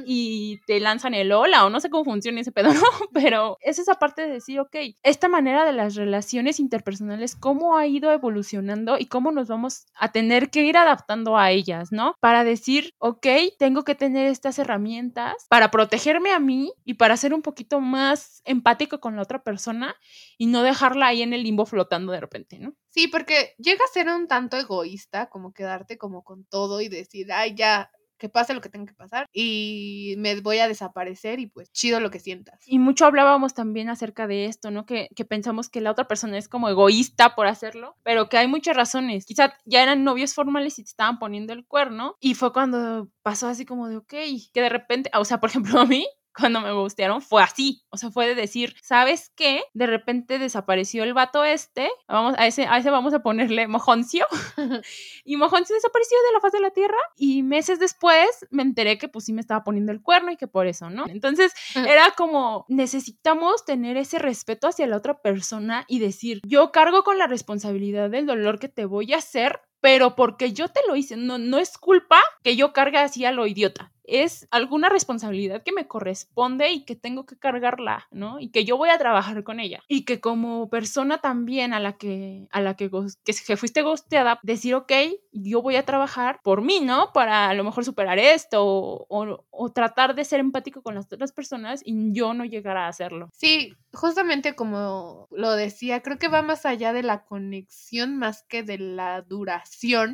y 0.06 0.60
te 0.66 0.80
lanzan 0.80 1.14
el 1.14 1.32
hola 1.32 1.66
o 1.66 1.70
no 1.70 1.80
sé 1.80 1.90
cómo 1.90 2.04
funciona 2.04 2.42
ese 2.42 2.52
pedo, 2.52 2.74
¿no? 2.74 2.82
Pero 3.14 3.58
es 3.62 3.80
esa 3.80 3.96
parte 3.96 4.22
de 4.24 4.34
decir, 4.34 4.60
ok, 4.60 4.76
esta 5.04 5.28
manera 5.28 5.66
de 5.66 5.74
las 5.74 5.96
relaciones 5.96 6.60
interpersonales, 6.60 7.36
cómo 7.36 7.78
ha 7.78 7.88
ido 7.88 8.12
evolucionando 8.12 8.98
y 8.98 9.06
cómo 9.06 9.32
nos 9.32 9.48
vamos 9.48 9.86
a 9.96 10.12
tener 10.12 10.50
que 10.50 10.64
ir 10.64 10.78
adaptando 10.78 11.38
a 11.38 11.52
ellas, 11.52 11.92
¿no? 11.92 12.16
Para 12.20 12.44
decir, 12.44 12.94
ok, 13.00 13.28
tengo 13.58 13.84
que 13.84 13.96
tener 13.96 14.28
estas 14.28 14.60
herramientas 14.60 15.46
para 15.50 15.72
protegerme 15.72 16.32
a 16.32 16.40
mí 16.40 16.74
y 16.86 16.96
para 16.96 17.18
ser 17.18 17.34
un 17.34 17.42
poquito 17.42 17.80
más 17.80 18.42
empático 18.46 19.00
con 19.00 19.16
la 19.16 19.22
otra 19.22 19.44
persona 19.44 19.96
y 20.38 20.48
no 20.48 20.64
dejarla 20.64 21.08
ahí 21.08 21.22
en 21.22 21.34
el 21.34 21.44
limbo 21.44 21.66
flotando 21.66 22.12
de 22.12 22.20
repente, 22.20 22.60
¿no? 22.60 22.74
Sí, 22.90 23.08
porque 23.08 23.56
llega 23.58 23.84
a 23.84 23.94
ser 23.94 24.08
un 24.08 24.28
tanto 24.28 24.58
egoísta, 24.58 25.30
como 25.30 25.54
quedarte 25.54 25.98
como 25.98 26.24
con 26.24 26.46
todo 26.46 26.82
y 26.82 26.90
decir, 26.90 27.32
ay, 27.32 27.56
ya, 27.56 27.92
que 28.24 28.30
pase 28.30 28.54
lo 28.54 28.62
que 28.62 28.70
tenga 28.70 28.86
que 28.86 28.94
pasar 28.94 29.28
y 29.34 30.16
me 30.18 30.40
voy 30.40 30.60
a 30.60 30.70
desaparecer 30.70 31.42
y 31.42 31.48
pues 31.48 31.70
chido 31.74 32.00
lo 32.00 32.10
que 32.10 32.22
sientas. 32.22 32.58
Y 32.66 32.80
mucho 32.80 33.06
hablábamos 33.06 33.54
también 33.54 33.90
acerca 33.90 34.28
de 34.28 34.46
esto, 34.46 34.72
¿no? 34.72 34.86
Que, 34.86 35.10
que 35.14 35.26
pensamos 35.26 35.68
que 35.68 35.82
la 35.82 35.92
otra 35.92 36.08
persona 36.08 36.38
es 36.38 36.48
como 36.48 36.70
egoísta 36.70 37.36
por 37.36 37.48
hacerlo, 37.48 37.98
pero 38.02 38.30
que 38.30 38.38
hay 38.38 38.48
muchas 38.48 38.78
razones. 38.78 39.26
Quizá 39.26 39.56
ya 39.66 39.84
eran 39.84 40.06
novios 40.06 40.34
formales 40.34 40.80
y 40.80 40.84
te 40.84 40.90
estaban 40.90 41.20
poniendo 41.20 41.52
el 41.52 41.66
cuerno 41.66 42.16
y 42.22 42.36
fue 42.36 42.54
cuando 42.54 43.10
pasó 43.24 43.50
así 43.50 43.66
como 43.66 43.90
de, 43.90 43.98
ok, 43.98 44.14
que 44.54 44.62
de 44.62 44.70
repente, 44.70 45.12
o 45.14 45.26
sea, 45.26 45.42
por 45.42 45.50
ejemplo, 45.50 45.78
a 45.82 45.86
mí 45.86 46.08
cuando 46.38 46.62
me 46.62 46.72
gustearon 46.74 47.22
fue 47.22 47.44
así. 47.44 47.84
O 47.90 47.98
sea, 47.98 48.12
fue 48.12 48.28
de 48.28 48.36
decir, 48.36 48.76
¿sabes 48.82 49.32
qué? 49.36 49.64
De 49.74 49.88
repente 49.88 50.40
desapareció 50.40 51.04
el 51.04 51.14
vato 51.14 51.44
este. 51.44 51.90
Vamos, 52.08 52.36
a 52.38 52.48
ese, 52.48 52.66
a 52.66 52.78
ese 52.78 52.90
vamos 52.90 53.14
a 53.14 53.22
ponerle 53.22 53.68
Mojoncio. 53.68 54.26
y 55.26 55.38
Mojoncio 55.38 55.76
desapareció 55.76 56.18
de 56.28 56.34
la 56.34 56.40
faz 56.40 56.52
de 56.52 56.60
la 56.60 56.72
tierra. 56.72 56.98
Y 57.16 57.44
meses 57.44 57.80
después 57.80 58.48
me 58.50 58.64
enteré 58.64 58.98
que 58.98 59.08
pues 59.08 59.26
sí 59.26 59.34
me 59.34 59.42
estaba 59.42 59.64
poniendo 59.64 59.92
el 59.92 60.02
cuerno 60.02 60.32
y 60.32 60.38
que 60.38 60.48
por 60.48 60.68
eso, 60.68 60.90
¿no? 60.90 61.06
Entonces 61.08 61.54
era 61.76 62.12
como, 62.18 62.66
necesitamos 62.68 63.66
tener 63.66 63.98
ese 63.98 64.20
respeto 64.20 64.68
hacia 64.68 64.88
la 64.88 64.98
otra 64.98 65.22
persona 65.22 65.86
y 65.88 66.00
decir, 66.00 66.42
yo 66.46 66.72
cargo 66.72 67.04
con 67.04 67.18
la 67.18 67.28
responsabilidad 67.28 68.10
del 68.10 68.26
dolor 68.26 68.60
que 68.60 68.70
te 68.70 68.86
voy 68.86 69.14
a 69.14 69.18
hacer 69.18 69.62
pero 69.84 70.16
porque 70.16 70.54
yo 70.54 70.70
te 70.70 70.80
lo 70.88 70.96
hice, 70.96 71.18
no, 71.18 71.38
no 71.38 71.60
es 71.60 71.78
culpa 71.78 72.22
que 72.42 72.56
yo 72.56 72.72
cargue 72.72 73.00
así 73.00 73.26
a 73.26 73.34
lo 73.34 73.46
idiota 73.46 73.92
es 74.06 74.48
alguna 74.52 74.90
responsabilidad 74.90 75.64
que 75.64 75.72
me 75.72 75.88
corresponde 75.88 76.72
y 76.72 76.84
que 76.84 76.96
tengo 76.96 77.26
que 77.26 77.38
cargarla, 77.38 78.08
¿no? 78.12 78.40
Y 78.40 78.50
que 78.50 78.66
yo 78.66 78.78
voy 78.78 78.90
a 78.90 78.98
trabajar 78.98 79.44
con 79.44 79.60
ella. 79.60 79.82
Y 79.88 80.06
que 80.06 80.20
como 80.20 80.70
persona 80.70 81.20
también 81.20 81.74
a 81.74 81.80
la 81.80 81.94
que, 81.94 82.48
a 82.52 82.62
la 82.62 82.76
que, 82.76 82.90
que, 83.24 83.58
fuiste 83.58 83.82
gusteada, 83.82 84.40
decir, 84.44 84.76
ok, 84.76 84.92
yo 85.32 85.62
voy 85.62 85.76
a 85.78 85.86
trabajar 85.86 86.40
por 86.44 86.62
mí, 86.62 86.80
¿no? 86.82 87.12
Para 87.14 87.50
a 87.50 87.54
lo 87.54 87.64
mejor 87.64 87.86
superar 87.86 88.20
esto 88.20 88.64
o, 88.66 89.46
o, 89.50 89.72
tratar 89.72 90.16
de 90.16 90.26
ser 90.26 90.40
empático 90.40 90.82
con 90.82 90.96
las 90.96 91.12
otras 91.12 91.32
personas 91.32 91.82
y 91.84 92.14
yo 92.14 92.34
no 92.34 92.46
llegar 92.46 92.78
a 92.78 92.88
hacerlo. 92.88 93.30
Sí, 93.34 93.74
justamente 93.94 94.56
como 94.56 95.28
lo 95.32 95.52
decía, 95.52 96.02
creo 96.02 96.18
que 96.18 96.28
va 96.28 96.42
más 96.42 96.66
allá 96.66 96.94
de 96.94 97.04
la 97.04 97.24
conexión 97.24 98.18
más 98.18 98.44
que 98.44 98.64
de 98.64 98.78
la 98.78 99.22
duración 99.22 99.73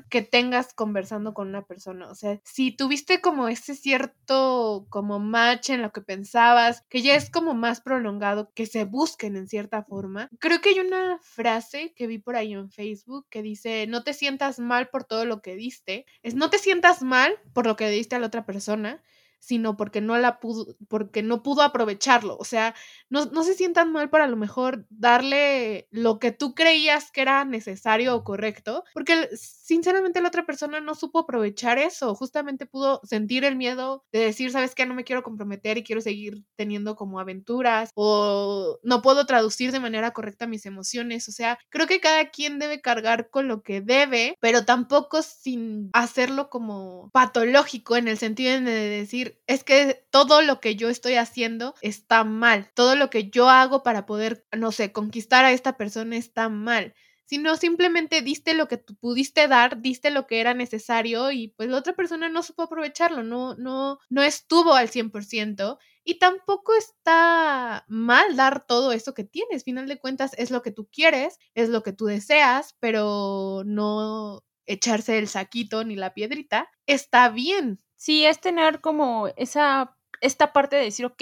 que 0.10 0.22
tengas 0.22 0.74
conversando 0.74 1.34
con 1.34 1.47
una 1.47 1.66
persona. 1.66 2.10
O 2.10 2.16
sea, 2.16 2.39
si 2.43 2.72
tuviste 2.72 3.22
como 3.22 3.47
ese 3.47 3.76
cierto 3.76 4.88
como 4.89 5.20
match 5.20 5.70
en 5.70 5.82
lo 5.82 5.91
que 5.91 6.01
pensabas, 6.01 6.84
que 6.89 7.01
ya 7.01 7.16
es 7.16 7.30
como 7.30 7.53
más 7.53 7.82
prolongado, 7.82 8.51
que 8.55 8.66
se 8.66 8.86
busquen 8.86 9.36
en 9.36 9.47
cierta 9.47 9.84
forma. 9.84 10.30
Creo 10.39 10.62
que 10.62 10.70
hay 10.70 10.80
una 10.80 11.20
frase 11.22 11.93
que 11.95 12.07
vi 12.07 12.18
por 12.18 12.36
ahí 12.36 12.53
en 12.53 12.72
Facebook 12.72 13.28
que 13.30 13.41
dice, 13.41 13.86
no 13.88 14.03
te 14.03 14.14
sientas 14.14 14.60
mal 14.60 14.89
por 14.89 15.03
todo 15.03 15.26
lo 15.26 15.41
que 15.41 15.55
diste, 15.55 16.05
es 16.24 16.36
no 16.36 16.49
te 16.49 16.57
sientas 16.57 17.03
mal 17.03 17.34
por 17.53 17.68
lo 17.68 17.76
que 17.76 17.89
diste 17.89 18.16
a 18.16 18.20
la 18.20 18.28
otra 18.28 18.45
persona, 18.45 19.01
sino 19.39 19.77
porque 19.77 20.01
no 20.01 20.17
la 20.17 20.39
pudo, 20.39 20.75
porque 20.87 21.23
no 21.23 21.43
pudo 21.43 21.61
aprovecharlo. 21.61 22.37
O 22.37 22.45
sea, 22.45 22.75
no, 23.09 23.25
no 23.25 23.43
se 23.43 23.53
sientan 23.53 23.91
mal 23.91 24.09
para 24.09 24.25
a 24.25 24.27
lo 24.27 24.37
mejor 24.37 24.85
darle 24.89 25.87
lo 25.91 26.19
que 26.19 26.31
tú 26.31 26.53
creías 26.53 27.11
que 27.11 27.21
era 27.21 27.45
necesario 27.45 28.15
o 28.15 28.23
correcto, 28.23 28.83
porque 28.93 29.29
sinceramente 29.35 30.21
la 30.21 30.27
otra 30.27 30.45
persona 30.45 30.79
no 30.79 30.95
supo 30.95 31.19
aprovechar 31.19 31.77
eso, 31.77 32.15
justamente 32.15 32.65
pudo 32.65 33.01
sentir 33.03 33.45
el 33.45 33.55
miedo 33.55 34.03
de 34.11 34.19
decir, 34.19 34.51
sabes 34.51 34.75
que 34.75 34.85
no 34.85 34.93
me 34.93 35.03
quiero 35.03 35.23
comprometer 35.23 35.77
y 35.77 35.83
quiero 35.83 36.01
seguir 36.01 36.43
teniendo 36.55 36.95
como 36.95 37.19
aventuras 37.19 37.91
o 37.95 38.79
no 38.83 39.01
puedo 39.01 39.25
traducir 39.25 39.71
de 39.71 39.79
manera 39.79 40.11
correcta 40.11 40.47
mis 40.47 40.65
emociones. 40.65 41.27
O 41.29 41.31
sea, 41.31 41.57
creo 41.69 41.87
que 41.87 41.99
cada 41.99 42.29
quien 42.29 42.59
debe 42.59 42.81
cargar 42.81 43.29
con 43.29 43.47
lo 43.47 43.61
que 43.63 43.81
debe, 43.81 44.35
pero 44.39 44.65
tampoco 44.65 45.21
sin 45.21 45.89
hacerlo 45.93 46.49
como 46.49 47.09
patológico 47.13 47.95
en 47.97 48.07
el 48.07 48.17
sentido 48.17 48.59
de 48.61 48.89
decir, 48.89 49.28
es 49.47 49.63
que 49.63 50.05
todo 50.09 50.41
lo 50.41 50.59
que 50.59 50.75
yo 50.75 50.89
estoy 50.89 51.15
haciendo 51.15 51.75
está 51.82 52.23
mal, 52.23 52.71
todo 52.73 52.95
lo 52.95 53.09
que 53.09 53.30
yo 53.30 53.49
hago 53.49 53.84
para 53.84 54.05
poder, 54.05 54.45
no 54.55 54.71
sé, 54.71 54.91
conquistar 54.91 55.45
a 55.45 55.51
esta 55.51 55.77
persona 55.77 56.17
está 56.17 56.49
mal 56.49 56.93
sino 57.30 57.55
simplemente 57.57 58.23
diste 58.23 58.55
lo 58.55 58.67
que 58.67 58.77
tú 58.77 58.95
pudiste 58.95 59.47
dar, 59.47 59.84
diste 59.84 60.09
lo 60.09 60.25
que 60.25 60.39
era 60.39 60.55
necesario 60.55 61.32
y 61.32 61.49
pues 61.49 61.69
la 61.69 61.77
otra 61.77 61.93
persona 61.93 62.27
no 62.27 62.41
supo 62.41 62.63
aprovecharlo, 62.63 63.21
no, 63.21 63.53
no, 63.53 63.99
no 64.09 64.23
estuvo 64.23 64.73
al 64.73 64.89
100% 64.89 65.77
y 66.03 66.17
tampoco 66.17 66.73
está 66.73 67.86
mal 67.88 68.36
dar 68.36 68.65
todo 68.65 68.93
eso 68.93 69.13
que 69.13 69.25
tienes, 69.25 69.63
final 69.63 69.88
de 69.88 69.99
cuentas 69.99 70.32
es 70.39 70.49
lo 70.49 70.63
que 70.63 70.71
tú 70.71 70.89
quieres, 70.91 71.38
es 71.53 71.69
lo 71.69 71.84
que 71.84 71.93
tú 71.93 72.05
deseas, 72.05 72.75
pero 72.80 73.61
no 73.63 74.43
echarse 74.65 75.19
el 75.19 75.27
saquito 75.27 75.84
ni 75.84 75.95
la 75.95 76.15
piedrita, 76.15 76.67
está 76.88 77.30
bien, 77.30 77.80
Sí, 78.00 78.26
es 78.26 78.39
tener 78.39 78.80
como 78.80 79.28
esa, 79.36 79.93
esta 80.22 80.54
parte 80.54 80.78
de 80.78 80.86
decir, 80.86 81.06
ok, 81.06 81.22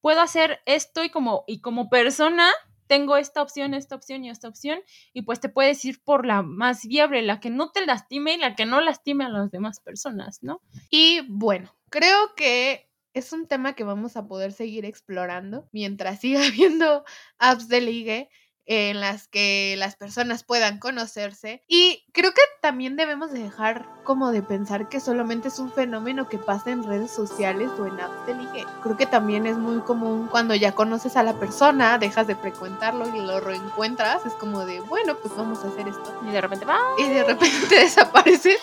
puedo 0.00 0.22
hacer 0.22 0.60
esto 0.64 1.04
y 1.04 1.10
como, 1.10 1.44
y 1.46 1.60
como 1.60 1.90
persona 1.90 2.50
tengo 2.86 3.18
esta 3.18 3.42
opción, 3.42 3.74
esta 3.74 3.96
opción 3.96 4.24
y 4.24 4.30
esta 4.30 4.48
opción, 4.48 4.78
y 5.12 5.22
pues 5.22 5.40
te 5.40 5.50
puedes 5.50 5.84
ir 5.84 6.02
por 6.02 6.24
la 6.24 6.40
más 6.40 6.86
viable, 6.86 7.20
la 7.20 7.38
que 7.38 7.50
no 7.50 7.70
te 7.70 7.84
lastime 7.84 8.32
y 8.32 8.38
la 8.38 8.54
que 8.54 8.64
no 8.64 8.80
lastime 8.80 9.26
a 9.26 9.28
las 9.28 9.50
demás 9.50 9.80
personas, 9.80 10.42
¿no? 10.42 10.62
Y 10.88 11.20
bueno, 11.28 11.76
creo 11.90 12.34
que 12.34 12.88
es 13.12 13.34
un 13.34 13.46
tema 13.46 13.74
que 13.74 13.84
vamos 13.84 14.16
a 14.16 14.26
poder 14.26 14.52
seguir 14.52 14.86
explorando 14.86 15.68
mientras 15.70 16.20
siga 16.20 16.40
habiendo 16.46 17.04
apps 17.38 17.68
de 17.68 17.82
ligue 17.82 18.30
en 18.66 19.00
las 19.00 19.28
que 19.28 19.74
las 19.78 19.96
personas 19.96 20.42
puedan 20.42 20.78
conocerse. 20.78 21.62
Y 21.68 22.04
creo 22.12 22.32
que 22.32 22.42
también 22.60 22.96
debemos 22.96 23.32
dejar 23.32 23.86
como 24.04 24.32
de 24.32 24.42
pensar 24.42 24.88
que 24.88 25.00
solamente 25.00 25.48
es 25.48 25.58
un 25.58 25.72
fenómeno 25.72 26.28
que 26.28 26.38
pasa 26.38 26.70
en 26.70 26.82
redes 26.82 27.10
sociales 27.10 27.70
o 27.78 27.86
en 27.86 28.00
apps 28.00 28.26
de 28.26 28.34
ligue. 28.34 28.66
Creo 28.82 28.96
que 28.96 29.06
también 29.06 29.46
es 29.46 29.56
muy 29.56 29.80
común 29.80 30.28
cuando 30.30 30.54
ya 30.54 30.72
conoces 30.72 31.16
a 31.16 31.22
la 31.22 31.38
persona, 31.38 31.98
dejas 31.98 32.26
de 32.26 32.36
frecuentarlo 32.36 33.08
y 33.14 33.20
lo 33.20 33.40
reencuentras. 33.40 34.26
Es 34.26 34.32
como 34.34 34.64
de, 34.64 34.80
bueno, 34.80 35.16
pues 35.16 35.34
vamos 35.36 35.64
a 35.64 35.68
hacer 35.68 35.88
esto. 35.88 36.20
Y 36.26 36.30
de 36.30 36.40
repente 36.40 36.64
va. 36.64 36.78
Y 36.98 37.08
de 37.08 37.24
repente 37.24 37.66
desapareces. 37.80 38.58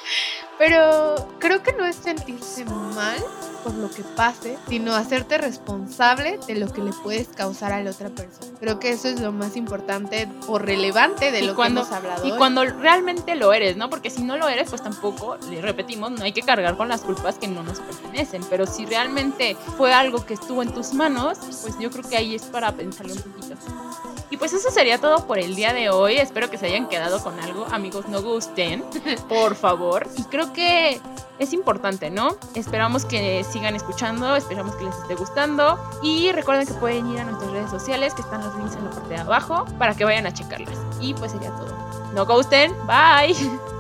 Pero 0.58 1.16
creo 1.40 1.64
que 1.64 1.74
no 1.74 1.86
es 1.86 1.96
sentirse 1.96 2.66
mal 2.66 3.24
por 3.64 3.74
lo 3.76 3.90
que 3.90 4.04
pase, 4.04 4.58
sino 4.68 4.94
hacerte 4.94 5.38
responsable 5.38 6.38
de 6.48 6.56
lo 6.56 6.72
que 6.72 6.82
le 6.82 6.92
puedes 6.92 7.30
causar 7.30 7.72
a 7.72 7.82
la 7.82 7.92
otra 7.92 8.10
persona. 8.10 8.58
Creo 8.60 8.80
que 8.80 8.92
eso 8.92 9.08
es 9.08 9.22
lo 9.22 9.32
más 9.32 9.56
importante 9.56 9.93
o 10.48 10.60
relevante 10.60 11.32
de 11.32 11.44
lo 11.44 11.56
que 11.56 11.68
hemos 11.68 11.92
hablado. 11.92 12.28
Y 12.28 12.32
cuando 12.32 12.64
realmente 12.66 13.36
lo 13.36 13.54
eres, 13.54 13.78
¿no? 13.78 13.90
Porque 13.90 14.10
si 14.10 14.24
no 14.24 14.38
lo 14.38 14.48
eres, 14.48 14.70
pues 14.70 14.82
tampoco, 14.82 15.38
le 15.50 15.62
repetimos, 15.62 16.12
no 16.12 16.24
hay 16.24 16.32
que 16.32 16.42
cargar 16.42 16.78
con 16.78 16.90
las 16.90 17.02
culpas 17.02 17.38
que 17.38 17.48
no 17.48 17.64
nos 17.64 17.80
pertenecen. 17.80 18.44
Pero 18.50 18.66
si 18.66 18.86
realmente 18.86 19.56
fue 19.78 19.94
algo 19.94 20.26
que 20.26 20.34
estuvo 20.36 20.62
en 20.62 20.74
tus 20.74 20.94
manos, 20.94 21.38
pues 21.62 21.78
yo 21.80 21.90
creo 21.90 22.04
que 22.08 22.18
ahí 22.18 22.36
es 22.36 22.44
para 22.44 22.72
pensarlo 22.72 23.14
un 23.14 23.22
poquito. 23.22 23.56
Y 24.34 24.38
pues 24.38 24.52
eso 24.52 24.72
sería 24.72 24.98
todo 24.98 25.28
por 25.28 25.38
el 25.38 25.54
día 25.54 25.74
de 25.74 25.92
hoy. 25.92 26.18
Espero 26.18 26.50
que 26.50 26.58
se 26.58 26.66
hayan 26.66 26.90
quedado 26.90 27.22
con 27.22 27.40
algo. 27.40 27.68
Amigos, 27.72 28.08
no 28.08 28.24
gusten, 28.24 28.84
por 29.30 29.54
favor. 29.54 30.08
Y 30.18 30.24
creo 30.24 30.52
que 30.54 31.00
es 31.38 31.54
importante, 31.54 32.10
¿no? 32.10 32.36
Esperamos 32.56 33.06
que 33.06 33.44
sigan 33.44 33.76
escuchando, 33.76 34.36
esperamos 34.36 34.76
que 34.76 34.86
les 34.86 34.96
esté 34.96 35.14
gustando. 35.14 35.78
Y 36.02 36.32
recuerden 36.32 36.66
que 36.66 36.74
pueden 36.74 37.12
ir 37.12 37.20
a 37.20 37.26
nuestras 37.26 37.52
redes 37.52 37.70
sociales, 37.70 38.16
que 38.16 38.24
están 38.24 38.44
los 38.44 38.56
links 38.56 38.76
en 38.76 38.86
la 38.86 38.90
parte 38.90 39.10
de 39.10 39.20
abajo, 39.20 39.66
para 39.78 39.94
que 39.94 40.04
vayan 40.04 40.26
a 40.26 40.34
checarlas. 40.34 40.80
Y 41.00 41.14
pues 41.14 41.32
sería 41.32 41.52
todo. 41.52 41.72
No 42.16 42.26
gusten, 42.26 42.74
bye. 42.88 43.36